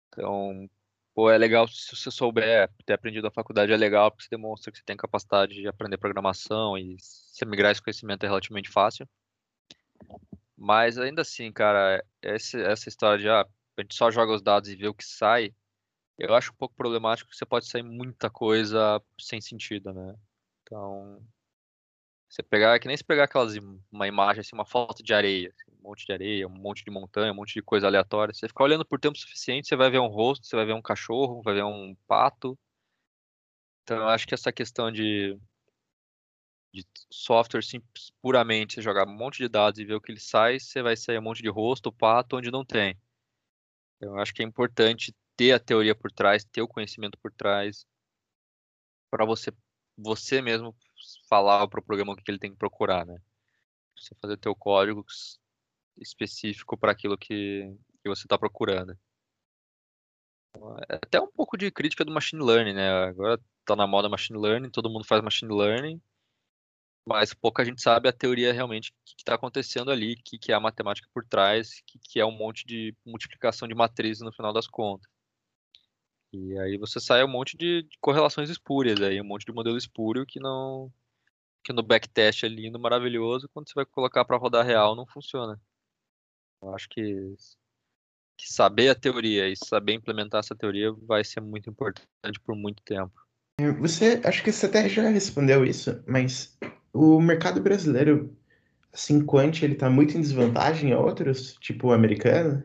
Então, 0.10 0.70
pô, 1.14 1.30
é 1.30 1.38
legal 1.38 1.68
se 1.68 1.96
você 1.96 2.12
souber, 2.12 2.70
ter 2.86 2.94
aprendido 2.94 3.24
na 3.24 3.32
faculdade 3.32 3.72
é 3.72 3.78
legal, 3.78 4.12
porque 4.12 4.24
você 4.24 4.30
demonstra 4.30 4.72
que 4.72 4.78
você 4.78 4.84
tem 4.86 4.98
capacidade 4.98 5.54
de 5.56 5.68
aprender 5.68 5.98
programação 5.98 6.78
e 6.78 6.98
se 7.00 7.46
migrar 7.46 7.72
esse 7.72 7.82
conhecimento 7.82 8.24
é 8.24 8.28
relativamente 8.28 8.70
fácil. 8.70 9.08
Mas 10.58 10.98
ainda 10.98 11.22
assim, 11.22 11.52
cara, 11.52 12.04
esse, 12.22 12.62
essa 12.62 12.90
história 12.90 13.20
de 13.20 13.30
ah, 13.30 13.46
a 13.78 13.82
gente 13.82 13.96
só 13.96 14.10
joga 14.12 14.34
os 14.34 14.42
dados 14.42 14.70
e 14.70 14.76
vê 14.76 14.88
o 14.88 14.94
que 14.94 15.04
sai, 15.04 15.54
eu 16.18 16.34
acho 16.34 16.52
um 16.52 16.56
pouco 16.56 16.76
problemático 16.76 17.30
que 17.30 17.36
você 17.36 17.46
pode 17.46 17.68
sair 17.68 17.84
muita 17.84 18.30
coisa 18.30 19.02
sem 19.20 19.42
sentido, 19.42 19.94
né? 19.94 20.16
Então, 20.64 21.22
você 22.30 22.44
pegar, 22.44 22.76
é 22.76 22.80
que 22.80 22.88
nem 22.88 22.98
se 22.98 23.04
pegar 23.04 23.26
aquelas, 23.26 23.56
uma 23.92 24.08
imagem, 24.08 24.42
assim, 24.42 24.56
uma 24.56 24.66
foto 24.66 25.04
de 25.04 25.14
areia, 25.14 25.50
assim, 25.50 25.72
um 25.80 25.84
monte 25.90 26.06
de 26.06 26.12
areia, 26.14 26.48
um 26.48 26.52
monte 26.52 26.84
de 26.84 26.92
montanha, 26.92 27.32
um 27.32 27.36
monte 27.36 27.54
de 27.54 27.62
coisa 27.62 27.88
aleatória. 27.88 28.34
Você 28.34 28.48
ficar 28.48 28.64
olhando 28.66 28.86
por 28.86 29.00
tempo 29.00 29.18
suficiente, 29.18 29.68
você 29.68 29.76
vai 29.76 29.90
ver 29.90 30.00
um 30.00 30.08
rosto, 30.08 30.46
você 30.46 30.56
vai 30.56 30.66
ver 30.66 30.74
um 30.74 30.82
cachorro, 30.82 31.42
vai 31.42 31.54
ver 31.54 31.64
um 31.64 31.96
pato. 32.08 32.58
Então, 33.84 33.98
eu 33.98 34.08
acho 34.10 34.28
que 34.28 34.34
essa 34.34 34.52
questão 34.52 34.92
de, 34.92 35.38
de 36.74 36.86
software 37.12 37.62
simples, 37.64 38.12
puramente, 38.22 38.76
você 38.76 38.82
jogar 38.82 39.08
um 39.08 39.16
monte 39.16 39.38
de 39.38 39.48
dados 39.48 39.80
e 39.80 39.86
ver 39.86 39.94
o 39.94 40.02
que 40.02 40.12
ele 40.12 40.20
sai, 40.20 40.60
você 40.60 40.82
vai 40.82 40.98
sair 40.98 41.20
um 41.20 41.22
monte 41.22 41.42
de 41.42 41.50
rosto, 41.50 41.92
pato, 41.92 42.38
onde 42.38 42.52
não 42.52 42.66
tem. 42.66 42.98
Eu 44.02 44.18
acho 44.18 44.34
que 44.34 44.42
é 44.42 44.46
importante 44.46 45.14
ter 45.36 45.54
a 45.54 45.60
teoria 45.60 45.96
por 45.96 46.12
trás, 46.12 46.44
ter 46.46 46.62
o 46.62 46.68
conhecimento 46.68 47.18
por 47.20 47.32
trás, 47.32 47.86
para 49.10 49.26
você 49.26 49.52
você 49.98 50.42
mesmo 50.42 50.76
falar 51.30 51.68
para 51.68 51.80
o 51.80 51.84
programa 51.84 52.14
o 52.14 52.16
que 52.16 52.30
ele 52.30 52.40
tem 52.40 52.52
que 52.52 52.58
procurar, 52.58 53.06
né? 53.06 53.18
Você 53.98 54.14
fazer 54.16 54.34
o 54.34 54.38
teu 54.38 54.56
código 54.56 55.06
específico 55.98 56.78
para 56.78 56.92
aquilo 56.92 57.18
que, 57.18 57.74
que 58.04 58.10
você 58.10 58.26
está 58.26 58.38
procurando. 58.38 58.98
É 60.90 60.96
até 60.96 61.20
um 61.20 61.32
pouco 61.32 61.58
de 61.58 61.72
crítica 61.72 62.06
do 62.06 62.12
machine 62.14 62.44
learning, 62.44 62.74
né? 62.74 62.90
Agora 63.06 63.40
está 63.60 63.76
na 63.76 63.88
moda 63.88 64.10
machine 64.10 64.40
learning, 64.40 64.70
todo 64.70 64.90
mundo 64.90 65.06
faz 65.06 65.22
machine 65.22 65.54
learning, 65.54 66.02
mas 67.06 67.34
pouca 67.34 67.64
gente 67.64 67.82
sabe 67.82 68.10
a 68.10 68.14
teoria 68.14 68.54
realmente 68.54 68.92
o 68.92 68.94
que 69.06 69.16
está 69.20 69.36
acontecendo 69.36 69.92
ali, 69.92 70.14
o 70.14 70.24
que, 70.24 70.38
que 70.38 70.52
é 70.52 70.56
a 70.56 70.60
matemática 70.60 71.08
por 71.14 71.26
trás, 71.26 71.80
o 71.80 71.86
que, 71.86 72.00
que 72.00 72.20
é 72.20 72.26
um 72.26 72.32
monte 72.32 72.66
de 72.66 72.96
multiplicação 73.06 73.68
de 73.68 73.76
matrizes 73.76 74.22
no 74.22 74.34
final 74.34 74.54
das 74.54 74.68
contas. 74.68 75.15
E 76.36 76.60
aí 76.60 76.78
você 76.78 77.00
sai 77.00 77.24
um 77.24 77.30
monte 77.30 77.56
de, 77.58 77.84
de 77.84 77.98
correlações 78.02 78.50
espúrias 78.50 79.02
aí, 79.02 79.22
um 79.22 79.26
monte 79.26 79.46
de 79.46 79.54
modelo 79.54 79.78
espúrio 79.78 80.26
que 80.26 80.40
não 80.40 80.92
que 81.64 81.74
no 81.74 81.82
backtest 81.82 82.44
é 82.44 82.48
lindo, 82.48 82.78
maravilhoso, 82.78 83.50
quando 83.52 83.68
você 83.68 83.74
vai 83.74 83.86
colocar 83.86 84.24
para 84.24 84.38
rodar 84.38 84.64
real 84.64 84.96
não 84.96 85.08
funciona. 85.08 85.60
Eu 86.62 86.76
acho 86.76 86.88
que, 86.88 87.36
que 88.38 88.54
saber 88.54 88.90
a 88.90 88.96
teoria 88.96 89.50
e 89.50 89.56
saber 89.56 89.94
implementar 89.94 90.40
essa 90.40 90.56
teoria 90.56 90.92
vai 90.92 91.24
ser 91.24 91.42
muito 91.42 91.68
importante 91.70 92.40
por 92.46 92.56
muito 92.56 92.84
tempo. 92.84 93.14
Você, 93.80 94.22
acho 94.24 94.44
que 94.44 94.52
você 94.52 94.66
até 94.68 94.88
já 94.88 95.10
respondeu 95.10 95.66
isso, 95.66 96.04
mas 96.06 96.56
o 96.94 97.20
mercado 97.20 97.62
brasileiro, 97.62 98.38
assim, 98.94 99.26
quant, 99.26 99.64
ele 99.64 99.76
tá 99.76 99.90
muito 99.90 100.16
em 100.16 100.22
desvantagem 100.22 100.94
a 100.94 101.00
outros, 101.00 101.56
tipo 101.60 101.88
o 101.88 101.94
americano? 101.94 102.64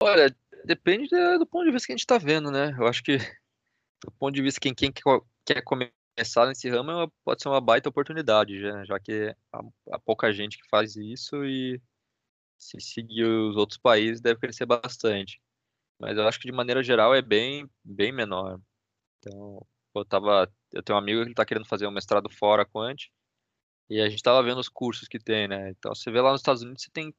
Olha, 0.00 0.34
Depende 0.66 1.08
do 1.38 1.46
ponto 1.46 1.64
de 1.64 1.70
vista 1.70 1.86
que 1.86 1.92
a 1.92 1.96
gente 1.96 2.00
está 2.00 2.18
vendo, 2.18 2.50
né? 2.50 2.74
Eu 2.76 2.88
acho 2.88 3.02
que 3.02 3.18
do 4.04 4.10
ponto 4.18 4.34
de 4.34 4.42
vista 4.42 4.60
quem, 4.60 4.74
quem 4.74 4.92
quer 4.92 5.62
começar 5.62 6.46
nesse 6.46 6.68
ramo 6.68 6.90
é 6.90 7.06
pode 7.24 7.40
ser 7.40 7.48
uma 7.48 7.60
baita 7.60 7.88
oportunidade, 7.88 8.58
já, 8.60 8.84
já 8.84 8.98
que 8.98 9.34
há, 9.52 9.60
há, 9.92 9.98
pouca 10.00 10.32
gente 10.32 10.58
que 10.58 10.68
faz 10.68 10.96
isso 10.96 11.44
e 11.44 11.80
se 12.58 12.80
seguir 12.80 13.24
os 13.24 13.56
outros 13.56 13.78
países 13.78 14.20
deve 14.20 14.40
crescer 14.40 14.66
bastante. 14.66 15.40
Mas 16.00 16.18
eu 16.18 16.26
acho 16.26 16.40
que 16.40 16.48
de 16.48 16.52
maneira 16.52 16.82
geral 16.82 17.14
é 17.14 17.22
bem, 17.22 17.70
bem 17.84 18.10
menor. 18.12 18.60
Então, 19.18 19.64
eu 19.94 20.04
tava, 20.04 20.52
eu 20.72 20.82
tenho 20.82 20.98
um 20.98 21.00
amigo 21.00 21.24
que 21.24 21.30
está 21.30 21.44
querendo 21.44 21.66
fazer 21.66 21.86
um 21.86 21.92
mestrado 21.92 22.28
fora 22.28 22.66
Quant 22.66 23.08
e 23.88 24.00
a 24.00 24.08
gente 24.08 24.18
estava 24.18 24.42
vendo 24.42 24.58
os 24.58 24.68
cursos 24.68 25.06
que 25.06 25.18
tem, 25.18 25.46
né? 25.46 25.70
Então, 25.70 25.94
você 25.94 26.10
vê 26.10 26.20
lá 26.20 26.32
nos 26.32 26.40
Estados 26.40 26.62
Unidos, 26.62 26.82
você 26.82 26.90
tem 26.90 27.14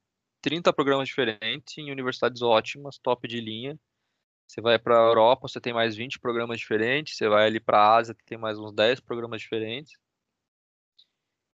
30 0.48 0.72
programas 0.72 1.10
diferentes 1.10 1.78
em 1.78 1.92
universidades 1.92 2.42
ótimas, 2.42 2.98
top 2.98 3.28
de 3.28 3.42
linha. 3.42 3.78
Você 4.48 4.62
vai 4.62 4.80
para 4.80 4.98
a 4.98 5.06
Europa, 5.10 5.46
você 5.46 5.60
tem 5.60 5.74
mais 5.74 5.94
20 5.94 6.18
programas 6.22 6.58
diferentes. 6.58 7.18
Você 7.18 7.28
vai 7.28 7.48
ali 7.48 7.60
para 7.60 7.80
a 7.80 7.98
Ásia, 7.98 8.16
tem 8.26 8.38
mais 8.38 8.58
uns 8.58 8.72
10 8.72 9.02
programas 9.02 9.42
diferentes. 9.42 10.00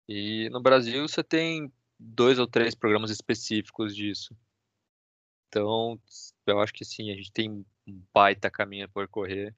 E 0.09 0.49
no 0.49 0.63
Brasil 0.63 1.07
você 1.07 1.23
tem 1.23 1.71
dois 1.99 2.39
ou 2.39 2.47
três 2.47 2.75
programas 2.75 3.11
específicos 3.11 3.95
disso. 3.95 4.35
Então, 5.49 6.01
eu 6.47 6.59
acho 6.59 6.73
que 6.73 6.83
sim, 6.83 7.11
a 7.11 7.15
gente 7.15 7.31
tem 7.31 7.51
um 7.87 8.03
baita 8.15 8.51
caminho 8.51 8.87
a 8.87 8.89
percorrer. 8.89 9.55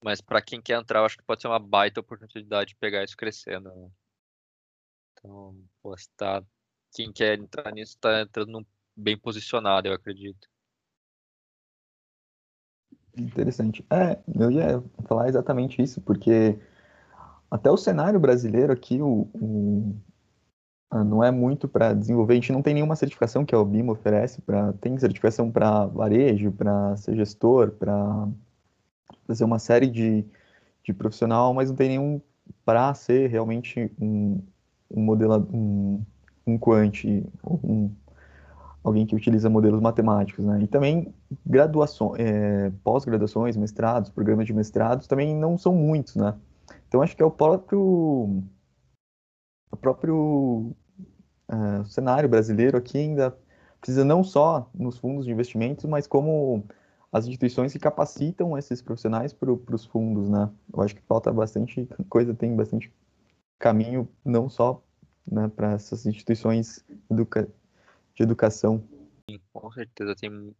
Mas 0.00 0.20
para 0.20 0.40
quem 0.40 0.62
quer 0.62 0.78
entrar, 0.78 1.00
eu 1.00 1.06
acho 1.06 1.18
que 1.18 1.24
pode 1.24 1.42
ser 1.42 1.48
uma 1.48 1.58
baita 1.58 1.98
oportunidade 1.98 2.68
de 2.68 2.76
pegar 2.76 3.02
isso 3.02 3.16
crescendo. 3.16 3.68
Né? 3.68 3.90
Então, 5.12 5.60
pô, 5.82 5.92
tá 6.16 6.40
quem 6.92 7.12
quer 7.12 7.38
entrar 7.38 7.72
nisso 7.72 7.94
está 7.94 8.22
entrando 8.22 8.66
bem 8.96 9.16
posicionado, 9.16 9.88
eu 9.88 9.94
acredito. 9.94 10.48
Interessante. 13.16 13.84
É, 13.90 14.18
eu 14.38 14.50
ia 14.50 14.82
falar 15.06 15.28
exatamente 15.28 15.82
isso, 15.82 16.00
porque 16.00 16.58
até 17.50 17.70
o 17.70 17.76
cenário 17.76 18.20
brasileiro 18.20 18.72
aqui, 18.72 19.00
o, 19.02 19.28
o 19.34 20.00
não 21.04 21.22
é 21.22 21.30
muito 21.30 21.68
para 21.68 21.94
desenvolver. 21.94 22.32
A 22.32 22.36
gente 22.36 22.52
não 22.52 22.62
tem 22.62 22.74
nenhuma 22.74 22.96
certificação 22.96 23.44
que 23.44 23.54
a 23.54 23.58
OBIMA 23.58 23.92
oferece. 23.92 24.40
Pra, 24.42 24.72
tem 24.74 24.98
certificação 24.98 25.50
para 25.50 25.86
varejo, 25.86 26.50
para 26.52 26.96
ser 26.96 27.16
gestor, 27.16 27.70
para 27.72 28.28
fazer 29.26 29.44
uma 29.44 29.58
série 29.58 29.86
de, 29.86 30.24
de 30.82 30.92
profissional, 30.92 31.54
mas 31.54 31.68
não 31.68 31.76
tem 31.76 31.90
nenhum 31.90 32.20
para 32.64 32.92
ser 32.94 33.28
realmente 33.28 33.92
um, 34.00 34.42
um 34.90 35.12
um, 35.12 36.04
um 36.46 36.58
quant, 36.58 37.04
um, 37.44 37.90
alguém 38.82 39.06
que 39.06 39.14
utiliza 39.14 39.50
modelos 39.50 39.80
matemáticos, 39.80 40.44
né? 40.44 40.62
E 40.62 40.66
também 40.66 41.14
graduações, 41.46 42.20
é, 42.20 42.70
pós-graduações, 42.82 43.56
mestrados, 43.56 44.10
programas 44.10 44.46
de 44.46 44.52
mestrados 44.52 45.06
também 45.06 45.34
não 45.34 45.58
são 45.58 45.74
muitos, 45.74 46.16
né? 46.16 46.34
Então 46.88 47.02
acho 47.02 47.16
que 47.16 47.22
é 47.22 47.26
o 47.26 47.30
próprio 47.30 48.42
o 49.72 49.76
próprio 49.76 50.74
uh, 51.48 51.84
cenário 51.84 52.28
brasileiro 52.28 52.76
aqui 52.76 52.98
ainda 52.98 53.36
precisa 53.80 54.04
não 54.04 54.22
só 54.22 54.68
nos 54.74 54.98
fundos 54.98 55.24
de 55.24 55.32
investimentos, 55.32 55.84
mas 55.84 56.06
como 56.06 56.64
as 57.12 57.26
instituições 57.26 57.72
que 57.72 57.78
capacitam 57.78 58.56
esses 58.56 58.82
profissionais 58.82 59.32
para 59.32 59.50
os 59.50 59.84
fundos, 59.84 60.28
né? 60.28 60.50
Eu 60.72 60.82
acho 60.82 60.94
que 60.94 61.02
falta 61.02 61.32
bastante 61.32 61.88
coisa, 62.08 62.34
tem 62.34 62.54
bastante 62.54 62.92
caminho, 63.58 64.08
não 64.24 64.48
só 64.48 64.82
né, 65.30 65.48
para 65.48 65.72
essas 65.72 66.06
instituições 66.06 66.84
educa 67.10 67.48
de 68.14 68.22
educação. 68.22 68.86
Sim, 69.28 69.40
com 69.52 69.70
certeza 69.72 70.14
tem, 70.16 70.54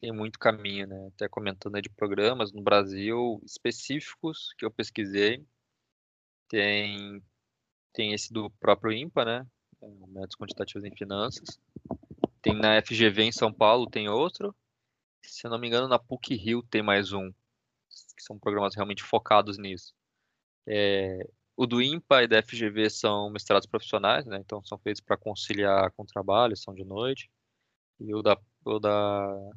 tem 0.00 0.12
muito 0.12 0.38
caminho, 0.38 0.86
né? 0.86 1.08
Até 1.14 1.28
comentando 1.28 1.80
de 1.80 1.88
programas 1.88 2.52
no 2.52 2.62
Brasil 2.62 3.40
específicos 3.44 4.52
que 4.58 4.64
eu 4.64 4.70
pesquisei, 4.70 5.46
tem 6.48 7.22
tem 7.92 8.12
esse 8.12 8.32
do 8.32 8.50
próprio 8.50 8.92
IMPA, 8.92 9.24
né? 9.24 9.46
Métodos 10.08 10.36
quantitativos 10.36 10.84
em 10.84 10.94
finanças. 10.94 11.60
Tem 12.42 12.52
na 12.52 12.82
FGV 12.82 13.22
em 13.22 13.32
São 13.32 13.52
Paulo, 13.52 13.88
tem 13.88 14.08
outro. 14.08 14.54
Se 15.22 15.46
eu 15.46 15.50
não 15.50 15.58
me 15.58 15.68
engano, 15.68 15.86
na 15.86 15.98
PUC 15.98 16.34
Rio 16.34 16.62
tem 16.62 16.82
mais 16.82 17.12
um, 17.12 17.30
que 17.30 18.22
são 18.22 18.38
programas 18.38 18.74
realmente 18.74 19.02
focados 19.02 19.56
nisso. 19.56 19.94
É, 20.66 21.26
o 21.56 21.66
do 21.66 21.80
IMPA 21.80 22.24
e 22.24 22.28
da 22.28 22.42
FGV 22.42 22.90
são 22.90 23.30
mestrados 23.30 23.66
profissionais, 23.66 24.26
né? 24.26 24.38
Então 24.38 24.62
são 24.64 24.78
feitos 24.78 25.00
para 25.00 25.16
conciliar 25.16 25.90
com 25.92 26.02
o 26.02 26.06
trabalho, 26.06 26.56
são 26.56 26.74
de 26.74 26.84
noite. 26.84 27.30
E 28.00 28.14
o 28.14 28.22
da, 28.22 28.36
o 28.64 28.78
da 28.78 29.52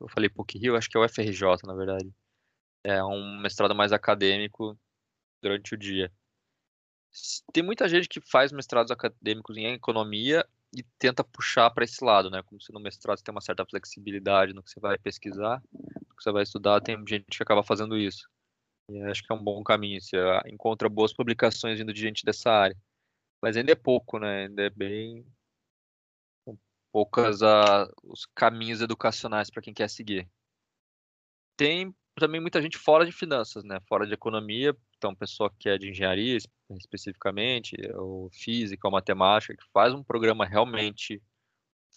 eu 0.00 0.08
falei 0.08 0.28
PUC 0.28 0.58
Rio, 0.58 0.76
acho 0.76 0.88
que 0.88 0.96
é 0.96 1.00
o 1.00 1.08
FRJ, 1.08 1.42
na 1.64 1.74
verdade. 1.74 2.10
É 2.84 3.02
um 3.04 3.40
mestrado 3.40 3.74
mais 3.74 3.92
acadêmico 3.92 4.78
durante 5.42 5.74
o 5.74 5.78
dia. 5.78 6.12
Tem 7.52 7.62
muita 7.62 7.88
gente 7.88 8.08
que 8.08 8.20
faz 8.20 8.52
mestrados 8.52 8.92
acadêmicos 8.92 9.56
em 9.56 9.72
economia 9.72 10.46
e 10.76 10.82
tenta 10.98 11.24
puxar 11.24 11.70
para 11.70 11.84
esse 11.84 12.04
lado, 12.04 12.30
né? 12.30 12.42
Como 12.42 12.60
se 12.60 12.72
no 12.72 12.80
mestrado 12.80 13.18
você 13.18 13.24
tem 13.24 13.34
uma 13.34 13.40
certa 13.40 13.64
flexibilidade 13.64 14.52
no 14.52 14.62
que 14.62 14.70
você 14.70 14.78
vai 14.78 14.98
pesquisar, 14.98 15.62
no 15.72 16.16
que 16.16 16.22
você 16.22 16.30
vai 16.30 16.42
estudar, 16.42 16.80
tem 16.80 16.96
gente 17.06 17.24
que 17.24 17.42
acaba 17.42 17.64
fazendo 17.64 17.96
isso. 17.96 18.28
E 18.90 19.02
acho 19.02 19.22
que 19.22 19.32
é 19.32 19.36
um 19.36 19.42
bom 19.42 19.62
caminho, 19.62 20.00
você 20.00 20.16
encontra 20.46 20.88
boas 20.88 21.12
publicações 21.12 21.78
vindo 21.78 21.92
de 21.92 22.00
gente 22.00 22.24
dessa 22.24 22.50
área. 22.50 22.76
Mas 23.42 23.56
ainda 23.56 23.72
é 23.72 23.76
pouco, 23.76 24.18
né? 24.18 24.46
Ainda 24.46 24.62
é 24.62 24.70
bem 24.70 25.26
poucas 26.90 27.42
uh, 27.42 27.92
os 28.02 28.26
caminhos 28.34 28.80
educacionais 28.80 29.50
para 29.50 29.62
quem 29.62 29.74
quer 29.74 29.88
seguir. 29.88 30.28
Tem 31.56 31.94
também 32.18 32.40
muita 32.40 32.60
gente 32.60 32.78
fora 32.78 33.04
de 33.04 33.12
finanças, 33.12 33.62
né? 33.62 33.78
Fora 33.88 34.06
de 34.06 34.14
economia, 34.14 34.76
então 34.96 35.14
pessoa 35.14 35.52
que 35.58 35.68
é 35.68 35.78
de 35.78 35.90
engenharia 35.90 36.38
especificamente, 36.70 37.76
ou 37.94 38.30
física 38.30 38.88
ou 38.88 38.92
matemática, 38.92 39.56
que 39.56 39.70
faz 39.72 39.94
um 39.94 40.02
programa 40.02 40.44
realmente 40.44 41.22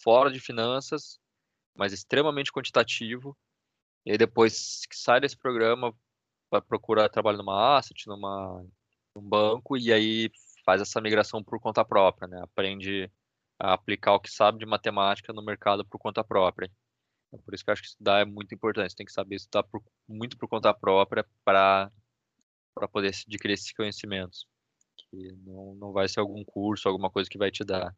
fora 0.03 0.31
de 0.31 0.39
finanças, 0.39 1.19
mas 1.75 1.93
extremamente 1.93 2.51
quantitativo, 2.51 3.37
e 4.05 4.11
aí 4.11 4.17
depois 4.17 4.85
que 4.89 4.95
sai 4.95 5.19
desse 5.19 5.37
programa, 5.37 5.93
vai 6.51 6.61
procurar 6.61 7.09
trabalho 7.09 7.37
numa 7.37 7.77
asset, 7.77 8.05
numa, 8.07 8.63
num 9.15 9.21
banco, 9.21 9.77
e 9.77 9.91
aí 9.91 10.29
faz 10.65 10.81
essa 10.81 10.99
migração 11.01 11.43
por 11.43 11.59
conta 11.59 11.83
própria, 11.85 12.27
né? 12.27 12.41
Aprende 12.43 13.09
a 13.57 13.73
aplicar 13.73 14.13
o 14.13 14.19
que 14.19 14.29
sabe 14.29 14.59
de 14.59 14.65
matemática 14.65 15.31
no 15.31 15.43
mercado 15.43 15.85
por 15.85 15.97
conta 15.97 16.23
própria. 16.23 16.69
É 17.33 17.37
por 17.37 17.53
isso 17.53 17.63
que 17.63 17.69
eu 17.69 17.73
acho 17.73 17.81
que 17.81 17.87
estudar 17.87 18.21
é 18.21 18.25
muito 18.25 18.53
importante. 18.53 18.91
Você 18.91 18.97
tem 18.97 19.05
que 19.05 19.13
saber 19.13 19.35
estudar 19.35 19.63
por, 19.63 19.81
muito 20.07 20.37
por 20.37 20.49
conta 20.49 20.73
própria 20.73 21.25
para 21.45 21.89
poder 22.91 23.09
adquirir 23.09 23.53
esses 23.53 23.71
conhecimentos. 23.71 24.45
Que 25.09 25.31
não, 25.45 25.75
não 25.75 25.91
vai 25.93 26.09
ser 26.09 26.19
algum 26.19 26.43
curso, 26.43 26.89
alguma 26.89 27.09
coisa 27.09 27.29
que 27.29 27.37
vai 27.37 27.49
te 27.49 27.63
dar. 27.63 27.95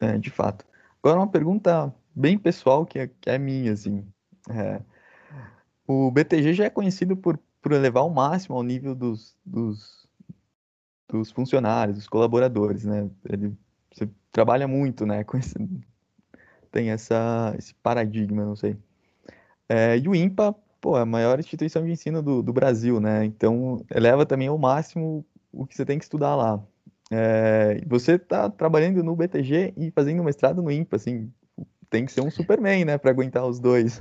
É, 0.00 0.18
de 0.18 0.30
fato. 0.30 0.64
Agora 1.02 1.20
uma 1.20 1.30
pergunta 1.30 1.94
bem 2.14 2.38
pessoal 2.38 2.86
que 2.86 2.98
é, 3.00 3.08
que 3.08 3.30
é 3.30 3.38
minha, 3.38 3.72
assim. 3.72 4.12
É, 4.50 4.80
o 5.86 6.10
BTG 6.10 6.54
já 6.54 6.64
é 6.64 6.70
conhecido 6.70 7.16
por, 7.16 7.38
por 7.60 7.72
elevar 7.72 8.02
ao 8.02 8.10
máximo 8.10 8.56
ao 8.56 8.62
nível 8.62 8.94
dos, 8.94 9.36
dos, 9.44 10.08
dos 11.08 11.30
funcionários, 11.30 11.96
dos 11.96 12.08
colaboradores, 12.08 12.84
né? 12.84 13.08
Ele 13.28 13.56
você 13.92 14.08
trabalha 14.30 14.66
muito, 14.66 15.04
né? 15.06 15.22
Com 15.24 15.36
esse, 15.36 15.54
tem 16.70 16.90
essa, 16.90 17.54
esse 17.58 17.74
paradigma, 17.74 18.44
não 18.44 18.56
sei. 18.56 18.76
É, 19.68 19.98
e 19.98 20.08
o 20.08 20.14
IMPA, 20.14 20.54
pô, 20.80 20.98
é 20.98 21.02
a 21.02 21.06
maior 21.06 21.38
instituição 21.38 21.84
de 21.84 21.92
ensino 21.92 22.22
do, 22.22 22.42
do 22.42 22.52
Brasil, 22.52 23.00
né? 23.00 23.24
Então, 23.24 23.84
eleva 23.94 24.26
também 24.26 24.48
ao 24.48 24.58
máximo 24.58 25.24
o 25.52 25.66
que 25.66 25.76
você 25.76 25.84
tem 25.84 25.98
que 25.98 26.04
estudar 26.04 26.34
lá. 26.34 26.62
É, 27.10 27.82
você 27.86 28.12
está 28.14 28.48
trabalhando 28.48 29.02
no 29.04 29.14
BTG 29.14 29.74
e 29.76 29.90
fazendo 29.90 30.24
mestrado 30.24 30.62
no 30.62 30.70
IMPA, 30.70 30.96
assim, 30.96 31.30
tem 31.92 32.06
que 32.06 32.12
ser 32.12 32.22
um 32.22 32.30
Superman, 32.30 32.84
né, 32.84 32.98
para 32.98 33.10
aguentar 33.10 33.46
os 33.46 33.60
dois. 33.60 33.98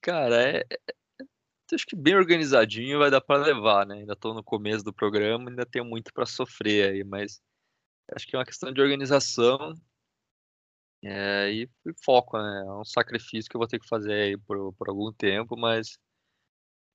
Cara, 0.00 0.42
é, 0.42 0.64
é, 0.70 0.78
acho 1.74 1.86
que 1.86 1.94
bem 1.94 2.16
organizadinho 2.16 2.98
vai 2.98 3.10
dar 3.10 3.20
para 3.20 3.44
levar, 3.44 3.86
né? 3.86 3.96
Ainda 3.96 4.14
estou 4.14 4.34
no 4.34 4.42
começo 4.42 4.84
do 4.84 4.92
programa, 4.92 5.50
ainda 5.50 5.66
tenho 5.66 5.84
muito 5.84 6.12
para 6.12 6.26
sofrer 6.26 6.90
aí, 6.90 7.04
mas 7.04 7.40
Acho 8.14 8.26
que 8.26 8.36
é 8.36 8.38
uma 8.38 8.44
questão 8.44 8.72
de 8.72 8.80
organização 8.80 9.74
é, 11.02 11.52
e, 11.52 11.70
e, 11.86 11.92
foco, 12.04 12.38
né? 12.38 12.64
É 12.66 12.72
um 12.72 12.84
sacrifício 12.84 13.50
que 13.50 13.56
eu 13.56 13.58
vou 13.58 13.68
ter 13.68 13.80
que 13.80 13.88
fazer 13.88 14.12
aí 14.12 14.36
por, 14.38 14.72
por 14.74 14.88
algum 14.88 15.12
tempo, 15.12 15.56
mas 15.56 15.98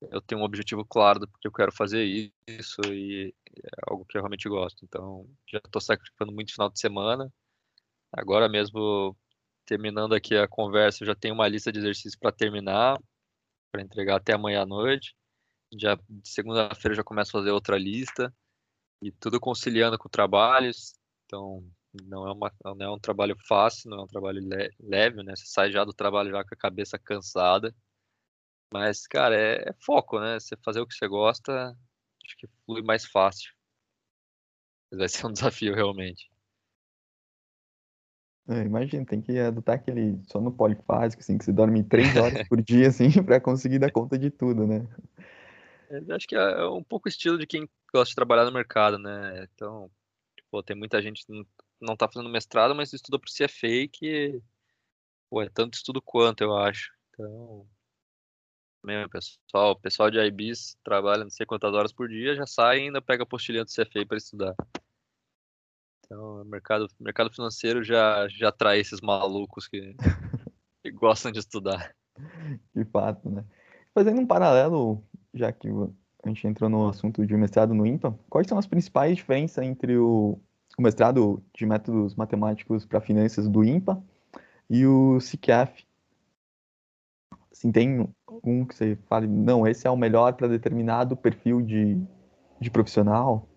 eu 0.09 0.21
tenho 0.21 0.41
um 0.41 0.43
objetivo 0.43 0.86
claro 0.86 1.19
do 1.19 1.27
porque 1.27 1.47
eu 1.47 1.51
quero 1.51 1.71
fazer 1.71 2.03
isso 2.47 2.82
e 2.88 3.34
é 3.63 3.69
algo 3.88 4.05
que 4.05 4.17
eu 4.17 4.21
realmente 4.21 4.47
gosto. 4.49 4.84
Então, 4.86 5.27
já 5.47 5.59
estou 5.59 5.82
sacrificando 5.82 6.32
muito 6.32 6.53
final 6.53 6.69
de 6.69 6.79
semana. 6.79 7.32
Agora 8.14 8.49
mesmo, 8.49 9.16
terminando 9.66 10.14
aqui 10.14 10.36
a 10.36 10.47
conversa, 10.47 11.03
eu 11.03 11.07
já 11.07 11.16
tenho 11.16 11.34
uma 11.34 11.47
lista 11.47 11.72
de 11.72 11.80
exercícios 11.80 12.16
para 12.16 12.32
terminar, 12.32 12.97
para 13.72 13.82
entregar 13.82 14.18
até 14.18 14.34
amanhã 14.34 14.64
à 14.64 14.66
noite. 14.66 15.16
Já 15.74 15.97
segunda-feira 16.24 16.95
já 16.95 17.03
começo 17.03 17.30
a 17.38 17.39
fazer 17.41 17.51
outra 17.51 17.78
lista 17.78 18.34
e 19.01 19.12
tudo 19.12 19.39
conciliando 19.39 19.97
com 19.97 20.09
trabalhos. 20.09 20.93
Então, 21.26 21.66
não 22.05 22.28
é, 22.28 22.32
uma, 22.34 22.51
não 22.64 22.86
é 22.88 22.91
um 22.91 22.99
trabalho 22.99 23.36
fácil, 23.47 23.89
não 23.89 23.99
é 23.99 24.03
um 24.03 24.07
trabalho 24.07 24.41
leve, 24.80 25.24
né? 25.24 25.36
Você 25.36 25.45
sai 25.45 25.72
já 25.72 25.84
do 25.86 25.93
trabalho 25.93 26.32
já 26.32 26.43
com 26.43 26.53
a 26.53 26.57
cabeça 26.57 26.99
cansada. 26.99 27.74
Mas, 28.74 29.05
cara, 29.07 29.36
é, 29.36 29.70
é 29.70 29.74
foco, 29.86 30.20
né? 30.20 30.39
Você 30.39 30.55
fazer 30.64 30.80
o 30.82 30.88
que 30.88 30.95
você 30.95 31.07
gosta, 31.07 31.76
acho 32.26 32.38
que 32.38 32.47
flui 32.66 32.82
mais 32.82 33.05
fácil. 33.05 33.51
vai 34.91 35.09
ser 35.09 35.26
um 35.28 35.34
desafio, 35.34 35.76
realmente. 35.76 36.30
É, 38.51 38.63
imagina, 38.63 39.05
tem 39.05 39.21
que 39.21 39.39
adotar 39.39 39.75
aquele 39.75 40.19
sono 40.27 40.51
polifásico, 40.51 41.21
assim, 41.21 41.37
que 41.37 41.45
você 41.45 41.53
dorme 41.53 41.83
três 41.83 42.15
horas 42.17 42.47
por 42.47 42.61
dia, 42.61 42.89
assim, 42.89 43.11
para 43.23 43.39
conseguir 43.39 43.79
dar 43.79 43.91
conta 43.91 44.17
de 44.17 44.29
tudo, 44.29 44.67
né? 44.67 44.87
É, 45.89 46.13
acho 46.13 46.27
que 46.27 46.35
é 46.35 46.65
um 46.67 46.83
pouco 46.83 47.07
o 47.07 47.09
estilo 47.09 47.37
de 47.37 47.47
quem 47.47 47.69
gosta 47.93 48.09
de 48.09 48.15
trabalhar 48.15 48.45
no 48.45 48.51
mercado, 48.51 48.97
né? 48.97 49.47
Então, 49.53 49.89
Pô, 50.51 50.61
tem 50.61 50.75
muita 50.75 51.01
gente 51.01 51.25
que 51.25 51.47
não 51.79 51.95
tá 51.95 52.09
fazendo 52.09 52.29
mestrado, 52.29 52.75
mas 52.75 52.91
estuda 52.91 53.17
pro 53.17 53.31
CFA 53.31 53.87
que 53.89 54.41
pô, 55.29 55.41
é 55.41 55.49
tanto 55.49 55.75
estudo 55.75 56.01
quanto, 56.01 56.41
eu 56.43 56.57
acho. 56.57 56.91
Então, 57.09 57.65
mesmo, 58.83 59.09
pessoal, 59.09 59.71
o 59.71 59.79
pessoal 59.79 60.11
de 60.11 60.19
IBs 60.19 60.77
trabalha 60.83 61.23
não 61.23 61.31
sei 61.31 61.45
quantas 61.45 61.73
horas 61.73 61.93
por 61.93 62.09
dia, 62.09 62.35
já 62.35 62.45
sai 62.45 62.79
e 62.79 62.81
ainda 62.81 63.01
pega 63.01 63.23
a 63.23 63.25
postilha 63.25 63.63
do 63.63 63.71
CFA 63.71 64.05
para 64.05 64.17
estudar. 64.17 64.53
Então, 66.12 66.41
o 66.41 66.45
mercado, 66.45 66.88
mercado 66.99 67.32
financeiro 67.32 67.82
já, 67.82 68.28
já 68.28 68.49
atrai 68.49 68.82
esses 68.82 68.99
malucos 68.99 69.66
que, 69.66 69.95
que 70.84 70.91
gostam 70.91 71.32
de 71.32 71.39
estudar. 71.39 71.95
De 72.76 72.84
fato, 72.84 73.30
né? 73.30 73.45
Fazendo 73.93 74.20
um 74.20 74.28
paralelo, 74.28 75.01
já 75.34 75.53
que 75.53 75.70
a 75.70 76.28
gente 76.28 76.45
entrou 76.45 76.70
no 76.70 76.89
assunto 76.89 77.26
de 77.26 77.34
mestrado 77.38 77.74
no 77.74 77.86
IMPA, 77.86 78.14
quais 78.30 78.45
são 78.45 78.57
as 78.57 78.68
principais 78.68 79.16
diferenças 79.16 79.64
entre 79.64 79.97
o, 79.97 80.38
o 80.78 80.82
mestrado 80.82 81.41
de 81.55 81.66
métodos 81.66 82.14
matemáticos 82.14 82.86
para 82.86 82.99
finanças 82.99 83.47
do 83.47 83.64
IMPA 83.64 84.03
e 84.70 84.86
o 84.86 85.18
CICAF? 85.22 85.86
Assim, 87.49 87.72
tem 87.72 88.14
um 88.43 88.66
que 88.66 88.76
você 88.76 88.97
fale, 89.07 89.28
não, 89.28 89.66
esse 89.66 89.88
é 89.88 89.89
o 89.89 89.95
melhor 89.95 90.34
para 90.34 90.49
determinado 90.49 91.16
perfil 91.16 91.62
de, 91.62 91.97
de 92.59 92.70
profissional? 92.70 93.47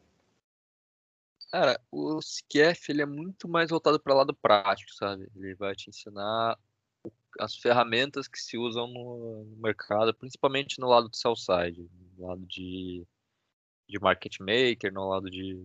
Cara, 1.55 1.81
o 1.89 2.21
CICAF 2.21 2.91
ele 2.91 3.03
é 3.03 3.07
muito 3.07 3.47
mais 3.47 3.71
voltado 3.71 4.01
para 4.01 4.13
lado 4.13 4.35
prático, 4.35 4.93
sabe? 4.93 5.31
Ele 5.37 5.55
vai 5.55 5.73
te 5.73 5.89
ensinar 5.89 6.59
as 7.39 7.55
ferramentas 7.55 8.27
que 8.27 8.41
se 8.41 8.59
usam 8.59 8.89
no, 8.89 9.45
mercado, 9.59 10.13
principalmente 10.13 10.81
no 10.81 10.89
lado 10.89 11.09
do 11.09 11.15
sell 11.15 11.37
side, 11.37 11.89
no 12.19 12.27
lado 12.27 12.45
de, 12.45 13.07
de 13.89 14.01
market 14.01 14.41
maker, 14.41 14.93
no 14.93 15.09
lado 15.09 15.31
de, 15.31 15.65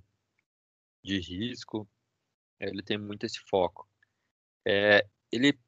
de 1.04 1.20
risco, 1.20 1.90
ele 2.60 2.84
tem 2.84 3.00
muito 3.00 3.26
esse 3.26 3.40
foco. 3.40 3.90
É, 4.64 5.08
ele, 5.32 5.60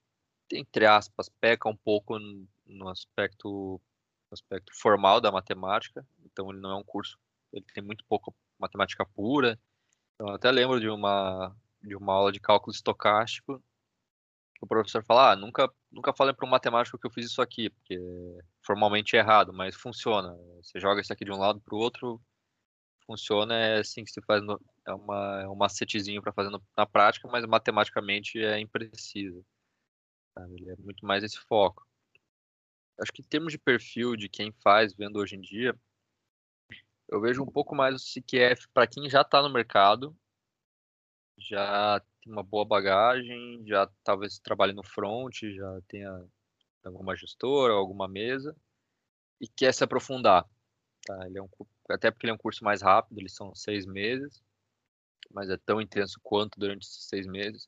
entre 0.54 0.86
aspas, 0.86 1.30
peca 1.30 1.68
um 1.68 1.76
pouco 1.76 2.20
no 2.68 2.90
aspecto, 2.90 3.82
no 4.30 4.34
aspecto 4.34 4.72
formal 4.80 5.20
da 5.20 5.32
matemática, 5.32 6.08
então 6.24 6.52
ele 6.52 6.60
não 6.60 6.74
é 6.74 6.76
um 6.76 6.84
curso, 6.84 7.18
ele 7.52 7.66
tem 7.74 7.84
muito 7.84 8.06
pouco 8.06 8.36
matemática 8.60 9.04
pura. 9.04 9.60
Eu 10.22 10.30
até 10.30 10.52
lembro 10.52 10.80
de 10.80 10.88
uma, 10.88 11.56
de 11.82 11.96
uma 11.96 12.14
aula 12.14 12.32
de 12.32 12.40
cálculo 12.40 12.74
estocástico 12.74 13.62
o 14.62 14.68
professor 14.68 15.04
fala, 15.04 15.32
ah, 15.32 15.36
nunca, 15.36 15.68
nunca 15.92 16.14
falei 16.14 16.36
para 16.36 16.46
um 16.46 16.50
matemático 16.50 16.98
que 16.98 17.08
eu 17.08 17.12
fiz 17.12 17.26
isso 17.26 17.42
aqui, 17.42 17.72
porque 17.72 18.00
formalmente 18.62 19.16
é 19.16 19.20
errado, 19.20 19.52
mas 19.52 19.76
funciona. 19.76 20.38
Você 20.62 20.80
joga 20.80 21.02
isso 21.02 21.12
aqui 21.12 21.26
de 21.26 21.32
um 21.32 21.38
lado 21.38 21.60
para 21.60 21.76
o 21.76 21.80
outro, 21.80 22.22
funciona, 23.08 23.56
é 23.56 23.80
assim 23.80 24.04
que 24.04 24.12
se 24.12 24.22
faz, 24.22 24.44
no, 24.44 24.62
é, 24.86 24.94
uma, 24.94 25.42
é 25.42 25.48
um 25.48 25.56
macetezinho 25.56 26.22
para 26.22 26.32
fazer 26.32 26.52
no, 26.52 26.64
na 26.78 26.86
prática, 26.86 27.28
mas 27.28 27.44
matematicamente 27.48 28.40
é 28.40 28.60
impreciso. 28.60 29.44
Sabe? 30.38 30.54
Ele 30.54 30.70
é 30.70 30.76
muito 30.78 31.04
mais 31.08 31.24
esse 31.24 31.40
foco. 31.40 31.84
Acho 33.00 33.12
que 33.12 33.24
em 33.24 33.26
termos 33.26 33.52
de 33.52 33.58
perfil 33.58 34.16
de 34.16 34.30
quem 34.30 34.52
faz, 34.64 34.94
vendo 34.94 35.18
hoje 35.18 35.36
em 35.36 35.42
dia, 35.42 35.76
eu 37.12 37.20
vejo 37.20 37.44
um 37.44 37.46
pouco 37.46 37.76
mais 37.76 37.96
o 37.96 38.00
CQF 38.00 38.70
para 38.74 38.88
quem 38.88 39.10
já 39.10 39.22
está 39.22 39.42
no 39.42 39.50
mercado, 39.50 40.16
já 41.38 42.02
tem 42.22 42.32
uma 42.32 42.42
boa 42.44 42.64
bagagem, 42.64 43.64
já 43.68 43.88
talvez 44.04 44.40
trabalhe 44.40 44.74
no 44.74 44.84
front, 44.84 45.42
já 45.42 45.82
tenha 45.88 46.26
alguma 46.86 47.16
gestora, 47.16 47.74
alguma 47.74 48.08
mesa 48.08 48.56
e 49.40 49.48
quer 49.48 49.74
se 49.74 49.84
aprofundar. 49.84 50.48
Tá? 51.06 51.28
Ele 51.28 51.38
é 51.38 51.42
um, 51.42 51.50
até 51.90 52.10
porque 52.10 52.26
ele 52.26 52.32
é 52.32 52.36
um 52.36 52.40
curso 52.40 52.64
mais 52.64 52.82
rápido, 52.82 53.20
eles 53.20 53.34
são 53.34 53.54
seis 53.54 53.86
meses, 53.86 54.42
mas 55.32 55.50
é 55.50 55.58
tão 55.58 55.82
intenso 55.82 56.20
quanto 56.24 56.60
durante 56.60 56.84
esses 56.84 57.08
seis 57.08 57.28
meses. 57.28 57.68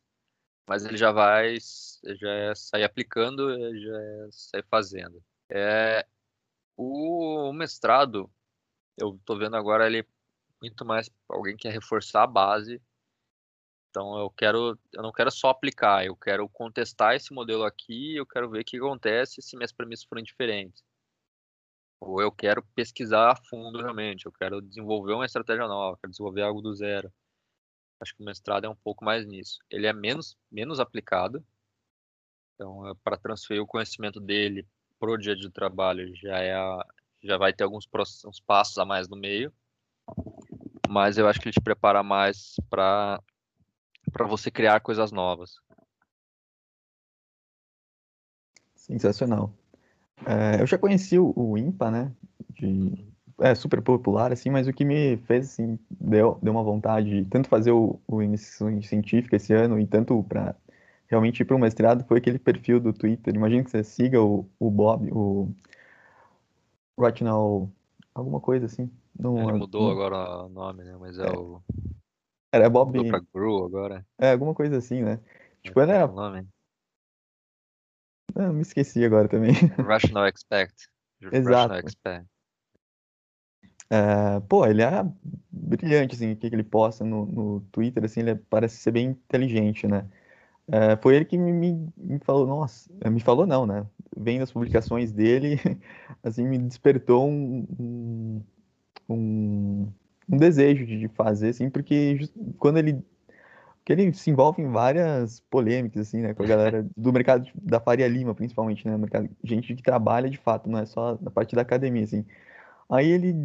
mas 0.68 0.86
ele 0.86 0.98
já 0.98 1.12
vai 1.12 1.58
já 1.58 2.32
é 2.32 2.56
sair 2.56 2.84
aplicando, 2.84 3.50
já 3.78 4.02
é 4.02 4.28
sair 4.32 4.66
fazendo. 4.70 5.24
É, 5.50 6.08
o 6.78 7.52
mestrado, 7.54 8.32
eu 8.98 9.16
estou 9.16 9.38
vendo 9.38 9.56
agora 9.56 9.88
ele 9.88 10.08
muito 10.62 10.86
mais 10.86 11.10
alguém 11.28 11.56
que 11.58 11.64
quer 11.64 11.74
reforçar 11.74 12.24
a 12.24 12.28
base. 12.28 12.82
Então 13.90 14.18
eu 14.18 14.30
quero, 14.32 14.80
eu 14.92 15.04
não 15.04 15.12
quero 15.12 15.30
só 15.30 15.50
aplicar, 15.50 16.06
eu 16.06 16.16
quero 16.16 16.48
contestar 16.50 17.16
esse 17.16 17.34
modelo 17.34 17.64
aqui, 17.64 18.16
eu 18.16 18.26
quero 18.26 18.50
ver 18.50 18.62
o 18.62 18.66
que 18.66 18.78
acontece 18.78 19.42
se 19.42 19.56
minhas 19.56 19.72
premissas 19.72 20.06
forem 20.06 20.24
diferentes. 20.24 20.84
Ou 22.00 22.22
eu 22.22 22.32
quero 22.32 22.64
pesquisar 22.76 23.32
a 23.32 23.36
fundo 23.36 23.82
realmente, 23.82 24.26
eu 24.26 24.32
quero 24.32 24.62
desenvolver 24.62 25.14
uma 25.14 25.26
estratégia 25.26 25.68
nova, 25.68 25.98
quero 25.98 26.12
desenvolver 26.12 26.42
algo 26.42 26.62
do 26.62 26.74
zero. 26.74 27.14
Acho 28.00 28.16
que 28.16 28.22
o 28.22 28.26
mestrado 28.26 28.66
é 28.66 28.70
um 28.70 28.76
pouco 28.76 29.06
mais 29.06 29.26
nisso. 29.26 29.60
Ele 29.70 29.88
é 29.88 29.94
menos, 29.94 30.36
menos 30.52 30.80
aplicado. 30.80 31.46
Então, 32.56 32.96
para 33.04 33.18
transferir 33.18 33.62
o 33.62 33.68
conhecimento 33.68 34.20
dele 34.20 34.68
para 35.00 35.12
o 35.12 35.18
dia 35.18 35.36
de 35.36 35.50
trabalho, 35.50 36.14
já, 36.16 36.40
é 36.40 36.56
já 37.24 37.38
vai 37.38 37.54
ter 37.54 37.64
alguns 37.64 37.88
uns 38.26 38.40
passos 38.40 38.78
a 38.78 38.86
mais 38.86 39.08
no 39.08 39.16
meio. 39.16 39.52
Mas 40.90 41.18
eu 41.18 41.28
acho 41.28 41.40
que 41.40 41.48
ele 41.48 41.54
te 41.54 41.62
prepara 41.62 42.04
mais 42.04 42.56
para 42.70 43.20
você 44.28 44.52
criar 44.52 44.80
coisas 44.82 45.12
novas. 45.12 45.56
Sensacional. 48.76 49.52
É, 50.26 50.62
eu 50.62 50.68
já 50.68 50.78
conheci 50.78 51.18
o, 51.18 51.34
o 51.36 51.58
IMPA, 51.58 51.90
né? 51.90 52.12
De, 52.50 53.14
é 53.40 53.56
super 53.56 53.82
popular, 53.82 54.32
assim, 54.32 54.50
mas 54.50 54.68
o 54.68 54.74
que 54.74 54.86
me 54.86 55.18
fez, 55.26 55.52
assim, 55.52 55.80
deu, 55.90 56.38
deu 56.42 56.54
uma 56.54 56.64
vontade, 56.64 57.26
tanto 57.30 57.50
fazer 57.50 57.72
o, 57.72 58.00
o 58.08 58.22
iniciação 58.22 58.82
científica 58.82 59.38
esse 59.38 59.54
ano 59.54 59.80
e 59.80 59.88
tanto 59.88 60.24
para 60.24 60.56
realmente 61.08 61.42
ir 61.42 61.46
para 61.46 61.56
o 61.56 61.60
mestrado, 61.60 62.06
foi 62.06 62.18
aquele 62.18 62.40
perfil 62.40 62.80
do 62.80 62.94
Twitter. 62.94 63.36
Imagina 63.36 63.64
que 63.64 63.72
você 63.72 63.84
siga 63.84 64.22
o, 64.22 64.48
o 64.60 64.70
Bob, 64.70 65.10
o 65.12 65.50
Rational, 67.00 67.70
alguma 68.14 68.40
coisa 68.40 68.66
assim. 68.66 68.92
No, 69.18 69.38
Ele 69.38 69.54
mudou 69.54 69.84
no... 69.84 69.92
agora 69.92 70.46
o 70.46 70.50
nome, 70.50 70.84
né? 70.84 70.96
Mas 71.00 71.18
é, 71.18 71.28
é. 71.28 71.32
o. 71.32 71.62
Era 72.52 72.70
Bob. 72.70 72.98
Mudou 72.98 73.12
pra 73.12 73.22
Gru 73.34 73.66
agora. 73.66 74.06
É, 74.20 74.32
alguma 74.32 74.54
coisa 74.54 74.78
assim, 74.78 75.02
né? 75.02 75.20
Tipo, 75.62 75.82
ele 75.82 75.92
era. 75.92 76.08
Nome. 76.08 76.48
Não, 78.36 78.54
me 78.54 78.62
esqueci 78.62 79.04
agora 79.04 79.28
também. 79.28 79.54
Rational 79.86 80.28
Expect. 80.28 80.88
Exato. 81.22 81.74
Rational 81.74 81.80
Expect. 81.80 82.34
É, 83.90 84.40
pô, 84.50 84.66
ele 84.66 84.82
é 84.82 85.06
brilhante, 85.52 86.16
assim, 86.16 86.32
o 86.32 86.36
que 86.36 86.48
ele 86.48 86.64
posta 86.64 87.04
no, 87.04 87.28
no 87.28 87.62
Twitter, 87.72 88.04
assim, 88.04 88.22
ele 88.22 88.36
parece 88.36 88.78
ser 88.78 88.92
bem 88.92 89.10
inteligente, 89.10 89.86
né? 89.86 90.10
É, 90.68 90.96
foi 90.98 91.16
ele 91.16 91.26
que 91.26 91.38
me, 91.38 91.52
me, 91.96 92.20
falou, 92.20 92.48
nossa, 92.48 92.90
me 93.08 93.20
falou 93.20 93.46
não, 93.46 93.68
né? 93.68 93.86
Vendo 94.16 94.44
as 94.44 94.52
publicações 94.52 95.12
dele, 95.12 95.60
assim, 96.24 96.48
me 96.48 96.58
despertou 96.58 97.28
um, 97.28 97.66
um, 97.80 98.42
um, 99.10 99.88
desejo 100.28 100.86
de 100.86 101.08
fazer, 101.10 101.50
assim, 101.50 101.70
porque 101.70 102.18
just, 102.18 102.34
quando 102.58 102.78
ele 102.78 103.04
que 103.86 103.92
ele 103.92 104.14
se 104.14 104.30
envolve 104.30 104.62
em 104.62 104.72
várias 104.72 105.42
polêmicas, 105.42 106.08
assim, 106.08 106.22
né, 106.22 106.34
com 106.34 106.44
a 106.44 106.48
galera 106.48 106.88
do 106.96 107.12
mercado 107.12 107.50
da 107.62 107.80
Faria 107.80 108.08
Lima, 108.08 108.34
principalmente, 108.34 108.88
né, 108.88 108.98
mercado, 108.98 109.30
gente 109.44 109.76
que 109.76 109.84
trabalha 109.84 110.30
de 110.30 110.38
fato, 110.38 110.70
não 110.70 110.80
é 110.80 110.86
só 110.86 111.18
na 111.22 111.30
parte 111.30 111.56
da 111.56 111.64
academia, 111.64 112.04
assim. 112.04 112.26
Aí 112.90 113.10
ele 113.10 113.36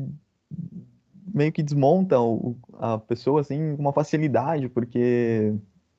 meio 1.35 1.53
que 1.53 1.63
desmonta 1.63 2.21
o, 2.21 2.57
a 2.75 2.99
pessoa, 2.99 3.41
assim, 3.41 3.77
com 3.77 3.83
uma 3.83 3.93
facilidade, 3.93 4.69
porque 4.69 5.55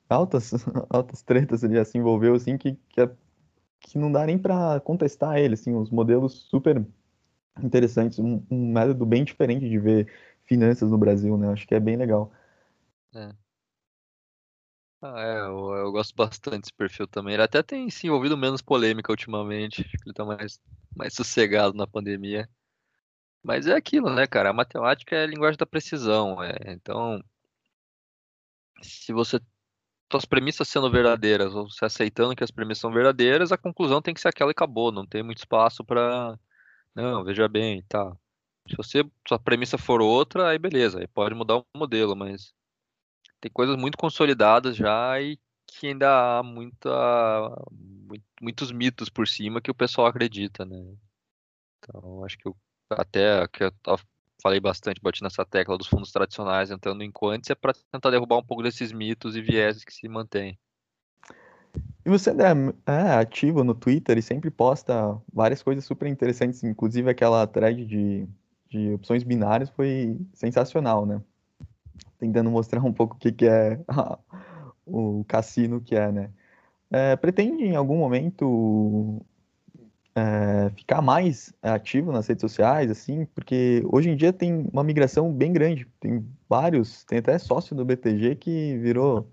altas, 0.08 0.52
altas 0.90 1.22
tretas 1.22 1.62
ele 1.62 1.74
já 1.74 1.84
se 1.84 1.98
envolveu, 1.98 2.34
assim, 2.34 2.56
que, 2.56 2.76
que, 2.88 3.00
é, 3.00 3.10
que 3.80 3.98
não 3.98 4.12
dá 4.12 4.26
nem 4.26 4.38
para 4.38 4.80
contestar 4.80 5.38
ele, 5.38 5.54
assim, 5.54 5.74
os 5.74 5.90
modelos 5.90 6.46
super 6.48 6.84
interessantes, 7.62 8.18
um, 8.18 8.44
um, 8.50 8.72
método 8.72 9.06
bem 9.06 9.24
diferente 9.24 9.68
de 9.68 9.78
ver 9.78 10.12
finanças 10.44 10.90
no 10.90 10.98
Brasil, 10.98 11.36
né? 11.36 11.52
Acho 11.52 11.66
que 11.66 11.74
é 11.74 11.80
bem 11.80 11.96
legal. 11.96 12.32
É. 13.14 13.32
Ah, 15.02 15.18
é, 15.18 15.40
eu, 15.40 15.74
eu, 15.76 15.92
gosto 15.92 16.14
bastante 16.14 16.60
desse 16.60 16.74
perfil 16.74 17.06
também. 17.06 17.34
Ele 17.34 17.42
até 17.42 17.62
tem 17.62 17.88
se 17.88 18.06
envolvido 18.06 18.36
menos 18.36 18.60
polêmica 18.60 19.10
ultimamente. 19.10 19.80
Acho 19.80 19.90
que 19.96 20.08
ele 20.08 20.14
tá 20.14 20.24
mais, 20.24 20.60
mais 20.94 21.14
sossegado 21.14 21.74
na 21.74 21.86
pandemia. 21.86 22.48
Mas 23.42 23.66
é 23.66 23.74
aquilo, 23.74 24.10
né, 24.14 24.26
cara? 24.26 24.50
A 24.50 24.52
matemática 24.52 25.16
é 25.16 25.24
a 25.24 25.26
linguagem 25.26 25.58
da 25.58 25.66
precisão. 25.66 26.42
É. 26.42 26.72
Então, 26.72 27.22
se 28.82 29.12
você 29.12 29.40
suas 30.10 30.24
premissas 30.24 30.68
sendo 30.68 30.90
verdadeiras, 30.90 31.54
ou 31.54 31.70
você 31.70 31.84
aceitando 31.84 32.34
que 32.34 32.44
as 32.44 32.50
premissas 32.50 32.80
são 32.80 32.92
verdadeiras, 32.92 33.52
a 33.52 33.58
conclusão 33.58 34.02
tem 34.02 34.14
que 34.14 34.20
ser 34.20 34.28
aquela 34.28 34.50
e 34.50 34.52
acabou. 34.52 34.92
Não 34.92 35.06
tem 35.06 35.22
muito 35.22 35.38
espaço 35.38 35.84
para. 35.84 36.38
Não, 36.94 37.24
veja 37.24 37.48
bem, 37.48 37.82
tá. 37.88 38.12
Se 38.68 38.76
você 38.76 39.04
sua 39.26 39.38
premissa 39.38 39.78
for 39.78 40.00
outra, 40.00 40.50
aí 40.50 40.58
beleza, 40.58 41.00
aí 41.00 41.08
pode 41.08 41.34
mudar 41.34 41.58
o 41.58 41.64
modelo, 41.76 42.16
mas 42.16 42.52
tem 43.40 43.50
coisas 43.52 43.76
muito 43.76 43.98
consolidadas 43.98 44.76
já 44.76 45.20
e 45.20 45.38
que 45.66 45.88
ainda 45.88 46.38
há 46.38 46.42
muita, 46.42 46.90
muitos 48.40 48.72
mitos 48.72 49.08
por 49.08 49.26
cima 49.28 49.60
que 49.60 49.70
o 49.70 49.74
pessoal 49.74 50.06
acredita, 50.08 50.64
né? 50.64 50.76
Então, 51.78 52.24
acho 52.24 52.36
que 52.38 52.48
eu, 52.48 52.56
até 52.90 53.46
que 53.48 53.64
eu 53.64 53.72
falei 54.40 54.60
bastante, 54.60 55.00
bati 55.00 55.22
nessa 55.22 55.44
tecla 55.44 55.78
dos 55.78 55.86
fundos 55.86 56.12
tradicionais 56.12 56.70
entrando 56.70 57.02
em 57.02 57.10
quantos, 57.10 57.50
é 57.50 57.54
para 57.54 57.72
tentar 57.92 58.10
derrubar 58.10 58.38
um 58.38 58.44
pouco 58.44 58.62
desses 58.62 58.92
mitos 58.92 59.36
e 59.36 59.40
vieses 59.40 59.84
que 59.84 59.92
se 59.92 60.08
mantêm. 60.08 60.58
E 62.04 62.08
você 62.08 62.30
é, 62.30 62.92
é 62.92 63.12
ativo 63.12 63.62
no 63.62 63.74
Twitter 63.74 64.18
e 64.18 64.22
sempre 64.22 64.50
posta 64.50 65.20
várias 65.32 65.62
coisas 65.62 65.84
super 65.84 66.08
interessantes, 66.08 66.64
inclusive 66.64 67.10
aquela 67.10 67.46
thread 67.46 67.84
de, 67.84 68.26
de 68.68 68.94
opções 68.94 69.22
binárias 69.22 69.70
foi 69.70 70.18
sensacional, 70.32 71.04
né? 71.04 71.20
Tentando 72.18 72.50
mostrar 72.50 72.82
um 72.82 72.92
pouco 72.92 73.16
o 73.16 73.18
que, 73.18 73.30
que 73.30 73.46
é 73.46 73.78
o 74.86 75.24
cassino 75.28 75.80
que 75.80 75.94
é, 75.94 76.10
né? 76.10 76.30
É, 76.90 77.14
pretende 77.16 77.62
em 77.64 77.76
algum 77.76 77.98
momento 77.98 79.24
é, 80.20 80.70
ficar 80.76 81.00
mais 81.00 81.52
ativo 81.62 82.12
nas 82.12 82.26
redes 82.26 82.42
sociais, 82.42 82.90
assim, 82.90 83.24
porque 83.34 83.82
hoje 83.86 84.10
em 84.10 84.16
dia 84.16 84.32
tem 84.32 84.68
uma 84.72 84.84
migração 84.84 85.32
bem 85.32 85.52
grande. 85.52 85.86
Tem 85.98 86.24
vários, 86.48 87.04
tem 87.04 87.18
até 87.18 87.38
sócio 87.38 87.74
do 87.74 87.84
BTG 87.84 88.36
que 88.36 88.76
virou 88.78 89.26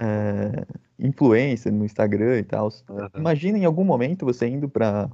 é, 0.00 0.66
influencer 0.98 1.72
no 1.72 1.84
Instagram 1.84 2.38
e 2.38 2.42
tal. 2.42 2.68
Uhum. 2.88 3.08
Imagina 3.16 3.58
em 3.58 3.64
algum 3.64 3.84
momento 3.84 4.26
você 4.26 4.48
indo 4.48 4.68
para 4.68 5.08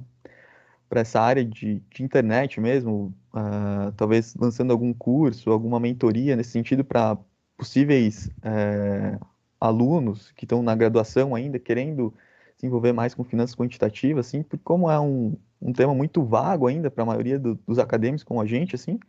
para 0.89 1.01
essa 1.01 1.21
área 1.21 1.45
de, 1.45 1.83
de 1.93 2.03
internet 2.03 2.59
mesmo, 2.59 3.13
uh, 3.31 3.91
talvez 3.95 4.33
lançando 4.33 4.71
algum 4.71 4.91
curso, 4.91 5.51
alguma 5.51 5.79
mentoria 5.79 6.35
nesse 6.35 6.49
sentido 6.49 6.83
para 6.83 7.15
possíveis 7.55 8.27
é, 8.41 9.19
alunos 9.61 10.31
que 10.31 10.45
estão 10.45 10.63
na 10.63 10.73
graduação 10.73 11.35
ainda 11.35 11.59
querendo 11.59 12.11
se 12.59 12.65
envolver 12.65 12.91
mais 12.91 13.15
com 13.15 13.23
finanças 13.23 13.55
quantitativas, 13.55 14.27
assim, 14.27 14.43
porque 14.43 14.63
como 14.63 14.91
é 14.91 14.99
um, 14.99 15.37
um 15.61 15.71
tema 15.71 15.95
muito 15.95 16.23
vago 16.23 16.67
ainda 16.67 16.91
para 16.91 17.03
a 17.03 17.07
maioria 17.07 17.39
do, 17.39 17.55
dos 17.65 17.79
acadêmicos 17.79 18.23
como 18.23 18.41
a 18.41 18.45
gente, 18.45 18.75
assim, 18.75 18.99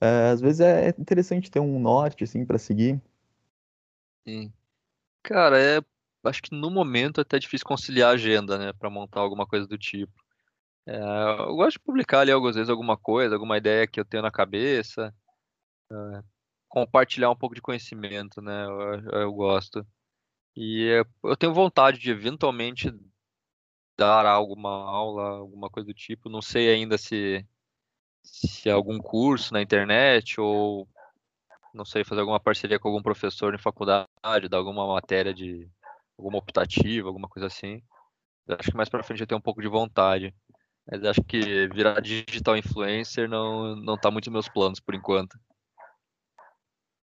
é, 0.00 0.30
às 0.30 0.40
vezes 0.40 0.60
é 0.60 0.88
interessante 0.98 1.50
ter 1.50 1.60
um 1.60 1.78
norte, 1.78 2.24
assim, 2.24 2.44
para 2.44 2.56
seguir. 2.56 3.00
Sim. 4.26 4.50
Cara, 5.22 5.60
é, 5.60 5.82
acho 6.24 6.40
que 6.40 6.54
no 6.54 6.70
momento 6.70 7.20
é 7.20 7.22
até 7.22 7.38
difícil 7.38 7.66
conciliar 7.66 8.10
a 8.10 8.14
agenda, 8.14 8.56
né, 8.56 8.72
para 8.72 8.88
montar 8.88 9.20
alguma 9.20 9.46
coisa 9.46 9.66
do 9.66 9.76
tipo. 9.76 10.12
É, 10.86 10.98
eu 10.98 11.54
gosto 11.56 11.72
de 11.72 11.80
publicar 11.80 12.20
ali 12.20 12.32
algumas 12.32 12.56
vezes 12.56 12.70
alguma 12.70 12.96
coisa, 12.96 13.34
alguma 13.34 13.58
ideia 13.58 13.86
que 13.86 14.00
eu 14.00 14.06
tenho 14.06 14.22
na 14.22 14.30
cabeça, 14.30 15.14
é, 15.92 16.22
compartilhar 16.66 17.30
um 17.30 17.36
pouco 17.36 17.54
de 17.54 17.60
conhecimento, 17.60 18.40
né, 18.40 18.64
eu, 18.64 19.20
eu 19.20 19.32
gosto. 19.34 19.86
E 20.56 21.04
eu 21.22 21.36
tenho 21.36 21.54
vontade 21.54 21.98
de 21.98 22.10
eventualmente 22.10 22.92
dar 23.96 24.26
alguma 24.26 24.70
aula, 24.70 25.38
alguma 25.38 25.70
coisa 25.70 25.86
do 25.86 25.94
tipo. 25.94 26.28
Não 26.28 26.42
sei 26.42 26.70
ainda 26.70 26.98
se, 26.98 27.46
se 28.22 28.68
é 28.68 28.72
algum 28.72 28.98
curso 28.98 29.52
na 29.52 29.62
internet 29.62 30.40
ou 30.40 30.88
não 31.72 31.84
sei, 31.84 32.02
fazer 32.04 32.20
alguma 32.20 32.40
parceria 32.40 32.78
com 32.78 32.88
algum 32.88 33.02
professor 33.02 33.54
em 33.54 33.58
faculdade, 33.58 34.08
dar 34.48 34.58
alguma 34.58 34.86
matéria 34.86 35.32
de 35.32 35.68
alguma 36.18 36.38
optativa, 36.38 37.08
alguma 37.08 37.28
coisa 37.28 37.46
assim. 37.46 37.82
Eu 38.46 38.56
acho 38.58 38.70
que 38.70 38.76
mais 38.76 38.88
para 38.88 39.02
frente 39.02 39.20
eu 39.20 39.26
tenho 39.26 39.38
um 39.38 39.42
pouco 39.42 39.62
de 39.62 39.68
vontade. 39.68 40.34
Mas 40.90 41.04
acho 41.04 41.22
que 41.22 41.68
virar 41.68 42.00
digital 42.00 42.56
influencer 42.56 43.28
não, 43.28 43.76
não 43.76 43.96
tá 43.96 44.10
muito 44.10 44.26
nos 44.26 44.32
meus 44.32 44.48
planos 44.48 44.80
por 44.80 44.94
enquanto. 44.94 45.38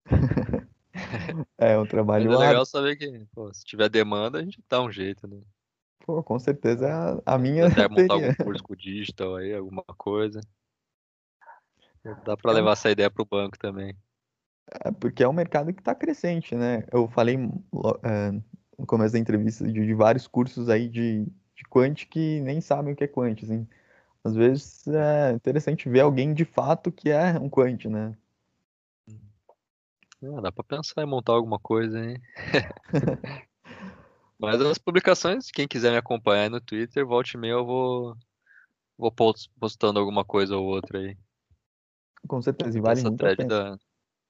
É 1.58 1.78
um 1.78 1.86
trabalho 1.86 2.32
Mas 2.32 2.42
é 2.42 2.48
legal 2.48 2.66
saber 2.66 2.96
que, 2.96 3.26
pô, 3.34 3.54
se 3.54 3.64
tiver 3.64 3.90
demanda, 3.90 4.40
a 4.40 4.44
gente 4.44 4.62
dá 4.70 4.82
um 4.82 4.92
jeito, 4.92 5.28
né? 5.28 5.42
Pô, 6.06 6.22
com 6.22 6.38
certeza 6.38 7.22
a, 7.26 7.36
a 7.36 7.38
minha. 7.38 7.68
Até 7.68 7.88
montar 7.88 8.14
algum 8.14 8.34
curso 8.36 8.64
com 8.64 8.76
digital 8.76 9.36
aí, 9.36 9.54
alguma 9.54 9.84
coisa. 9.98 10.42
Dá 12.26 12.36
para 12.36 12.52
é 12.52 12.56
levar 12.56 12.74
essa 12.74 12.92
ideia 12.92 13.10
para 13.10 13.24
o 13.24 13.26
banco 13.26 13.58
também. 13.58 13.96
É 14.84 14.92
porque 14.92 15.24
é 15.24 15.28
um 15.28 15.34
mercado 15.34 15.74
que 15.74 15.80
está 15.80 15.96
crescente, 15.96 16.56
né? 16.56 16.84
Eu 16.92 17.08
falei 17.08 17.36
é, 18.04 18.32
no 18.78 18.86
começo 18.86 19.14
da 19.14 19.20
entrevista, 19.20 19.66
de, 19.66 19.86
de 19.86 19.94
vários 19.94 20.28
cursos 20.28 20.70
aí 20.70 20.90
de, 20.90 21.26
de 21.56 21.64
quant 21.70 22.06
que 22.10 22.42
nem 22.42 22.60
sabem 22.60 22.94
o 22.94 22.96
que 22.96 23.04
é 23.04 23.08
quant, 23.08 23.42
assim. 23.42 23.68
Às 24.24 24.36
vezes 24.36 24.88
é 24.88 25.32
interessante 25.34 25.90
ver 25.90 26.02
alguém 26.02 26.34
de 26.34 26.46
fato 26.46 26.92
que 26.92 27.10
é 27.10 27.38
um 27.40 27.50
quant, 27.50 27.86
né? 27.86 28.18
Ah, 30.24 30.42
dá 30.42 30.52
pra 30.52 30.64
pensar 30.64 31.04
em 31.04 31.06
montar 31.06 31.34
alguma 31.34 31.60
coisa, 31.60 32.00
hein? 32.00 32.22
Mas 34.40 34.60
as 34.62 34.78
publicações, 34.78 35.50
quem 35.52 35.68
quiser 35.68 35.92
me 35.92 35.98
acompanhar 35.98 36.50
no 36.50 36.60
Twitter, 36.60 37.06
volte 37.06 37.36
e 37.36 37.38
meia 37.38 37.54
eu 37.54 37.66
vou, 37.66 38.16
vou 38.98 39.14
postando 39.60 40.00
alguma 40.00 40.26
coisa 40.26 40.58
ou 40.58 40.66
outra 40.66 41.00
aí. 41.00 41.18
Com 42.28 42.42
certeza, 42.42 42.78
e 42.78 42.82
vale 42.82 43.00
Essa 43.00 43.10
muito 43.10 43.20
thread 43.20 43.46
da... 43.46 43.78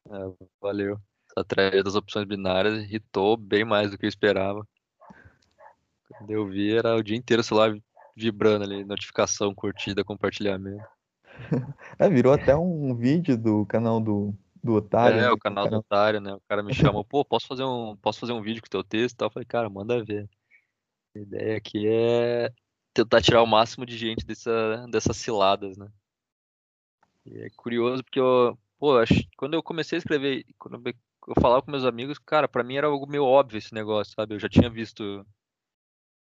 é, 0.09 0.33
valeu. 0.61 0.99
Essa 1.29 1.43
thread 1.43 1.83
das 1.83 1.95
opções 1.95 2.27
binárias 2.27 2.83
irritou 2.83 3.35
bem 3.37 3.63
mais 3.63 3.89
do 3.89 3.97
que 3.97 4.05
eu 4.05 4.09
esperava. 4.09 4.67
Quando 6.09 6.29
eu 6.29 6.47
vi, 6.47 6.75
era 6.75 6.95
o 6.95 7.03
dia 7.03 7.17
inteiro 7.17 7.41
o 7.41 7.43
celular 7.43 7.75
vibrando 8.15 8.65
ali, 8.65 8.85
notificação, 8.85 9.53
curtida, 9.53 10.03
compartilhamento. 10.03 10.85
É, 11.97 12.07
virou 12.07 12.31
até 12.31 12.55
um 12.55 12.93
vídeo 12.95 13.35
do 13.35 13.65
canal 13.65 13.99
do, 13.99 14.35
do 14.63 14.73
Otário. 14.75 15.19
É, 15.19 15.21
né? 15.23 15.31
o 15.31 15.37
canal 15.37 15.69
do 15.69 15.77
Otário, 15.77 16.21
né? 16.21 16.33
O 16.33 16.41
cara 16.47 16.63
me 16.63 16.73
chamou, 16.95 17.03
pô, 17.03 17.25
posso 17.25 17.47
fazer 17.47 17.63
um, 17.63 17.95
posso 17.97 18.19
fazer 18.19 18.31
um 18.31 18.41
vídeo 18.41 18.61
com 18.61 18.69
teu 18.69 18.83
texto 18.83 19.15
e 19.15 19.17
tal? 19.17 19.27
Eu 19.27 19.31
falei, 19.31 19.45
cara, 19.45 19.69
manda 19.69 20.03
ver. 20.03 20.29
A 21.15 21.19
ideia 21.19 21.57
aqui 21.57 21.87
é 21.87 22.51
tentar 22.93 23.21
tirar 23.21 23.41
o 23.41 23.47
máximo 23.47 23.85
de 23.85 23.97
gente 23.97 24.25
dessa, 24.25 24.87
dessas 24.89 25.17
ciladas, 25.17 25.77
né? 25.77 25.91
E 27.25 27.41
é 27.41 27.49
curioso 27.55 28.03
porque 28.03 28.19
eu, 28.19 28.57
pô, 28.79 28.97
acho, 28.97 29.13
quando 29.37 29.53
eu 29.53 29.63
comecei 29.63 29.97
a 29.97 29.99
escrever, 29.99 30.45
quando 30.57 30.81
eu, 30.85 30.93
falava 31.41 31.61
com 31.61 31.71
meus 31.71 31.85
amigos, 31.85 32.17
cara, 32.19 32.47
pra 32.47 32.63
mim 32.63 32.75
era 32.75 32.87
algo 32.87 33.07
meio 33.07 33.25
óbvio 33.25 33.57
esse 33.57 33.73
negócio, 33.73 34.13
sabe? 34.13 34.35
Eu 34.35 34.39
já 34.39 34.49
tinha 34.49 34.69
visto. 34.69 35.25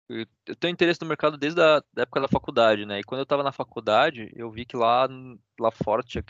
Eu, 0.07 0.25
tenho 0.59 0.71
interesse 0.71 1.01
no 1.01 1.07
mercado 1.07 1.37
desde 1.37 1.59
a 1.61 1.81
época 1.97 2.21
da 2.21 2.27
faculdade, 2.27 2.85
né? 2.85 2.99
E 2.99 3.03
quando 3.03 3.19
eu 3.19 3.25
tava 3.25 3.43
na 3.43 3.51
faculdade, 3.51 4.31
eu 4.35 4.51
vi 4.51 4.65
que 4.65 4.77
lá, 4.77 5.07
lá 5.59 5.71
fora 5.71 6.03
tinha, 6.03 6.23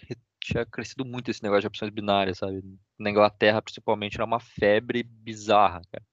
tinha 0.46 0.66
crescido 0.66 1.06
muito 1.06 1.32
esse 1.32 1.44
negócio 1.44 1.62
de 1.62 1.68
opções 1.68 1.92
binárias, 1.92 2.38
sabe? 2.38 2.62
Na 2.98 3.10
Inglaterra, 3.10 3.62
principalmente, 3.62 4.16
era 4.16 4.26
uma 4.26 4.40
febre 4.40 5.04
bizarra, 5.04 5.82
cara. 5.92 6.06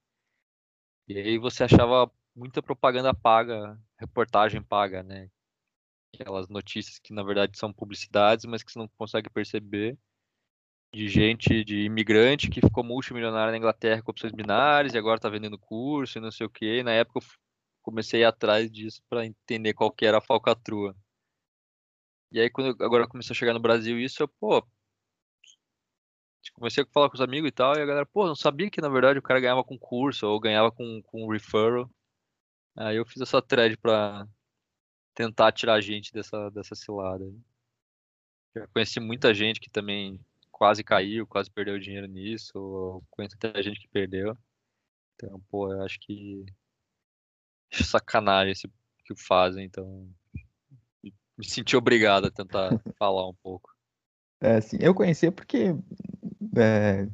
E 1.07 1.17
aí 1.17 1.37
você 1.37 1.63
achava 1.63 2.11
muita 2.35 2.61
propaganda 2.61 3.13
paga, 3.13 3.79
reportagem 3.99 4.61
paga, 4.61 5.03
né? 5.03 5.29
Aquelas 6.13 6.47
notícias 6.49 6.99
que 6.99 7.13
na 7.13 7.23
verdade 7.23 7.57
são 7.57 7.73
publicidades, 7.73 8.45
mas 8.45 8.63
que 8.63 8.71
você 8.71 8.79
não 8.79 8.87
consegue 8.97 9.29
perceber. 9.29 9.97
De 10.93 11.07
gente, 11.07 11.63
de 11.63 11.81
imigrante 11.83 12.49
que 12.49 12.61
ficou 12.61 12.83
multimilionário 12.83 13.51
na 13.51 13.57
Inglaterra 13.57 14.01
com 14.03 14.11
opções 14.11 14.31
binárias 14.31 14.93
e 14.93 14.97
agora 14.97 15.19
tá 15.19 15.27
vendendo 15.29 15.57
curso 15.57 16.17
e 16.17 16.21
não 16.21 16.31
sei 16.31 16.45
o 16.45 16.49
quê. 16.49 16.79
E 16.79 16.83
na 16.83 16.91
época 16.91 17.19
eu 17.19 17.23
comecei 17.81 18.21
a 18.21 18.27
ir 18.27 18.29
atrás 18.29 18.71
disso 18.71 19.01
para 19.09 19.25
entender 19.25 19.73
qual 19.73 19.91
que 19.91 20.05
era 20.05 20.19
a 20.19 20.21
falcatrua. 20.21 20.95
E 22.33 22.39
aí 22.41 22.49
quando 22.49 22.69
eu, 22.69 22.85
agora 22.85 23.07
começou 23.07 23.33
a 23.33 23.37
chegar 23.37 23.53
no 23.53 23.59
Brasil 23.59 23.99
isso, 23.99 24.23
eu, 24.23 24.27
pô, 24.27 24.65
comecei 26.55 26.83
a 26.83 26.87
falar 26.87 27.09
com 27.09 27.15
os 27.15 27.21
amigos 27.21 27.49
e 27.49 27.51
tal, 27.51 27.75
e 27.75 27.81
a 27.81 27.85
galera, 27.85 28.05
pô, 28.07 28.25
não 28.25 28.35
sabia 28.35 28.69
que 28.71 28.81
na 28.81 28.89
verdade 28.89 29.19
o 29.19 29.21
cara 29.21 29.39
ganhava 29.39 29.63
com 29.63 29.77
curso 29.77 30.27
ou 30.27 30.39
ganhava 30.39 30.71
com, 30.71 31.01
com 31.03 31.27
referral. 31.31 31.89
Aí 32.75 32.97
eu 32.97 33.05
fiz 33.05 33.21
essa 33.21 33.41
thread 33.41 33.77
pra 33.77 34.27
tentar 35.13 35.51
tirar 35.51 35.75
a 35.75 35.81
gente 35.81 36.11
dessa, 36.11 36.49
dessa 36.49 36.75
cilada. 36.75 37.25
Já 38.55 38.67
conheci 38.67 38.99
muita 38.99 39.33
gente 39.33 39.59
que 39.59 39.69
também 39.69 40.19
quase 40.51 40.83
caiu, 40.83 41.27
quase 41.27 41.51
perdeu 41.51 41.79
dinheiro 41.79 42.07
nisso, 42.07 42.57
ou 42.57 43.03
conheço 43.11 43.37
muita 43.41 43.61
gente 43.61 43.79
que 43.79 43.87
perdeu. 43.87 44.37
Então, 45.15 45.39
pô, 45.49 45.71
eu 45.71 45.83
acho 45.83 45.99
que 45.99 46.45
sacanagem 47.71 48.51
esse 48.51 48.67
que 49.05 49.15
fazem, 49.15 49.65
então 49.65 50.09
me 51.43 51.49
senti 51.49 51.75
obrigado 51.75 52.25
a 52.27 52.31
tentar 52.31 52.69
falar 52.97 53.27
um 53.27 53.33
pouco. 53.33 53.69
É, 54.39 54.59
sim, 54.61 54.77
eu 54.79 54.95
conhecia 54.95 55.31
porque 55.31 55.75
é, 56.57 57.07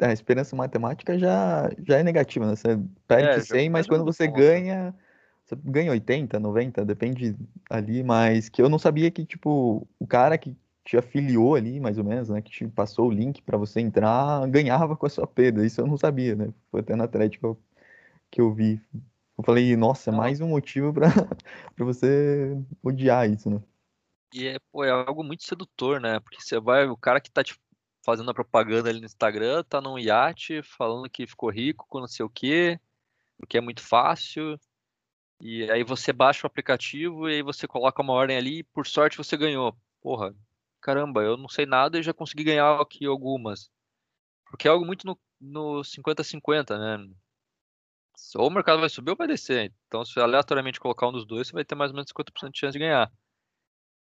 a, 0.00 0.12
esperança 0.12 0.56
matemática 0.56 1.18
já, 1.18 1.70
já 1.86 1.98
é 1.98 2.02
negativa, 2.02 2.46
né? 2.46 2.56
Você 2.56 2.78
perde 3.06 3.40
é, 3.40 3.40
100, 3.40 3.70
mas 3.70 3.86
quando 3.86 4.04
você 4.04 4.26
ponto. 4.26 4.36
ganha, 4.36 4.94
você 5.44 5.56
ganha 5.64 5.90
80, 5.90 6.40
90, 6.40 6.84
depende 6.84 7.36
ali, 7.70 8.02
mas 8.02 8.48
que 8.48 8.60
eu 8.60 8.68
não 8.68 8.78
sabia 8.78 9.10
que, 9.10 9.24
tipo, 9.24 9.86
o 9.98 10.06
cara 10.06 10.36
que 10.36 10.56
te 10.84 10.96
afiliou 10.96 11.54
ali, 11.54 11.80
mais 11.80 11.98
ou 11.98 12.04
menos, 12.04 12.28
né, 12.28 12.40
que 12.40 12.50
te 12.50 12.68
passou 12.68 13.08
o 13.08 13.12
link 13.12 13.42
para 13.42 13.58
você 13.58 13.80
entrar, 13.80 14.46
ganhava 14.48 14.96
com 14.96 15.06
a 15.06 15.10
sua 15.10 15.26
perda, 15.26 15.66
isso 15.66 15.80
eu 15.80 15.86
não 15.86 15.98
sabia, 15.98 16.36
né? 16.36 16.48
Foi 16.70 16.80
até 16.80 16.94
na 16.94 17.04
Atlético 17.04 17.58
que 18.30 18.40
eu 18.40 18.52
vi. 18.52 18.80
Eu 19.38 19.44
falei, 19.44 19.76
nossa, 19.76 20.10
mais 20.10 20.40
um 20.40 20.48
motivo 20.48 20.92
para 20.94 21.08
você 21.78 22.56
odiar 22.82 23.30
isso, 23.30 23.50
né? 23.50 23.62
E 24.32 24.46
é, 24.46 24.58
pô, 24.72 24.82
é 24.82 24.90
algo 24.90 25.22
muito 25.22 25.44
sedutor, 25.44 26.00
né? 26.00 26.18
Porque 26.20 26.40
você 26.40 26.58
vai, 26.58 26.86
o 26.86 26.96
cara 26.96 27.20
que 27.20 27.30
tá 27.30 27.44
te 27.44 27.58
fazendo 28.04 28.30
a 28.30 28.34
propaganda 28.34 28.88
ali 28.88 29.00
no 29.00 29.06
Instagram, 29.06 29.62
tá 29.64 29.80
num 29.80 29.98
iate 29.98 30.62
falando 30.62 31.10
que 31.10 31.26
ficou 31.26 31.50
rico 31.50 31.86
com 31.88 32.00
não 32.00 32.06
sei 32.06 32.24
o 32.24 32.30
quê, 32.30 32.80
porque 33.36 33.58
é 33.58 33.60
muito 33.60 33.82
fácil. 33.82 34.58
E 35.40 35.70
aí 35.70 35.84
você 35.84 36.12
baixa 36.12 36.46
o 36.46 36.48
aplicativo 36.48 37.28
e 37.28 37.34
aí 37.34 37.42
você 37.42 37.66
coloca 37.66 38.00
uma 38.00 38.14
ordem 38.14 38.36
ali 38.36 38.60
e 38.60 38.64
por 38.64 38.86
sorte 38.86 39.18
você 39.18 39.36
ganhou. 39.36 39.76
Porra, 40.00 40.34
caramba, 40.80 41.22
eu 41.22 41.36
não 41.36 41.48
sei 41.48 41.66
nada 41.66 41.98
e 41.98 42.02
já 42.02 42.14
consegui 42.14 42.44
ganhar 42.44 42.80
aqui 42.80 43.04
algumas. 43.04 43.70
Porque 44.46 44.66
é 44.66 44.70
algo 44.70 44.86
muito 44.86 45.04
no 45.40 45.82
50-50, 45.84 46.78
né? 46.78 47.14
Ou 48.36 48.48
o 48.48 48.50
mercado 48.50 48.80
vai 48.80 48.88
subir 48.88 49.10
ou 49.10 49.16
vai 49.16 49.28
descer. 49.28 49.72
Então, 49.86 50.04
se 50.04 50.18
aleatoriamente 50.18 50.80
colocar 50.80 51.08
um 51.08 51.12
dos 51.12 51.26
dois, 51.26 51.48
você 51.48 51.52
vai 51.52 51.64
ter 51.64 51.74
mais 51.74 51.90
ou 51.90 51.96
menos 51.96 52.10
50% 52.10 52.52
de 52.52 52.58
chance 52.58 52.72
de 52.72 52.78
ganhar. 52.78 53.12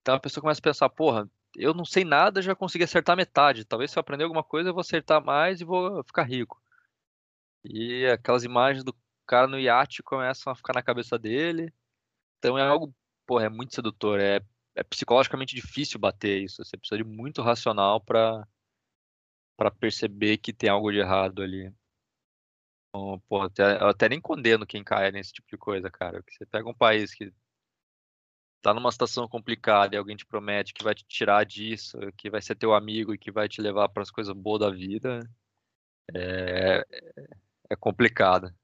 Então 0.03 0.17
a 0.17 0.21
pessoa 0.21 0.43
começa 0.43 0.61
a 0.61 0.63
pensar, 0.63 0.89
porra, 0.91 1.31
eu 1.57 1.73
não 1.73 1.85
sei 1.85 2.05
nada, 2.05 2.43
já 2.43 2.55
consegui 2.55 2.85
acertar 2.85 3.17
metade. 3.17 3.65
Talvez 3.65 3.91
se 3.91 3.99
eu 3.99 4.01
aprender 4.01 4.25
alguma 4.25 4.43
coisa, 4.45 4.69
eu 4.69 4.75
vou 4.75 4.81
acertar 4.81 5.25
mais 5.25 5.61
e 5.61 5.65
vou 5.65 6.03
ficar 6.05 6.25
rico. 6.25 6.61
E 7.65 8.07
aquelas 8.07 8.45
imagens 8.45 8.85
do 8.85 8.95
cara 9.27 9.47
no 9.47 9.59
iate 9.59 10.03
começam 10.03 10.53
a 10.53 10.57
ficar 10.57 10.75
na 10.75 10.83
cabeça 10.83 11.19
dele. 11.19 11.73
Então 12.39 12.59
é 12.59 12.63
algo, 12.63 12.95
porra, 13.27 13.47
é 13.47 13.49
muito 13.49 13.75
sedutor. 13.75 14.21
É, 14.21 14.41
é 14.75 14.83
psicologicamente 14.83 15.55
difícil 15.55 16.01
bater 16.01 16.43
isso. 16.43 16.65
Você 16.65 16.77
precisa 16.77 16.99
de 16.99 17.05
muito 17.05 17.43
racional 17.43 18.01
para 18.01 18.47
para 19.57 19.71
perceber 19.71 20.39
que 20.39 20.53
tem 20.53 20.69
algo 20.69 20.91
de 20.91 20.99
errado 20.99 21.43
ali. 21.43 21.73
Então, 22.95 23.23
pô, 23.27 23.41
até, 23.41 23.81
eu 23.83 23.89
até 23.89 24.09
nem 24.09 24.21
condeno 24.21 24.67
quem 24.67 24.85
cai 24.85 25.11
nesse 25.11 25.33
tipo 25.33 25.49
de 25.49 25.57
coisa, 25.57 25.91
cara. 25.91 26.23
Porque 26.23 26.37
você 26.37 26.45
pega 26.45 26.69
um 26.69 26.75
país 26.75 27.15
que 27.15 27.33
tá 28.61 28.73
numa 28.75 28.93
situação 28.93 29.27
complicada 29.27 29.95
e 29.95 29.99
alguém 29.99 30.17
te 30.17 30.27
promete 30.27 30.75
que 30.75 30.85
vai 30.85 30.95
te 30.95 31.05
tirar 31.07 31.45
disso, 31.45 31.99
que 32.17 32.31
vai 32.31 32.41
ser 32.43 32.55
teu 32.55 32.75
amigo 32.75 33.15
e 33.15 33.19
que 33.19 33.33
vai 33.33 33.49
te 33.49 33.61
levar 33.61 33.89
para 33.89 34.03
as 34.03 34.11
coisas 34.11 34.35
boas 34.35 34.61
da 34.61 34.71
vida, 34.71 35.21
é, 36.15 36.87
é 37.71 37.77
complicado. 37.77 38.55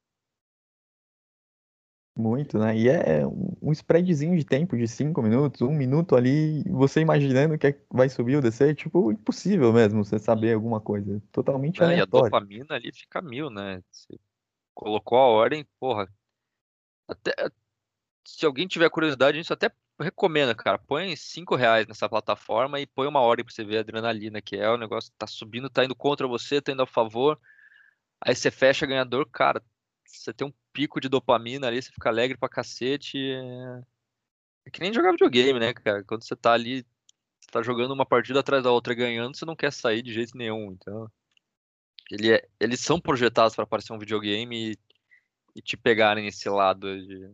Muito, 2.18 2.58
né? 2.58 2.76
E 2.76 2.88
é 2.88 3.24
um 3.24 3.70
spreadzinho 3.70 4.36
de 4.36 4.44
tempo 4.44 4.76
de 4.76 4.88
cinco 4.88 5.22
minutos, 5.22 5.60
um 5.60 5.70
minuto 5.70 6.16
ali, 6.16 6.64
você 6.64 7.00
imaginando 7.00 7.56
que 7.56 7.68
é, 7.68 7.80
vai 7.88 8.08
subir 8.08 8.34
ou 8.34 8.42
descer, 8.42 8.74
tipo, 8.74 9.12
impossível 9.12 9.72
mesmo 9.72 10.04
você 10.04 10.18
saber 10.18 10.52
alguma 10.52 10.80
coisa. 10.80 11.22
Totalmente 11.30 11.80
é. 11.80 11.98
E 11.98 12.00
a 12.00 12.04
dopamina 12.04 12.74
ali 12.74 12.92
fica 12.92 13.22
mil, 13.22 13.50
né? 13.50 13.80
Você 13.88 14.18
colocou 14.74 15.16
a 15.16 15.28
ordem, 15.28 15.64
porra. 15.78 16.12
Até, 17.06 17.32
se 18.26 18.44
alguém 18.44 18.66
tiver 18.66 18.90
curiosidade, 18.90 19.38
isso 19.38 19.52
até 19.52 19.70
recomendo, 20.00 20.56
cara. 20.56 20.76
Põe 20.76 21.14
5 21.14 21.54
reais 21.54 21.86
nessa 21.86 22.08
plataforma 22.08 22.80
e 22.80 22.86
põe 22.86 23.06
uma 23.06 23.20
ordem 23.20 23.44
pra 23.44 23.54
você 23.54 23.64
ver 23.64 23.76
a 23.76 23.80
adrenalina 23.80 24.42
que 24.42 24.56
é. 24.56 24.68
O 24.68 24.76
negócio 24.76 25.12
tá 25.16 25.26
subindo, 25.28 25.70
tá 25.70 25.84
indo 25.84 25.94
contra 25.94 26.26
você, 26.26 26.60
tá 26.60 26.72
indo 26.72 26.82
a 26.82 26.86
favor. 26.86 27.38
Aí 28.20 28.34
você 28.34 28.50
fecha 28.50 28.84
ganhador, 28.86 29.24
cara. 29.30 29.62
Você 30.08 30.32
tem 30.32 30.46
um 30.46 30.52
pico 30.72 31.00
de 31.00 31.08
dopamina 31.08 31.66
ali, 31.66 31.82
você 31.82 31.92
fica 31.92 32.08
alegre 32.08 32.36
pra 32.36 32.48
cacete. 32.48 33.18
É, 33.18 33.82
é 34.66 34.70
que 34.70 34.80
nem 34.80 34.92
jogar 34.92 35.12
videogame, 35.12 35.60
né, 35.60 35.72
cara? 35.74 36.02
Quando 36.04 36.24
você 36.24 36.34
tá 36.34 36.52
ali, 36.52 36.84
você 37.40 37.50
tá 37.50 37.62
jogando 37.62 37.92
uma 37.92 38.06
partida 38.06 38.40
atrás 38.40 38.64
da 38.64 38.72
outra 38.72 38.94
ganhando, 38.94 39.36
você 39.36 39.44
não 39.44 39.56
quer 39.56 39.72
sair 39.72 40.02
de 40.02 40.12
jeito 40.12 40.36
nenhum. 40.36 40.72
Então, 40.72 41.10
ele 42.10 42.32
é... 42.32 42.48
eles 42.58 42.80
são 42.80 43.00
projetados 43.00 43.54
para 43.54 43.66
parecer 43.66 43.92
um 43.92 43.98
videogame 43.98 44.72
e... 44.72 44.78
e 45.54 45.62
te 45.62 45.76
pegarem 45.76 46.26
esse 46.26 46.48
lado 46.48 46.86
de 47.06 47.30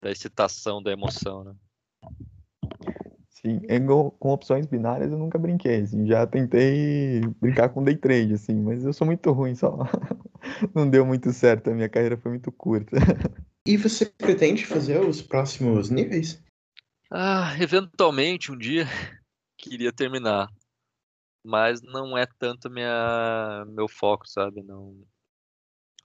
da 0.00 0.10
excitação, 0.10 0.82
da 0.82 0.92
emoção, 0.92 1.44
né? 1.44 1.54
Sim, 3.40 3.60
igual, 3.68 4.10
com 4.10 4.30
opções 4.30 4.66
binárias 4.66 5.12
eu 5.12 5.18
nunca 5.18 5.38
brinquei, 5.38 5.82
assim, 5.82 6.04
já 6.08 6.26
tentei 6.26 7.20
brincar 7.40 7.68
com 7.68 7.84
day 7.84 7.96
trade, 7.96 8.34
assim, 8.34 8.56
mas 8.56 8.84
eu 8.84 8.92
sou 8.92 9.06
muito 9.06 9.30
ruim, 9.30 9.54
só 9.54 9.78
não 10.74 10.90
deu 10.90 11.06
muito 11.06 11.32
certo, 11.32 11.70
a 11.70 11.74
minha 11.74 11.88
carreira 11.88 12.16
foi 12.16 12.32
muito 12.32 12.50
curta. 12.50 12.96
E 13.66 13.76
você 13.76 14.06
pretende 14.06 14.64
fazer 14.64 14.98
os 14.98 15.20
próximos 15.20 15.90
níveis? 15.90 16.42
Ah, 17.10 17.54
eventualmente 17.60 18.50
um 18.50 18.56
dia 18.56 18.86
queria 19.58 19.92
terminar, 19.92 20.48
mas 21.44 21.82
não 21.82 22.16
é 22.16 22.26
tanto 22.38 22.70
minha 22.70 23.66
meu 23.68 23.86
foco, 23.86 24.26
sabe? 24.26 24.62
Não 24.62 24.96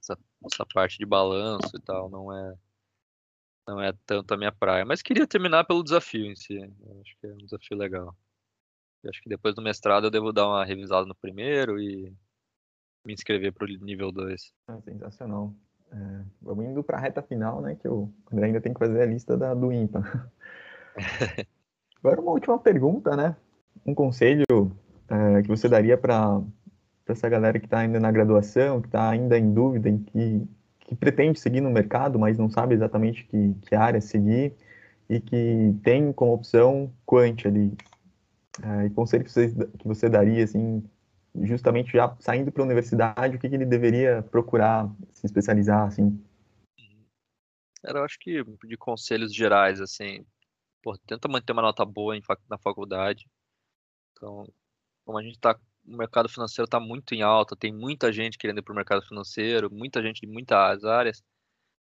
essa 0.01 0.65
parte 0.73 0.97
de 0.97 1.05
balanço 1.05 1.77
e 1.77 1.81
tal 1.81 2.09
não 2.09 2.35
é 2.35 2.53
não 3.67 3.81
é 3.81 3.93
tanto 4.05 4.33
a 4.33 4.37
minha 4.37 4.51
praia, 4.51 4.85
mas 4.85 5.01
queria 5.01 5.27
terminar 5.27 5.63
pelo 5.65 5.83
desafio 5.83 6.25
em 6.25 6.35
si. 6.35 6.55
Eu 6.55 7.01
acho 7.01 7.17
que 7.19 7.27
é 7.27 7.33
um 7.33 7.37
desafio 7.37 7.77
legal. 7.77 8.15
Eu 9.03 9.09
acho 9.09 9.21
que 9.21 9.29
depois 9.29 9.55
do 9.55 9.61
mestrado 9.61 10.07
eu 10.07 10.11
devo 10.11 10.31
dar 10.31 10.47
uma 10.47 10.65
revisada 10.65 11.05
no 11.05 11.15
primeiro 11.15 11.79
e 11.79 12.13
me 13.05 13.13
inscrever 13.13 13.51
para 13.53 13.65
o 13.65 13.67
nível 13.67 14.11
2. 14.11 14.53
É 14.69 14.81
sensacional. 14.81 15.53
É, 15.91 16.25
vamos 16.41 16.65
indo 16.65 16.83
para 16.83 16.97
a 16.97 17.01
reta 17.01 17.21
final, 17.21 17.61
né? 17.61 17.75
Que 17.75 17.87
o 17.87 18.09
André 18.31 18.47
ainda 18.47 18.61
tem 18.61 18.73
que 18.73 18.79
fazer 18.79 19.01
a 19.01 19.05
lista 19.05 19.37
da, 19.37 19.53
do 19.53 19.71
IMPA. 19.71 20.31
Agora 21.99 22.21
uma 22.21 22.31
última 22.31 22.57
pergunta, 22.57 23.15
né? 23.15 23.35
Um 23.85 23.93
conselho 23.93 24.71
é, 25.09 25.41
que 25.41 25.47
você 25.47 25.69
daria 25.69 25.97
para 25.97 26.41
essa 27.05 27.27
galera 27.29 27.59
que 27.59 27.65
está 27.65 27.79
ainda 27.79 27.99
na 27.99 28.11
graduação, 28.11 28.81
que 28.81 28.87
está 28.87 29.09
ainda 29.09 29.37
em 29.37 29.53
dúvida, 29.53 29.89
em 29.89 29.99
que, 29.99 30.47
que 30.85 30.95
pretende 30.95 31.39
seguir 31.39 31.61
no 31.61 31.71
mercado, 31.71 32.19
mas 32.19 32.37
não 32.37 32.49
sabe 32.49 32.75
exatamente 32.75 33.23
que, 33.25 33.53
que 33.65 33.75
área 33.75 34.01
seguir 34.01 34.53
e 35.09 35.19
que 35.19 35.75
tem 35.83 36.11
como 36.11 36.33
opção 36.33 36.93
quant 37.05 37.45
ali. 37.45 37.75
É, 38.61 38.85
e 38.85 38.89
conselho 38.91 39.23
que 39.23 39.31
você, 39.31 39.49
que 39.79 39.87
você 39.87 40.09
daria, 40.09 40.43
assim, 40.43 40.83
justamente 41.41 41.93
já 41.93 42.15
saindo 42.19 42.51
para 42.51 42.61
a 42.61 42.65
universidade, 42.65 43.35
o 43.35 43.39
que, 43.39 43.49
que, 43.49 43.55
ele 43.55 43.65
deveria 43.65 44.21
procurar 44.23 44.89
se 45.11 45.25
especializar, 45.25 45.87
assim? 45.87 46.23
Eu 47.83 48.03
acho 48.03 48.17
que 48.19 48.43
de 48.43 48.77
conselhos 48.77 49.33
gerais, 49.33 49.81
assim, 49.81 50.25
pô, 50.81 50.97
tenta 51.05 51.27
manter 51.27 51.51
uma 51.51 51.61
nota 51.61 51.83
boa 51.83 52.17
na 52.49 52.57
faculdade. 52.57 53.27
Então, 54.11 54.47
como 55.03 55.17
a 55.17 55.23
gente 55.23 55.35
está 55.35 55.59
o 55.85 55.97
mercado 55.97 56.29
financeiro 56.29 56.65
está 56.65 56.79
muito 56.79 57.13
em 57.13 57.21
alta, 57.21 57.55
tem 57.55 57.73
muita 57.73 58.11
gente 58.11 58.37
querendo 58.37 58.59
ir 58.59 58.61
para 58.61 58.73
o 58.73 58.75
mercado 58.75 59.01
financeiro, 59.05 59.71
muita 59.71 60.01
gente 60.01 60.21
de 60.21 60.27
muitas 60.27 60.83
áreas. 60.85 61.23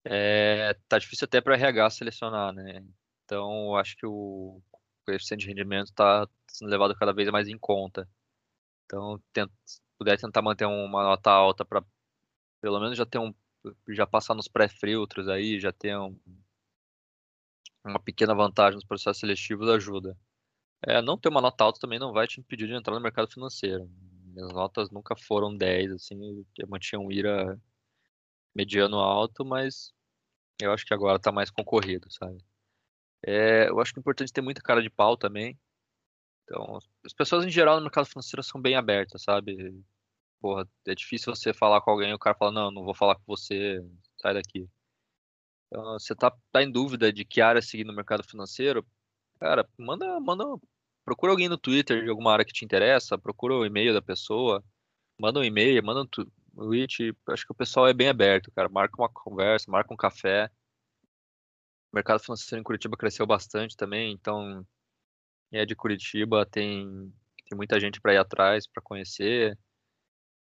É, 0.05 0.75
tá 0.89 0.99
difícil 0.99 1.25
até 1.27 1.41
para 1.41 1.55
RH 1.55 1.91
selecionar, 1.91 2.53
né? 2.53 2.85
Então, 3.25 3.77
acho 3.77 3.97
que 3.97 4.07
o 4.07 4.63
coeficiente 5.05 5.43
de 5.43 5.49
rendimento 5.49 5.89
está 5.89 6.29
sendo 6.49 6.71
levado 6.71 6.95
cada 6.97 7.13
vez 7.13 7.31
mais 7.31 7.49
em 7.49 7.59
conta. 7.59 8.09
Então, 8.87 9.23
tenta, 9.33 9.53
se 9.67 9.81
puder 9.99 10.19
tentar 10.19 10.43
manter 10.43 10.67
uma 10.67 11.03
nota 11.05 11.31
alta 11.31 11.65
para 11.65 11.85
pelo 12.61 12.81
menos 12.81 12.97
já 12.99 13.07
ter 13.07 13.19
um 13.19 13.35
já 13.89 14.07
passar 14.07 14.35
nos 14.35 14.49
pré-filtros 14.49 15.29
aí, 15.29 15.61
já 15.61 15.73
ter 15.73 15.97
um, 15.99 16.19
uma 17.85 18.01
pequena 18.01 18.35
vantagem 18.35 18.77
nos 18.77 18.85
processos 18.85 19.21
seletivos 19.21 19.69
ajuda. 19.69 20.17
É, 20.83 21.03
não 21.03 21.19
ter 21.19 21.29
uma 21.29 21.41
nota 21.41 21.65
alta 21.65 21.81
também 21.81 21.99
não 21.99 22.13
vai 22.13 22.27
te 22.27 22.41
impedir 22.41 22.69
de 22.69 22.75
entrar 22.75 22.95
no 22.95 23.01
mercado 23.01 23.31
financeiro. 23.31 23.91
Minhas 24.27 24.53
notas 24.53 24.91
nunca 24.91 25.17
foram 25.17 25.57
10, 25.57 25.93
assim, 25.93 26.45
eu 26.57 26.69
mantinha 26.69 27.01
um 27.01 27.11
IRA 27.11 27.61
mediano 28.55 28.99
alto, 28.99 29.45
mas 29.45 29.93
eu 30.61 30.73
acho 30.73 30.85
que 30.87 30.95
agora 30.95 31.17
está 31.17 31.33
mais 31.33 31.51
concorrido, 31.51 32.11
sabe? 32.11 32.39
É, 33.27 33.69
eu 33.69 33.81
acho 33.81 33.93
que 33.93 33.99
é 33.99 34.03
importante 34.03 34.33
ter 34.33 34.41
muita 34.43 34.63
cara 34.63 34.83
de 34.83 34.91
pau 34.91 35.17
também. 35.17 35.59
Então, 36.45 36.79
as 37.05 37.13
pessoas 37.13 37.45
em 37.45 37.51
geral 37.51 37.77
no 37.77 37.83
mercado 37.83 38.07
financeiro 38.07 38.43
são 38.43 38.61
bem 38.61 38.77
abertas, 38.77 39.23
sabe? 39.23 39.83
Porra, 40.41 40.69
é 40.87 40.95
difícil 40.95 41.35
você 41.35 41.53
falar 41.53 41.81
com 41.81 41.91
alguém 41.91 42.11
e 42.11 42.15
o 42.15 42.19
cara 42.19 42.37
fala, 42.37 42.53
não, 42.53 42.71
não 42.71 42.85
vou 42.85 42.95
falar 42.95 43.17
com 43.17 43.25
você, 43.27 43.85
sai 44.21 44.35
daqui. 44.35 44.69
Então, 45.67 45.99
você 45.99 46.15
tá, 46.15 46.33
tá 46.53 46.63
em 46.63 46.71
dúvida 46.71 47.13
de 47.13 47.25
que 47.25 47.41
área 47.41 47.61
seguir 47.61 47.85
no 47.85 47.95
mercado 47.95 48.25
financeiro, 48.25 48.87
Cara, 49.41 49.69
manda, 49.79 50.19
manda, 50.21 50.45
procura 51.05 51.33
alguém 51.33 51.49
no 51.49 51.59
Twitter 51.59 52.03
de 52.03 52.11
alguma 52.11 52.33
área 52.33 52.45
que 52.45 52.53
te 52.53 52.65
interessa, 52.65 53.19
procura 53.19 53.55
o 53.55 53.67
e-mail 53.67 53.95
da 53.95 54.03
pessoa, 54.03 54.65
manda 55.19 55.41
um 55.41 55.45
e-mail, 55.45 55.83
manda 55.85 56.03
um 56.03 56.07
tweet. 56.07 57.17
Acho 57.29 57.47
que 57.47 57.53
o 57.53 57.55
pessoal 57.55 57.87
é 57.87 57.95
bem 57.95 58.09
aberto, 58.09 58.51
cara. 58.53 58.69
Marca 58.69 58.95
uma 59.01 59.09
conversa, 59.09 59.71
marca 59.71 59.93
um 59.95 59.97
café. 59.97 60.51
O 61.93 61.97
mercado 61.97 62.21
financeiro 62.21 62.61
em 62.61 62.65
Curitiba 62.65 62.97
cresceu 62.97 63.27
bastante 63.27 63.77
também, 63.77 64.13
então 64.13 64.67
é 65.53 65.65
de 65.65 65.75
Curitiba, 65.75 66.45
tem, 66.45 67.13
tem 67.49 67.57
muita 67.57 67.81
gente 67.81 68.01
para 68.01 68.15
ir 68.15 68.19
atrás, 68.19 68.67
para 68.67 68.83
conhecer. 68.83 69.59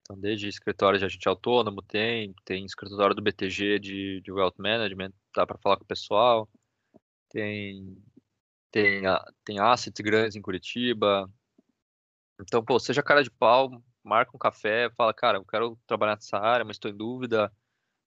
Então, 0.00 0.18
desde 0.18 0.48
escritório 0.48 0.98
de 0.98 1.04
agente 1.04 1.28
autônomo, 1.28 1.82
tem, 1.82 2.34
tem 2.44 2.64
escritório 2.64 3.14
do 3.14 3.22
BTG 3.22 3.78
de, 3.78 4.20
de 4.22 4.32
Wealth 4.32 4.56
Management, 4.58 5.12
dá 5.34 5.46
para 5.46 5.58
falar 5.58 5.76
com 5.76 5.84
o 5.84 5.86
pessoal. 5.86 6.48
Tem 7.30 7.96
tem, 8.74 9.02
tem 9.44 9.60
assets 9.60 10.00
grandes 10.00 10.34
em 10.34 10.42
Curitiba. 10.42 11.30
Então, 12.40 12.64
pô, 12.64 12.80
seja 12.80 13.04
cara 13.04 13.22
de 13.22 13.30
pau, 13.30 13.80
marca 14.02 14.32
um 14.34 14.38
café, 14.38 14.90
fala, 14.96 15.14
cara, 15.14 15.38
eu 15.38 15.44
quero 15.44 15.78
trabalhar 15.86 16.16
nessa 16.16 16.38
área, 16.38 16.64
mas 16.64 16.74
estou 16.74 16.90
em 16.90 16.96
dúvida, 16.96 17.52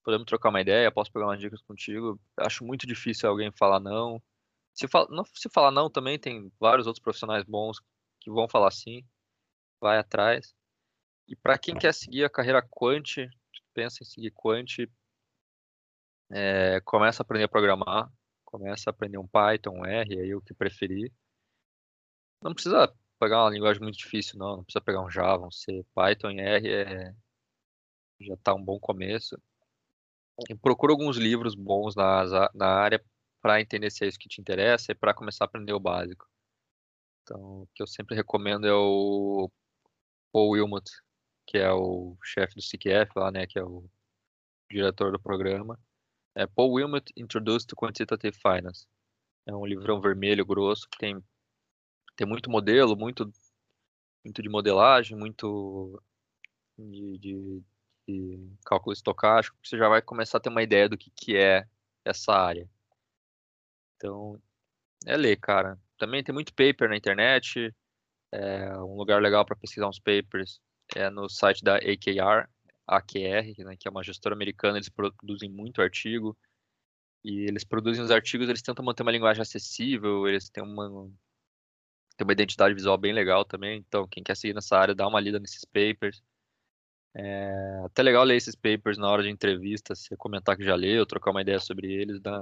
podemos 0.03 0.25
trocar 0.25 0.49
uma 0.49 0.59
ideia, 0.59 0.91
posso 0.91 1.09
pegar 1.09 1.27
umas 1.27 1.39
dicas 1.39 1.61
contigo. 1.61 2.19
Acho 2.35 2.65
muito 2.65 2.85
difícil 2.85 3.29
alguém 3.29 3.49
falar 3.49 3.79
não. 3.79 4.21
Se, 4.73 4.89
fala, 4.89 5.07
não, 5.09 5.23
se 5.23 5.49
falar 5.49 5.71
não 5.71 5.89
também, 5.89 6.19
tem 6.19 6.51
vários 6.59 6.85
outros 6.85 7.01
profissionais 7.01 7.45
bons 7.45 7.79
que 8.19 8.29
vão 8.29 8.49
falar 8.49 8.71
sim, 8.71 9.05
vai 9.79 9.97
atrás. 9.97 10.53
E 11.29 11.35
para 11.35 11.57
quem 11.57 11.75
quer 11.77 11.93
seguir 11.93 12.25
a 12.25 12.29
carreira 12.29 12.61
quant, 12.61 13.29
pensa 13.73 14.03
em 14.03 14.05
seguir 14.05 14.31
quant, 14.31 14.85
é, 16.29 16.81
começa 16.81 17.21
a 17.21 17.23
aprender 17.23 17.45
a 17.45 17.49
programar, 17.49 18.11
começa 18.57 18.89
a 18.89 18.91
aprender 18.91 19.19
um 19.19 19.27
Python, 19.27 19.71
um 19.77 19.85
R, 19.85 20.19
aí 20.19 20.33
o 20.33 20.41
que 20.41 20.53
preferir. 20.53 21.11
Não 22.41 22.53
precisa 22.53 22.91
pegar 23.19 23.43
uma 23.43 23.51
linguagem 23.51 23.81
muito 23.81 23.97
difícil, 23.97 24.37
não. 24.39 24.57
Não 24.57 24.63
precisa 24.63 24.81
pegar 24.81 25.01
um 25.01 25.09
Java, 25.09 25.45
um 25.45 25.51
C. 25.51 25.85
Python 25.93 26.31
e 26.31 26.39
R 26.39 26.69
é... 26.69 27.15
já 28.21 28.33
está 28.33 28.53
um 28.53 28.63
bom 28.63 28.79
começo. 28.79 29.39
E 30.49 30.55
procura 30.55 30.91
alguns 30.91 31.17
livros 31.17 31.55
bons 31.55 31.95
na, 31.95 32.49
na 32.53 32.67
área 32.67 33.03
para 33.41 33.61
entender 33.61 33.91
se 33.91 34.05
é 34.05 34.07
isso 34.07 34.19
que 34.19 34.29
te 34.29 34.41
interessa 34.41 34.91
e 34.91 34.95
para 34.95 35.13
começar 35.13 35.45
a 35.45 35.47
aprender 35.47 35.73
o 35.73 35.79
básico. 35.79 36.27
Então, 37.23 37.61
o 37.63 37.67
que 37.73 37.83
eu 37.83 37.87
sempre 37.87 38.15
recomendo 38.15 38.65
é 38.67 38.73
o 38.73 39.51
Paul 40.31 40.51
Wilmot, 40.51 40.89
que 41.45 41.57
é 41.57 41.71
o 41.71 42.17
chefe 42.23 42.55
do 42.55 42.61
CQF 42.61 43.11
lá, 43.15 43.31
né, 43.31 43.45
que 43.47 43.59
é 43.59 43.63
o 43.63 43.89
diretor 44.69 45.11
do 45.11 45.19
programa. 45.19 45.79
É 46.37 46.45
Paul 46.45 46.73
Wilmot 46.73 47.11
Introduced 47.17 47.67
to 47.67 47.75
Quantitative 47.75 48.37
Finance. 48.37 48.85
É 49.45 49.55
um 49.55 49.65
livrão 49.65 49.99
vermelho 49.99 50.45
grosso 50.45 50.87
que 50.87 50.97
tem, 50.99 51.19
tem 52.15 52.27
muito 52.27 52.49
modelo, 52.49 52.95
muito, 52.95 53.31
muito 54.23 54.41
de 54.43 54.47
modelagem, 54.47 55.17
muito 55.17 55.99
de, 56.77 57.17
de, 57.17 57.63
de 58.07 58.51
cálculo 58.63 58.93
estocástico. 58.93 59.57
Você 59.63 59.77
já 59.77 59.89
vai 59.89 59.99
começar 59.99 60.37
a 60.37 60.41
ter 60.41 60.49
uma 60.49 60.61
ideia 60.61 60.87
do 60.87 60.97
que, 60.97 61.09
que 61.09 61.35
é 61.35 61.67
essa 62.05 62.33
área. 62.33 62.69
Então, 63.95 64.39
é 65.07 65.17
ler, 65.17 65.37
cara. 65.37 65.79
Também 65.97 66.23
tem 66.23 66.35
muito 66.35 66.53
paper 66.53 66.87
na 66.87 66.97
internet. 66.97 67.73
É 68.31 68.77
um 68.77 68.95
lugar 68.95 69.19
legal 69.21 69.43
para 69.43 69.55
pesquisar 69.55 69.87
uns 69.87 69.99
papers 69.99 70.61
é 70.95 71.09
no 71.09 71.27
site 71.29 71.63
da 71.63 71.75
AKR, 71.77 72.47
AQR, 72.87 73.65
né, 73.65 73.75
que 73.77 73.87
é 73.87 73.91
uma 73.91 74.03
gestora 74.03 74.33
americana, 74.33 74.77
eles 74.77 74.89
produzem 74.89 75.49
muito 75.49 75.81
artigo. 75.81 76.37
E 77.23 77.41
eles 77.41 77.63
produzem 77.63 78.03
os 78.03 78.11
artigos, 78.11 78.47
eles 78.47 78.61
tentam 78.61 78.85
manter 78.85 79.03
uma 79.03 79.11
linguagem 79.11 79.41
acessível, 79.41 80.27
eles 80.27 80.49
têm 80.49 80.63
uma, 80.63 81.11
têm 82.15 82.25
uma 82.25 82.31
identidade 82.31 82.73
visual 82.73 82.97
bem 82.97 83.11
legal 83.11 83.43
também. 83.43 83.79
Então, 83.79 84.07
quem 84.07 84.23
quer 84.23 84.37
seguir 84.37 84.53
nessa 84.53 84.77
área, 84.77 84.95
dá 84.95 85.07
uma 85.07 85.19
lida 85.19 85.39
nesses 85.39 85.65
papers. 85.65 86.23
É 87.13 87.81
até 87.85 88.03
legal 88.03 88.23
ler 88.23 88.35
esses 88.35 88.55
papers 88.55 88.97
na 88.97 89.09
hora 89.09 89.23
de 89.23 89.29
entrevista, 89.29 89.95
se 89.95 90.15
comentar 90.15 90.55
que 90.55 90.63
já 90.63 90.75
leu, 90.75 91.05
trocar 91.05 91.31
uma 91.31 91.41
ideia 91.41 91.59
sobre 91.59 91.91
eles, 91.91 92.21
dá, 92.21 92.39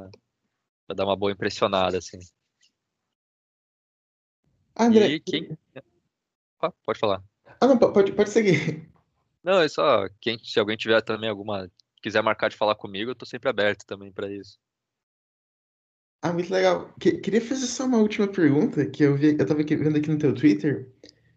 vai 0.88 0.96
dar 0.96 1.06
uma 1.06 1.16
boa 1.16 1.32
impressionada, 1.32 1.98
assim. 1.98 2.20
André, 4.78 5.08
e 5.08 5.20
quem... 5.20 5.58
Ah, 6.62 6.72
pode 6.86 7.00
falar. 7.00 7.24
Ah, 7.62 7.68
não, 7.68 7.78
pode, 7.78 8.12
pode 8.12 8.30
seguir. 8.30 8.92
Não, 9.46 9.62
é 9.62 9.70
só 9.70 10.10
quem, 10.20 10.40
se 10.44 10.60
alguém 10.60 10.76
tiver 10.76 11.00
também 11.04 11.30
alguma 11.30 11.70
quiser 12.02 12.24
marcar 12.24 12.50
de 12.50 12.58
falar 12.58 12.74
comigo, 12.74 13.12
eu 13.12 13.16
tô 13.16 13.28
sempre 13.28 13.48
aberto 13.48 13.86
também 13.86 14.12
para 14.12 14.28
isso. 14.32 14.58
Ah, 16.20 16.34
muito 16.34 16.52
legal. 16.52 16.92
Que, 17.00 17.20
queria 17.20 17.40
fazer 17.40 17.68
só 17.68 17.86
uma 17.86 18.00
última 18.00 18.28
pergunta 18.28 18.84
que 18.88 19.04
eu 19.04 19.16
vi, 19.16 19.38
eu 19.38 19.46
tava 19.46 19.62
vendo 19.64 19.98
aqui 19.98 20.10
no 20.10 20.18
teu 20.18 20.34
Twitter, 20.34 20.92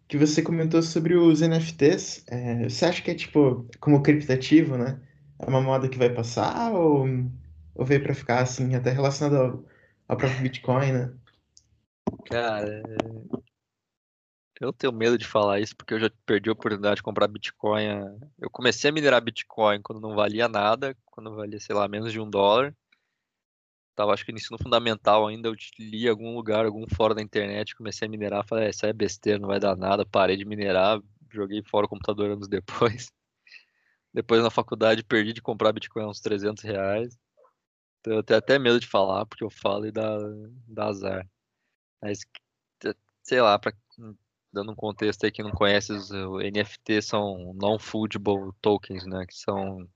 que 0.07 0.17
você 0.17 0.41
comentou 0.41 0.81
sobre 0.81 1.15
os 1.15 1.43
NFTs. 1.43 2.23
É, 2.27 2.67
você 2.67 2.85
acha 2.85 3.01
que 3.03 3.11
é 3.11 3.15
tipo 3.15 3.69
como 3.79 4.01
criptativo, 4.01 4.75
né? 4.75 4.99
É 5.37 5.45
uma 5.47 5.61
moda 5.61 5.87
que 5.87 5.97
vai 5.99 6.09
passar 6.11 6.73
ou, 6.73 7.05
ou 7.75 7.85
veio 7.85 8.01
para 8.01 8.15
ficar 8.15 8.41
assim, 8.41 8.73
até 8.73 8.89
relacionado 8.89 9.35
ao, 9.37 9.65
ao 10.07 10.17
próprio 10.17 10.41
Bitcoin, 10.41 10.93
né? 10.93 11.13
Cara, 12.25 12.81
eu 14.59 14.73
tenho 14.73 14.91
medo 14.91 15.17
de 15.17 15.25
falar 15.25 15.59
isso 15.59 15.75
porque 15.75 15.93
eu 15.93 15.99
já 15.99 16.11
perdi 16.25 16.49
a 16.49 16.53
oportunidade 16.53 16.97
de 16.97 17.03
comprar 17.03 17.27
Bitcoin. 17.27 17.85
Eu 18.37 18.49
comecei 18.49 18.89
a 18.89 18.93
minerar 18.93 19.21
Bitcoin 19.21 19.81
quando 19.81 20.01
não 20.01 20.15
valia 20.15 20.49
nada, 20.49 20.95
quando 21.05 21.35
valia, 21.35 21.59
sei 21.59 21.75
lá, 21.75 21.87
menos 21.87 22.11
de 22.11 22.19
um 22.19 22.29
dólar. 22.29 22.75
Tava, 23.95 24.13
acho 24.13 24.25
que 24.25 24.31
no 24.31 24.37
ensino 24.37 24.57
fundamental 24.57 25.27
ainda, 25.27 25.49
eu 25.49 25.55
li 25.77 26.07
algum 26.07 26.33
lugar, 26.35 26.65
algum 26.65 26.85
fora 26.87 27.13
da 27.13 27.21
internet, 27.21 27.75
comecei 27.75 28.07
a 28.07 28.11
minerar, 28.11 28.45
falei, 28.47 28.67
é, 28.67 28.69
isso 28.69 28.85
aí 28.85 28.91
é 28.91 28.93
besteira, 28.93 29.39
não 29.39 29.47
vai 29.47 29.59
dar 29.59 29.75
nada, 29.75 30.05
parei 30.05 30.37
de 30.37 30.45
minerar, 30.45 31.01
joguei 31.29 31.61
fora 31.63 31.85
o 31.85 31.89
computador 31.89 32.31
anos 32.31 32.47
depois. 32.47 33.11
Depois 34.11 34.41
na 34.41 34.49
faculdade 34.49 35.03
perdi 35.03 35.33
de 35.33 35.41
comprar 35.41 35.71
Bitcoin 35.71 36.05
uns 36.05 36.19
300 36.19 36.63
reais. 36.63 37.15
Então, 37.99 38.13
eu 38.13 38.23
tenho 38.23 38.39
até 38.39 38.57
medo 38.57 38.79
de 38.79 38.87
falar, 38.87 39.25
porque 39.25 39.43
eu 39.43 39.51
falo 39.51 39.85
e 39.85 39.91
dá, 39.91 40.17
dá 40.67 40.87
azar. 40.87 41.29
Mas, 42.01 42.25
sei 43.21 43.41
lá, 43.41 43.59
pra, 43.59 43.73
dando 44.51 44.71
um 44.71 44.75
contexto 44.75 45.23
aí 45.23 45.31
que 45.31 45.43
não 45.43 45.51
conhece, 45.51 45.93
os 45.93 46.09
NFT 46.11 47.01
são 47.01 47.53
non-fungible 47.53 48.51
tokens, 48.61 49.05
né? 49.05 49.25
Que 49.25 49.35
são 49.35 49.87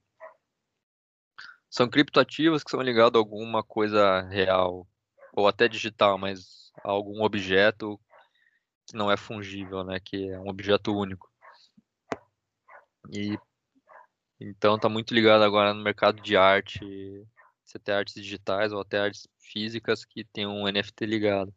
são 1.70 1.90
criptoativos 1.90 2.64
que 2.64 2.70
são 2.70 2.82
ligados 2.82 3.18
a 3.18 3.20
alguma 3.20 3.64
coisa 3.64 4.22
real 4.22 4.88
ou 5.34 5.48
até 5.48 5.68
digital, 5.68 6.18
mas 6.20 6.72
a 6.84 6.92
algum 6.92 7.24
objeto 7.24 8.00
que 8.88 8.96
não 8.96 9.12
é 9.12 9.18
fungível, 9.18 9.84
né? 9.84 10.00
Que 10.00 10.30
é 10.30 10.40
um 10.40 10.50
objeto 10.50 10.96
único. 10.96 11.32
E 13.12 13.38
então 14.40 14.78
tá 14.78 14.90
muito 14.90 15.14
ligado 15.14 15.44
agora 15.44 15.74
no 15.74 15.82
mercado 15.84 16.22
de 16.22 16.36
arte, 16.38 16.80
você 17.64 17.80
tem 17.80 17.96
artes 17.96 18.14
digitais 18.16 18.72
ou 18.72 18.82
até 18.82 19.00
artes 19.00 19.28
físicas 19.40 20.06
que 20.06 20.24
tem 20.26 20.46
um 20.46 20.68
NFT 20.68 21.06
ligado. 21.06 21.54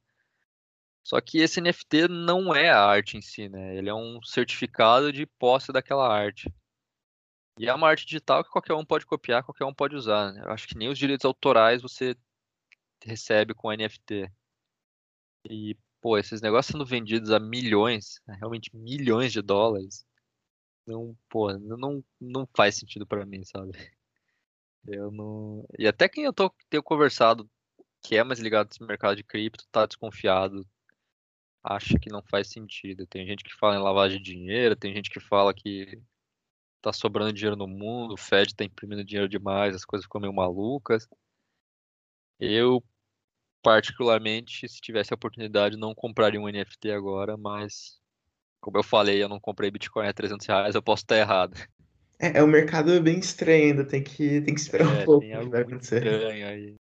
Só 1.07 1.21
que 1.21 1.39
esse 1.39 1.61
NFT 1.61 2.09
não 2.09 2.53
é 2.53 2.69
a 2.69 2.85
arte 2.85 3.17
em 3.17 3.23
si, 3.23 3.49
né? 3.49 3.77
Ele 3.77 3.89
é 3.89 3.95
um 3.95 4.21
certificado 4.25 5.13
de 5.13 5.25
posse 5.25 5.71
daquela 5.71 6.13
arte. 6.13 6.53
E 7.57 7.69
é 7.69 7.73
uma 7.73 7.89
arte 7.89 8.05
digital 8.05 8.43
que 8.43 8.51
qualquer 8.51 8.75
um 8.75 8.85
pode 8.85 9.07
copiar, 9.07 9.45
qualquer 9.45 9.65
um 9.65 9.73
pode 9.73 9.95
usar. 9.95 10.33
Né? 10.33 10.43
Eu 10.45 10.51
acho 10.51 10.67
que 10.67 10.77
nem 10.77 10.89
os 10.89 10.99
direitos 10.99 11.25
autorais 11.25 11.81
você 11.81 12.17
recebe 13.05 13.55
com 13.55 13.71
NFT. 13.71 14.29
E, 15.49 15.77
pô, 16.01 16.19
esses 16.19 16.41
negócios 16.41 16.73
sendo 16.73 16.85
vendidos 16.85 17.31
a 17.31 17.39
milhões, 17.39 18.21
né? 18.27 18.35
realmente 18.41 18.75
milhões 18.75 19.33
de 19.33 19.41
dólares, 19.41 20.05
não, 20.85 21.17
pô, 21.29 21.53
não, 21.57 22.05
não 22.21 22.49
faz 22.57 22.75
sentido 22.75 23.07
para 23.07 23.25
mim, 23.25 23.45
sabe? 23.45 23.71
Eu 24.89 25.13
não. 25.13 25.65
E 25.79 25.87
até 25.87 26.09
quem 26.09 26.25
eu 26.25 26.33
tô, 26.33 26.53
tenho 26.69 26.83
conversado 26.83 27.49
que 28.03 28.17
é 28.17 28.25
mais 28.25 28.41
ligado 28.41 28.69
nesse 28.69 28.83
mercado 28.83 29.17
de 29.17 29.23
cripto 29.23 29.65
tá 29.71 29.87
desconfiado 29.87 30.67
acha 31.67 31.99
que 31.99 32.11
não 32.11 32.23
faz 32.23 32.49
sentido. 32.49 33.07
Tem 33.07 33.27
gente 33.27 33.43
que 33.43 33.55
fala 33.55 33.75
em 33.75 33.83
lavagem 33.83 34.19
de 34.19 34.33
dinheiro, 34.33 34.77
tem 34.77 34.95
gente 34.95 35.11
que 35.11 35.19
fala 35.19 35.53
que 35.53 36.01
tá 36.81 36.93
sobrando 36.93 37.33
dinheiro 37.33 37.57
no 37.57 37.67
mundo, 37.67 38.15
o 38.15 38.17
Fed 38.17 38.55
tá 38.55 38.65
imprimindo 38.65 39.05
dinheiro 39.05 39.29
demais, 39.29 39.75
as 39.75 39.85
coisas 39.85 40.05
ficam 40.05 40.21
meio 40.21 40.33
malucas. 40.33 41.09
Eu, 42.39 42.83
particularmente, 43.63 44.69
se 44.69 44.81
tivesse 44.81 45.13
a 45.13 45.17
oportunidade, 45.17 45.77
não 45.77 45.95
compraria 45.95 46.41
um 46.41 46.49
NFT 46.49 46.93
agora, 46.93 47.37
mas 47.37 47.99
como 48.61 48.79
eu 48.79 48.85
falei, 48.85 49.23
eu 49.23 49.29
não 49.29 49.41
comprei 49.41 49.71
Bitcoin 49.71 50.07
a 50.07 50.13
300 50.13 50.47
reais, 50.47 50.75
eu 50.75 50.83
posso 50.83 51.03
estar 51.03 51.17
errado. 51.17 51.57
É, 52.19 52.39
é 52.39 52.43
um 52.43 52.47
mercado 52.47 53.01
bem 53.01 53.19
estranho 53.19 53.67
ainda, 53.67 53.85
tem 53.85 54.03
que, 54.03 54.41
tem 54.41 54.55
que 54.55 54.61
esperar 54.61 54.87
é, 54.87 55.03
um 55.03 55.05
pouco 55.05 55.21
tem 55.21 55.35
algo 55.35 55.51
vai 55.51 55.63
acontecer. 55.63 56.07
Estranho 56.07 56.47
aí. 56.47 56.77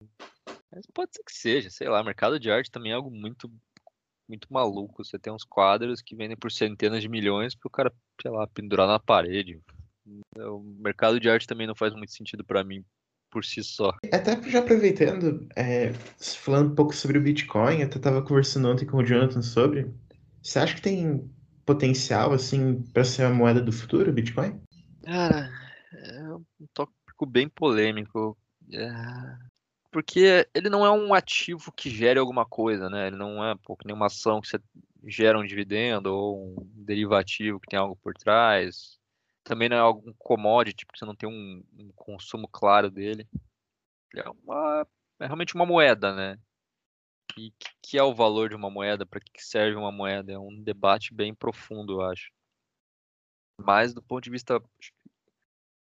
Mas 0.71 0.87
pode 0.93 1.15
ser 1.15 1.23
que 1.25 1.33
seja, 1.33 1.71
sei 1.71 1.89
lá, 1.89 2.03
mercado 2.03 2.39
de 2.39 2.51
arte 2.51 2.71
também 2.71 2.93
é 2.93 2.95
algo 2.95 3.11
muito 3.11 3.51
muito 4.29 4.53
maluco. 4.53 5.05
Você 5.05 5.19
tem 5.19 5.33
uns 5.33 5.45
quadros 5.45 6.01
que 6.03 6.17
vendem 6.17 6.37
por 6.37 6.51
centenas 6.51 7.03
de 7.03 7.09
milhões 7.09 7.55
para 7.55 7.69
o 7.69 7.71
cara, 7.71 7.93
sei 8.21 8.31
lá, 8.31 8.47
pendurar 8.47 8.87
na 8.87 8.99
parede. 8.99 9.61
O 10.37 10.63
mercado 10.79 11.19
de 11.19 11.29
arte 11.29 11.47
também 11.47 11.67
não 11.67 11.75
faz 11.75 11.95
muito 11.95 12.13
sentido 12.13 12.45
para 12.45 12.65
mim 12.65 12.85
por 13.31 13.45
si 13.45 13.65
só. 13.65 13.93
Até 14.13 14.41
já 14.49 14.61
aproveitando, 14.61 15.47
é, 15.57 15.93
falando 16.37 16.71
um 16.71 16.75
pouco 16.75 16.95
sobre 16.95 17.19
o 17.19 17.23
Bitcoin, 17.23 17.81
eu 17.81 17.87
até 17.87 17.97
estava 17.97 18.23
conversando 18.23 18.69
ontem 18.69 18.87
com 18.87 18.99
o 18.99 19.05
Jonathan 19.05 19.43
sobre. 19.43 19.91
Você 20.43 20.59
acha 20.59 20.75
que 20.77 20.83
tem 20.83 21.29
potencial 21.67 22.33
assim 22.33 22.83
para 22.93 23.03
ser 23.03 23.25
a 23.25 23.31
moeda 23.31 23.61
do 23.61 23.73
futuro, 23.73 24.11
o 24.11 24.15
Bitcoin? 24.15 24.61
Cara, 25.03 25.51
é 25.93 26.33
um 26.33 26.45
tópico 26.73 27.27
bem 27.27 27.49
polêmico. 27.49 28.37
É, 28.73 28.89
porque 29.95 30.45
ele 30.53 30.69
não 30.69 30.85
é 30.85 30.91
um 30.91 31.15
ativo 31.15 31.71
que 31.71 31.89
gere 31.89 32.19
alguma 32.19 32.45
coisa, 32.45 32.91
né? 32.91 33.07
Ele 33.07 33.17
não 33.17 33.45
é 33.45 33.55
pô, 33.55 33.79
nenhuma 33.85 34.07
ação 34.07 34.41
que 34.41 34.49
você 34.49 34.59
gera 35.07 35.39
um 35.39 35.47
dividendo 35.47 36.13
ou 36.13 36.49
um 36.49 36.57
derivativo 36.85 37.61
que 37.61 37.69
tem 37.69 37.79
algo 37.79 37.95
por 38.03 38.13
trás. 38.13 38.99
Também 39.45 39.69
não 39.69 39.77
é 39.77 39.81
algum 39.81 40.13
commodity, 40.15 40.85
porque 40.85 40.99
você 40.99 41.05
não 41.05 41.15
tem 41.15 41.29
um, 41.29 41.63
um 41.79 41.93
consumo 41.95 42.49
claro 42.49 42.91
dele. 42.91 43.25
É, 44.17 44.29
uma, 44.29 44.85
é 45.21 45.27
realmente 45.27 45.55
uma 45.55 45.65
moeda, 45.65 46.13
né? 46.13 46.41
E 47.39 47.53
que, 47.53 47.69
que 47.81 47.97
é 47.97 48.03
o 48.03 48.13
valor 48.13 48.49
de 48.49 48.57
uma 48.57 48.69
moeda? 48.69 49.07
Para 49.07 49.21
que 49.21 49.45
serve 49.45 49.77
uma 49.77 49.93
moeda? 49.93 50.33
É 50.33 50.39
um 50.39 50.61
debate 50.61 51.15
bem 51.15 51.33
profundo, 51.33 52.01
eu 52.01 52.03
acho. 52.03 52.33
Mas 53.61 53.95
do 53.95 54.03
ponto 54.03 54.25
de 54.25 54.31
vista 54.31 54.61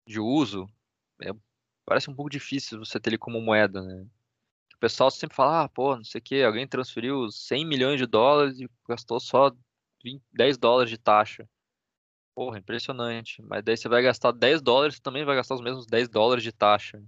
de 0.07 0.21
uso, 0.21 0.69
é 1.21 1.33
parece 1.89 2.11
um 2.11 2.15
pouco 2.15 2.31
difícil 2.31 2.79
você 2.79 3.01
ter 3.01 3.11
ele 3.11 3.19
como 3.19 3.41
moeda, 3.41 3.81
né? 3.83 4.07
O 4.75 4.79
pessoal 4.79 5.11
sempre 5.11 5.35
fala, 5.35 5.63
ah, 5.65 5.69
pô, 5.69 5.97
não 5.97 6.05
sei 6.05 6.19
o 6.19 6.23
que, 6.23 6.43
alguém 6.43 6.69
transferiu 6.69 7.31
100 7.31 7.67
milhões 7.67 7.99
de 7.99 8.07
dólares 8.07 8.61
e 8.61 8.69
gastou 8.87 9.19
só 9.19 9.51
20, 10.05 10.23
10 10.31 10.59
dólares 10.59 10.91
de 10.91 10.99
taxa. 10.99 11.49
Porra, 12.35 12.59
impressionante. 12.59 13.43
Mas 13.43 13.65
daí 13.65 13.77
você 13.77 13.89
vai 13.89 14.03
gastar 14.03 14.33
10 14.33 14.61
dólares, 14.61 14.97
você 14.97 15.03
também 15.03 15.25
vai 15.25 15.35
gastar 15.35 15.55
os 15.55 15.63
mesmos 15.63 15.87
10 15.87 16.09
dólares 16.11 16.45
de 16.45 16.53
taxa. 16.53 17.03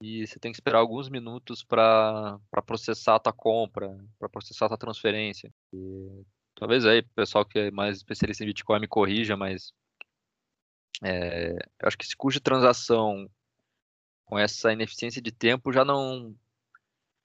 E 0.00 0.26
você 0.26 0.38
tem 0.38 0.52
que 0.52 0.56
esperar 0.56 0.78
alguns 0.78 1.10
minutos 1.10 1.62
para 1.64 2.38
processar 2.64 3.16
a 3.16 3.18
tua 3.18 3.32
compra, 3.32 3.98
para 4.18 4.28
processar 4.28 4.66
a 4.66 4.68
tua 4.68 4.78
transferência. 4.78 5.52
E, 5.74 6.24
talvez 6.54 6.86
aí 6.86 7.00
o 7.00 7.08
pessoal 7.08 7.44
que 7.44 7.58
é 7.58 7.70
mais 7.72 7.98
especialista 7.98 8.44
em 8.44 8.46
Bitcoin 8.46 8.80
me 8.80 8.88
corrija, 8.88 9.36
mas 9.36 9.74
é, 11.02 11.52
eu 11.52 11.88
acho 11.88 11.98
que 11.98 12.04
esse 12.04 12.16
custo 12.16 12.38
de 12.38 12.44
transação 12.44 13.28
com 14.30 14.38
essa 14.38 14.72
ineficiência 14.72 15.20
de 15.20 15.32
tempo 15.32 15.72
já 15.72 15.84
não 15.84 16.36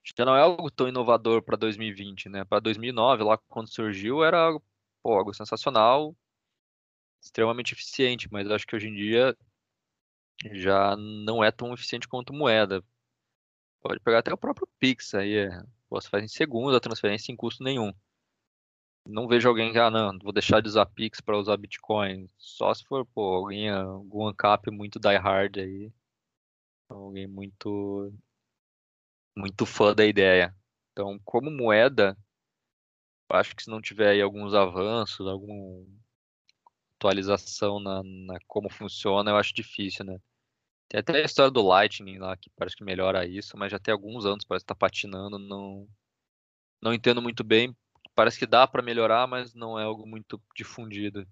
já 0.03 0.26
não 0.26 0.36
é 0.36 0.41
algo 0.41 0.72
tão 0.72 0.88
inovador 0.88 1.41
para 1.43 1.56
2020, 1.56 2.30
né? 2.30 2.43
Para 2.45 2.60
2009, 2.60 3.24
lá 3.24 3.38
quando 3.38 3.70
surgiu, 3.70 4.24
era 4.24 4.39
algo, 4.39 4.64
pô, 5.03 5.14
algo 5.14 5.34
sensacional, 5.34 6.16
extremamente 7.22 7.74
eficiente, 7.74 8.28
mas 8.32 8.49
acho 8.49 8.68
que 8.68 8.76
hoje 8.76 8.88
em 8.88 8.95
dia 8.95 9.38
já 10.51 10.95
não 10.95 11.43
é 11.43 11.51
tão 11.51 11.74
eficiente 11.74 12.08
quanto 12.08 12.34
moeda. 12.34 12.84
Pode 13.82 13.99
pegar 13.99 14.20
até 14.20 14.34
o 14.34 14.38
próprio 14.38 14.68
Pix 14.80 15.14
aí, 15.14 15.38
é, 15.38 15.64
você 15.89 16.10
faz 16.10 16.24
em 16.24 16.28
segundos 16.28 16.76
a 16.76 16.80
transferência 16.80 17.28
sem 17.28 17.36
custo 17.36 17.64
nenhum. 17.64 17.93
Não 19.08 19.28
vejo 19.28 19.47
alguém 19.47 19.72
que, 19.72 19.78
ah, 19.80 19.91
não, 19.91 20.18
vou 20.20 20.34
deixar 20.34 20.62
de 20.62 20.68
usar 20.68 20.88
Pix 20.88 21.22
para 21.22 21.38
usar 21.38 21.58
Bitcoin. 21.58 22.28
Só 22.38 22.74
se 22.74 22.84
for, 22.86 23.06
pô, 23.06 23.36
alguém, 23.36 23.70
algum 23.70 24.28
ancap 24.28 24.70
muito 24.72 24.99
die 24.99 25.18
hard 25.18 25.58
aí, 25.58 25.91
Alguém 26.90 27.28
muito 27.28 28.14
muito 29.36 29.66
fã 29.66 29.94
da 29.94 30.06
ideia. 30.06 30.56
Então, 30.92 31.20
como 31.26 31.52
moeda, 31.52 32.18
acho 33.30 33.56
que 33.56 33.64
se 33.64 33.70
não 33.70 33.82
tiver 33.82 34.10
aí 34.10 34.22
alguns 34.22 34.54
avanços, 34.54 35.28
alguma 35.28 35.86
atualização 36.98 37.80
na, 37.80 38.02
na, 38.04 38.40
como 38.48 38.70
funciona, 38.70 39.32
eu 39.32 39.38
acho 39.38 39.54
difícil, 39.54 40.06
né? 40.06 40.20
Tem 40.90 41.00
até 41.00 41.22
a 41.22 41.26
história 41.26 41.52
do 41.52 41.62
Lightning 41.62 42.20
lá, 42.20 42.38
que 42.38 42.50
parece 42.56 42.76
que 42.76 42.84
melhora 42.84 43.26
isso, 43.26 43.58
mas 43.58 43.72
já 43.72 43.80
tem 43.80 43.92
alguns 43.92 44.26
anos, 44.26 44.46
parece 44.46 44.64
que 44.64 44.68
tá 44.68 44.76
patinando, 44.76 45.40
não, 45.40 45.88
não 46.82 46.94
entendo 46.94 47.22
muito 47.22 47.44
bem. 47.44 47.76
Parece 48.16 48.40
que 48.40 48.46
dá 48.46 48.68
para 48.68 48.84
melhorar, 48.84 49.28
mas 49.28 49.54
não 49.54 49.80
é 49.80 49.84
algo 49.84 50.08
muito 50.08 50.42
difundido. 50.56 51.28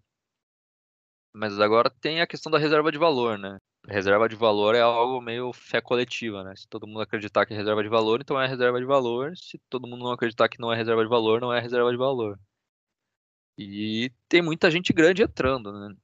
Mas 1.34 1.60
agora 1.60 1.90
tem 1.90 2.22
a 2.22 2.28
questão 2.28 2.52
da 2.52 2.58
reserva 2.58 2.92
de 2.92 2.98
valor, 2.98 3.38
né? 3.38 3.60
Reserva 3.88 4.30
de 4.30 4.36
valor 4.36 4.76
é 4.76 4.82
algo 4.82 5.22
meio 5.22 5.52
fé 5.54 5.82
coletiva, 5.82 6.44
né? 6.44 6.56
Se 6.56 6.68
todo 6.68 6.88
mundo 6.88 7.02
acreditar 7.02 7.46
que 7.46 7.54
é 7.54 7.58
reserva 7.58 7.84
de 7.84 7.90
valor, 7.90 8.22
então 8.22 8.40
é 8.40 8.48
reserva 8.48 8.80
de 8.80 8.86
valor. 8.86 9.36
Se 9.38 9.60
todo 9.70 9.88
mundo 9.88 10.04
não 10.04 10.12
acreditar 10.12 10.50
que 10.50 10.60
não 10.60 10.72
é 10.72 10.76
reserva 10.76 11.04
de 11.04 11.10
valor, 11.10 11.42
não 11.42 11.54
é 11.54 11.60
reserva 11.60 11.92
de 11.92 11.98
valor. 11.98 12.40
E 13.58 14.12
tem 14.28 14.42
muita 14.42 14.72
gente 14.72 14.92
grande 14.94 15.22
entrando, 15.24 15.72
né? 15.72 15.96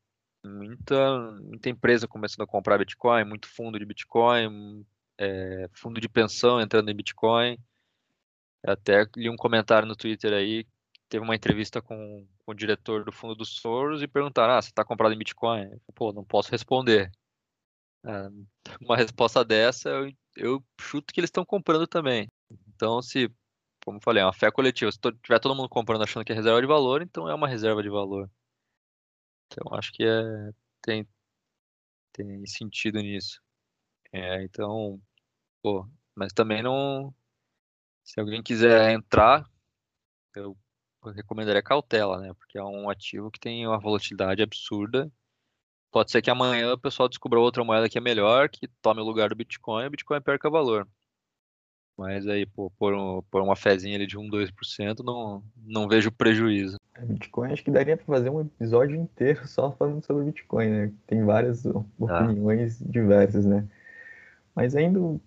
Muita, 0.44 1.32
muita 1.42 1.70
empresa 1.70 2.08
começando 2.08 2.44
a 2.44 2.48
comprar 2.48 2.78
Bitcoin, 2.78 3.26
muito 3.26 3.48
fundo 3.48 3.78
de 3.80 3.86
Bitcoin, 3.86 4.86
é, 5.18 5.68
fundo 5.74 6.00
de 6.00 6.08
pensão 6.08 6.62
entrando 6.62 6.90
em 6.90 6.96
Bitcoin. 6.96 7.58
Eu 8.64 8.74
até 8.74 9.06
li 9.16 9.30
um 9.30 9.36
comentário 9.36 9.88
no 9.88 9.96
Twitter 9.96 10.34
aí, 10.34 10.66
teve 11.10 11.24
uma 11.24 11.36
entrevista 11.36 11.82
com, 11.82 12.28
com 12.46 12.52
o 12.52 12.56
diretor 12.56 13.04
do 13.04 13.12
fundo 13.12 13.36
dos 13.36 13.56
Soros 13.58 14.02
e 14.02 14.08
perguntaram, 14.08 14.54
ah, 14.54 14.62
você 14.62 14.70
está 14.70 14.86
comprado 14.86 15.14
em 15.14 15.18
Bitcoin? 15.18 15.70
Pô, 15.96 16.14
não 16.14 16.24
posso 16.24 16.52
responder. 16.52 17.12
É, 18.06 18.30
uma 18.82 18.96
resposta 18.96 19.44
dessa, 19.44 19.90
eu, 19.90 20.12
eu 20.36 20.64
chuto 20.80 21.14
que 21.14 21.20
eles 21.20 21.30
estão 21.30 21.46
comprando 21.46 21.88
também. 21.88 22.28
Então, 22.76 23.02
se, 23.02 23.30
como 23.84 23.98
eu 23.98 24.02
falei, 24.02 24.22
é 24.24 24.26
uma 24.26 24.34
fé 24.34 24.52
coletiva. 24.52 24.92
Se 24.92 25.00
tiver 25.24 25.40
todo 25.40 25.56
mundo 25.56 25.70
comprando 25.70 26.04
achando 26.04 26.26
que 26.26 26.32
é 26.32 26.36
reserva 26.36 26.62
de 26.62 26.68
valor, 26.68 27.02
então 27.02 27.28
é 27.30 27.34
uma 27.36 27.48
reserva 27.48 27.84
de 27.84 27.90
valor. 27.90 28.30
Então, 29.48 29.74
acho 29.76 29.92
que 29.92 30.04
é, 30.04 30.52
tem, 30.82 31.08
tem 32.14 32.46
sentido 32.46 33.00
nisso. 33.02 33.42
É, 34.12 34.44
então, 34.44 35.02
pô, 35.62 35.88
mas 36.16 36.34
também 36.34 36.64
não. 36.64 37.14
Se 38.04 38.20
alguém 38.20 38.42
quiser 38.42 38.92
entrar, 38.92 39.46
eu 40.36 40.58
recomendaria 41.16 41.62
cautela, 41.64 42.20
né? 42.20 42.34
Porque 42.34 42.58
é 42.58 42.64
um 42.64 42.90
ativo 42.90 43.32
que 43.32 43.40
tem 43.40 43.68
uma 43.68 43.80
volatilidade 43.80 44.42
absurda 44.42 45.12
pode 45.92 46.12
ser 46.12 46.22
que 46.22 46.30
amanhã 46.30 46.74
o 46.74 46.78
pessoal 46.78 47.10
descubra 47.10 47.40
outra 47.40 47.64
moeda 47.64 47.90
que 47.90 47.98
é 47.98 48.02
melhor, 48.02 48.50
que 48.50 48.68
tome 48.82 49.02
o 49.02 49.06
lugar 49.06 49.30
do 49.30 49.36
Bitcoin 49.36 49.84
e 49.84 49.88
o 49.88 49.92
Bitcoin 49.92 50.22
perca 50.22 50.50
valor. 50.50 50.88
Mas 51.98 52.26
aí, 52.28 52.46
pô, 52.46 52.72
por, 52.80 52.94
um, 52.94 53.22
por 53.30 53.42
uma 53.42 53.58
fezinha 53.58 53.98
ali 53.98 54.08
de 54.08 54.18
1, 54.18 54.30
2%, 54.30 55.04
não, 55.04 55.44
não 55.58 55.86
vejo 55.86 56.10
prejuízo. 56.10 56.78
É, 56.96 57.06
Bitcoin, 57.06 57.52
acho 57.52 57.62
que 57.62 57.70
daria 57.70 57.98
para 57.98 58.06
fazer 58.06 58.30
um 58.30 58.40
episódio 58.40 58.96
inteiro 58.96 59.46
só 59.46 59.72
falando 59.74 60.02
sobre 60.06 60.24
Bitcoin, 60.24 60.70
né? 60.70 60.94
Tem 61.06 61.26
várias 61.26 61.66
ah. 61.66 61.84
opiniões 62.00 62.82
ah. 62.82 62.86
diversas, 62.88 63.46
né? 63.46 63.68
Mas 64.56 64.78
ainda 64.78 65.20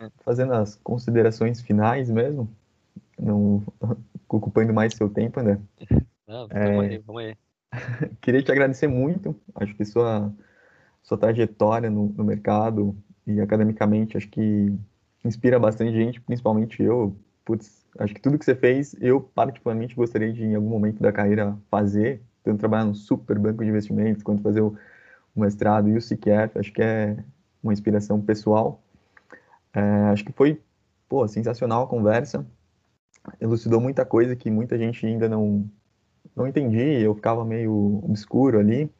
é. 0.00 0.10
fazendo 0.24 0.52
as 0.52 0.74
considerações 0.74 1.60
finais 1.60 2.10
mesmo, 2.10 2.50
não 3.16 3.62
ocupando 4.28 4.74
mais 4.74 4.94
seu 4.94 5.08
tempo, 5.08 5.40
né? 5.40 5.60
Não, 6.26 6.48
vamos 6.48 6.56
é, 6.56 6.80
aí, 6.80 6.98
vamos 6.98 7.22
aí. 7.22 7.36
queria 8.20 8.42
te 8.42 8.52
agradecer 8.52 8.88
muito, 8.88 9.38
acho 9.54 9.74
que 9.74 9.84
sua, 9.84 10.32
sua 11.02 11.18
trajetória 11.18 11.90
no, 11.90 12.08
no 12.08 12.24
mercado 12.24 12.96
e 13.26 13.40
academicamente, 13.40 14.16
acho 14.16 14.28
que 14.28 14.72
inspira 15.24 15.58
bastante 15.58 15.92
gente, 15.92 16.20
principalmente 16.20 16.82
eu. 16.82 17.16
Putz, 17.44 17.86
acho 17.98 18.14
que 18.14 18.20
tudo 18.20 18.38
que 18.38 18.44
você 18.44 18.54
fez, 18.54 18.96
eu 19.00 19.20
particularmente 19.20 19.94
gostaria 19.94 20.32
de, 20.32 20.44
em 20.44 20.54
algum 20.54 20.68
momento 20.68 21.00
da 21.00 21.12
carreira, 21.12 21.56
fazer, 21.70 22.20
tanto 22.42 22.58
trabalhar 22.58 22.84
num 22.84 22.94
super 22.94 23.38
banco 23.38 23.62
de 23.62 23.70
investimentos, 23.70 24.22
quanto 24.22 24.42
fazer 24.42 24.60
o, 24.60 24.76
o 25.34 25.40
mestrado 25.40 25.88
e 25.88 25.96
o 25.96 26.00
CQF, 26.00 26.58
acho 26.58 26.72
que 26.72 26.82
é 26.82 27.16
uma 27.62 27.72
inspiração 27.72 28.20
pessoal. 28.20 28.82
É, 29.72 29.80
acho 30.12 30.24
que 30.24 30.32
foi, 30.32 30.60
pô, 31.08 31.26
sensacional 31.28 31.84
a 31.84 31.86
conversa, 31.86 32.46
elucidou 33.40 33.80
muita 33.80 34.04
coisa 34.04 34.34
que 34.34 34.50
muita 34.50 34.78
gente 34.78 35.04
ainda 35.06 35.28
não, 35.28 35.68
não 36.36 36.46
entendia, 36.46 37.00
eu 37.00 37.14
ficava 37.14 37.44
meio 37.44 38.00
obscuro 38.04 38.58
ali. 38.58 38.90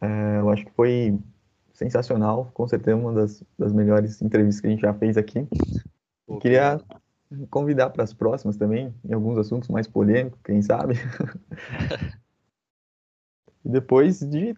É, 0.00 0.38
eu 0.38 0.48
acho 0.50 0.64
que 0.64 0.72
foi 0.72 1.18
sensacional, 1.72 2.50
com 2.54 2.68
certeza 2.68 2.96
uma 2.96 3.12
das, 3.12 3.42
das 3.58 3.72
melhores 3.72 4.22
entrevistas 4.22 4.60
que 4.60 4.68
a 4.68 4.70
gente 4.70 4.82
já 4.82 4.94
fez 4.94 5.16
aqui. 5.16 5.46
Pô, 6.26 6.38
Queria 6.38 6.80
convidar 7.50 7.90
para 7.90 8.04
as 8.04 8.14
próximas 8.14 8.56
também, 8.56 8.94
em 9.04 9.12
alguns 9.12 9.36
assuntos 9.36 9.68
mais 9.68 9.88
polêmicos, 9.88 10.38
quem 10.44 10.62
sabe. 10.62 10.94
e 13.64 13.68
depois 13.68 14.20
de 14.20 14.54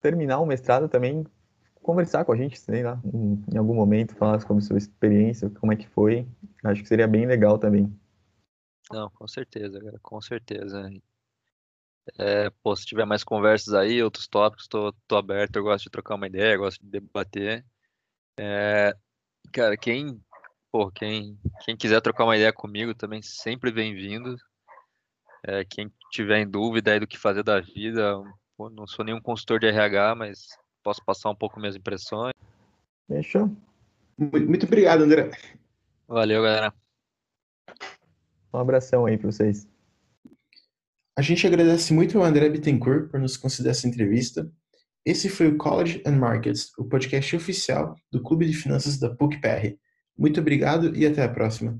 terminar 0.00 0.40
o 0.40 0.46
mestrado 0.46 0.88
também 0.88 1.26
conversar 1.82 2.24
com 2.24 2.32
a 2.32 2.36
gente, 2.36 2.58
sei 2.58 2.82
lá, 2.82 3.00
em, 3.04 3.42
em 3.52 3.58
algum 3.58 3.74
momento, 3.74 4.14
falar 4.14 4.40
sobre 4.40 4.62
sua 4.62 4.78
experiência, 4.78 5.50
como 5.50 5.72
é 5.72 5.76
que 5.76 5.88
foi. 5.88 6.26
Acho 6.64 6.82
que 6.82 6.88
seria 6.88 7.06
bem 7.06 7.26
legal 7.26 7.58
também. 7.58 7.92
Não, 8.90 9.10
com 9.10 9.26
certeza, 9.28 9.80
cara, 9.80 9.98
com 10.02 10.20
certeza. 10.20 10.90
É, 12.18 12.50
pô, 12.62 12.74
se 12.74 12.84
tiver 12.84 13.04
mais 13.04 13.24
conversas 13.24 13.74
aí, 13.74 14.02
outros 14.02 14.26
tópicos, 14.26 14.66
tô, 14.66 14.92
tô 15.06 15.16
aberto, 15.16 15.56
eu 15.56 15.62
gosto 15.62 15.84
de 15.84 15.90
trocar 15.90 16.14
uma 16.14 16.26
ideia, 16.26 16.56
gosto 16.56 16.82
de 16.82 16.90
debater. 16.90 17.64
É, 18.38 18.94
cara, 19.52 19.76
quem, 19.76 20.20
pô, 20.70 20.90
quem, 20.90 21.38
quem 21.64 21.76
quiser 21.76 22.00
trocar 22.00 22.24
uma 22.24 22.36
ideia 22.36 22.52
comigo 22.52 22.94
também, 22.94 23.22
sempre 23.22 23.70
bem-vindo. 23.70 24.36
É, 25.42 25.64
quem 25.64 25.90
tiver 26.10 26.38
em 26.40 26.48
dúvida 26.48 26.92
aí 26.92 27.00
do 27.00 27.06
que 27.06 27.18
fazer 27.18 27.42
da 27.42 27.60
vida, 27.60 28.22
pô, 28.56 28.68
não 28.68 28.86
sou 28.86 29.04
nenhum 29.04 29.20
consultor 29.20 29.58
de 29.58 29.66
RH, 29.66 30.14
mas 30.14 30.48
posso 30.82 31.04
passar 31.04 31.30
um 31.30 31.36
pouco 31.36 31.58
minhas 31.58 31.76
impressões. 31.76 32.34
Fechou. 33.06 33.50
Muito 34.18 34.66
obrigado, 34.66 35.02
André. 35.02 35.30
Valeu, 36.06 36.42
galera. 36.42 36.74
Um 38.52 38.58
abração 38.58 39.06
aí 39.06 39.16
para 39.16 39.30
vocês. 39.30 39.66
A 41.16 41.22
gente 41.22 41.46
agradece 41.46 41.92
muito 41.92 42.18
ao 42.18 42.24
André 42.24 42.48
Bittencourt 42.48 43.10
por 43.10 43.20
nos 43.20 43.36
conceder 43.36 43.72
essa 43.72 43.86
entrevista. 43.86 44.50
Esse 45.04 45.28
foi 45.28 45.48
o 45.48 45.56
College 45.56 46.02
and 46.06 46.16
Markets, 46.16 46.70
o 46.78 46.84
podcast 46.84 47.36
oficial 47.36 47.94
do 48.10 48.22
Clube 48.22 48.46
de 48.46 48.54
Finanças 48.54 48.98
da 48.98 49.14
PUC-PR. 49.14 49.76
Muito 50.16 50.40
obrigado 50.40 50.96
e 50.96 51.06
até 51.06 51.22
a 51.22 51.28
próxima. 51.28 51.78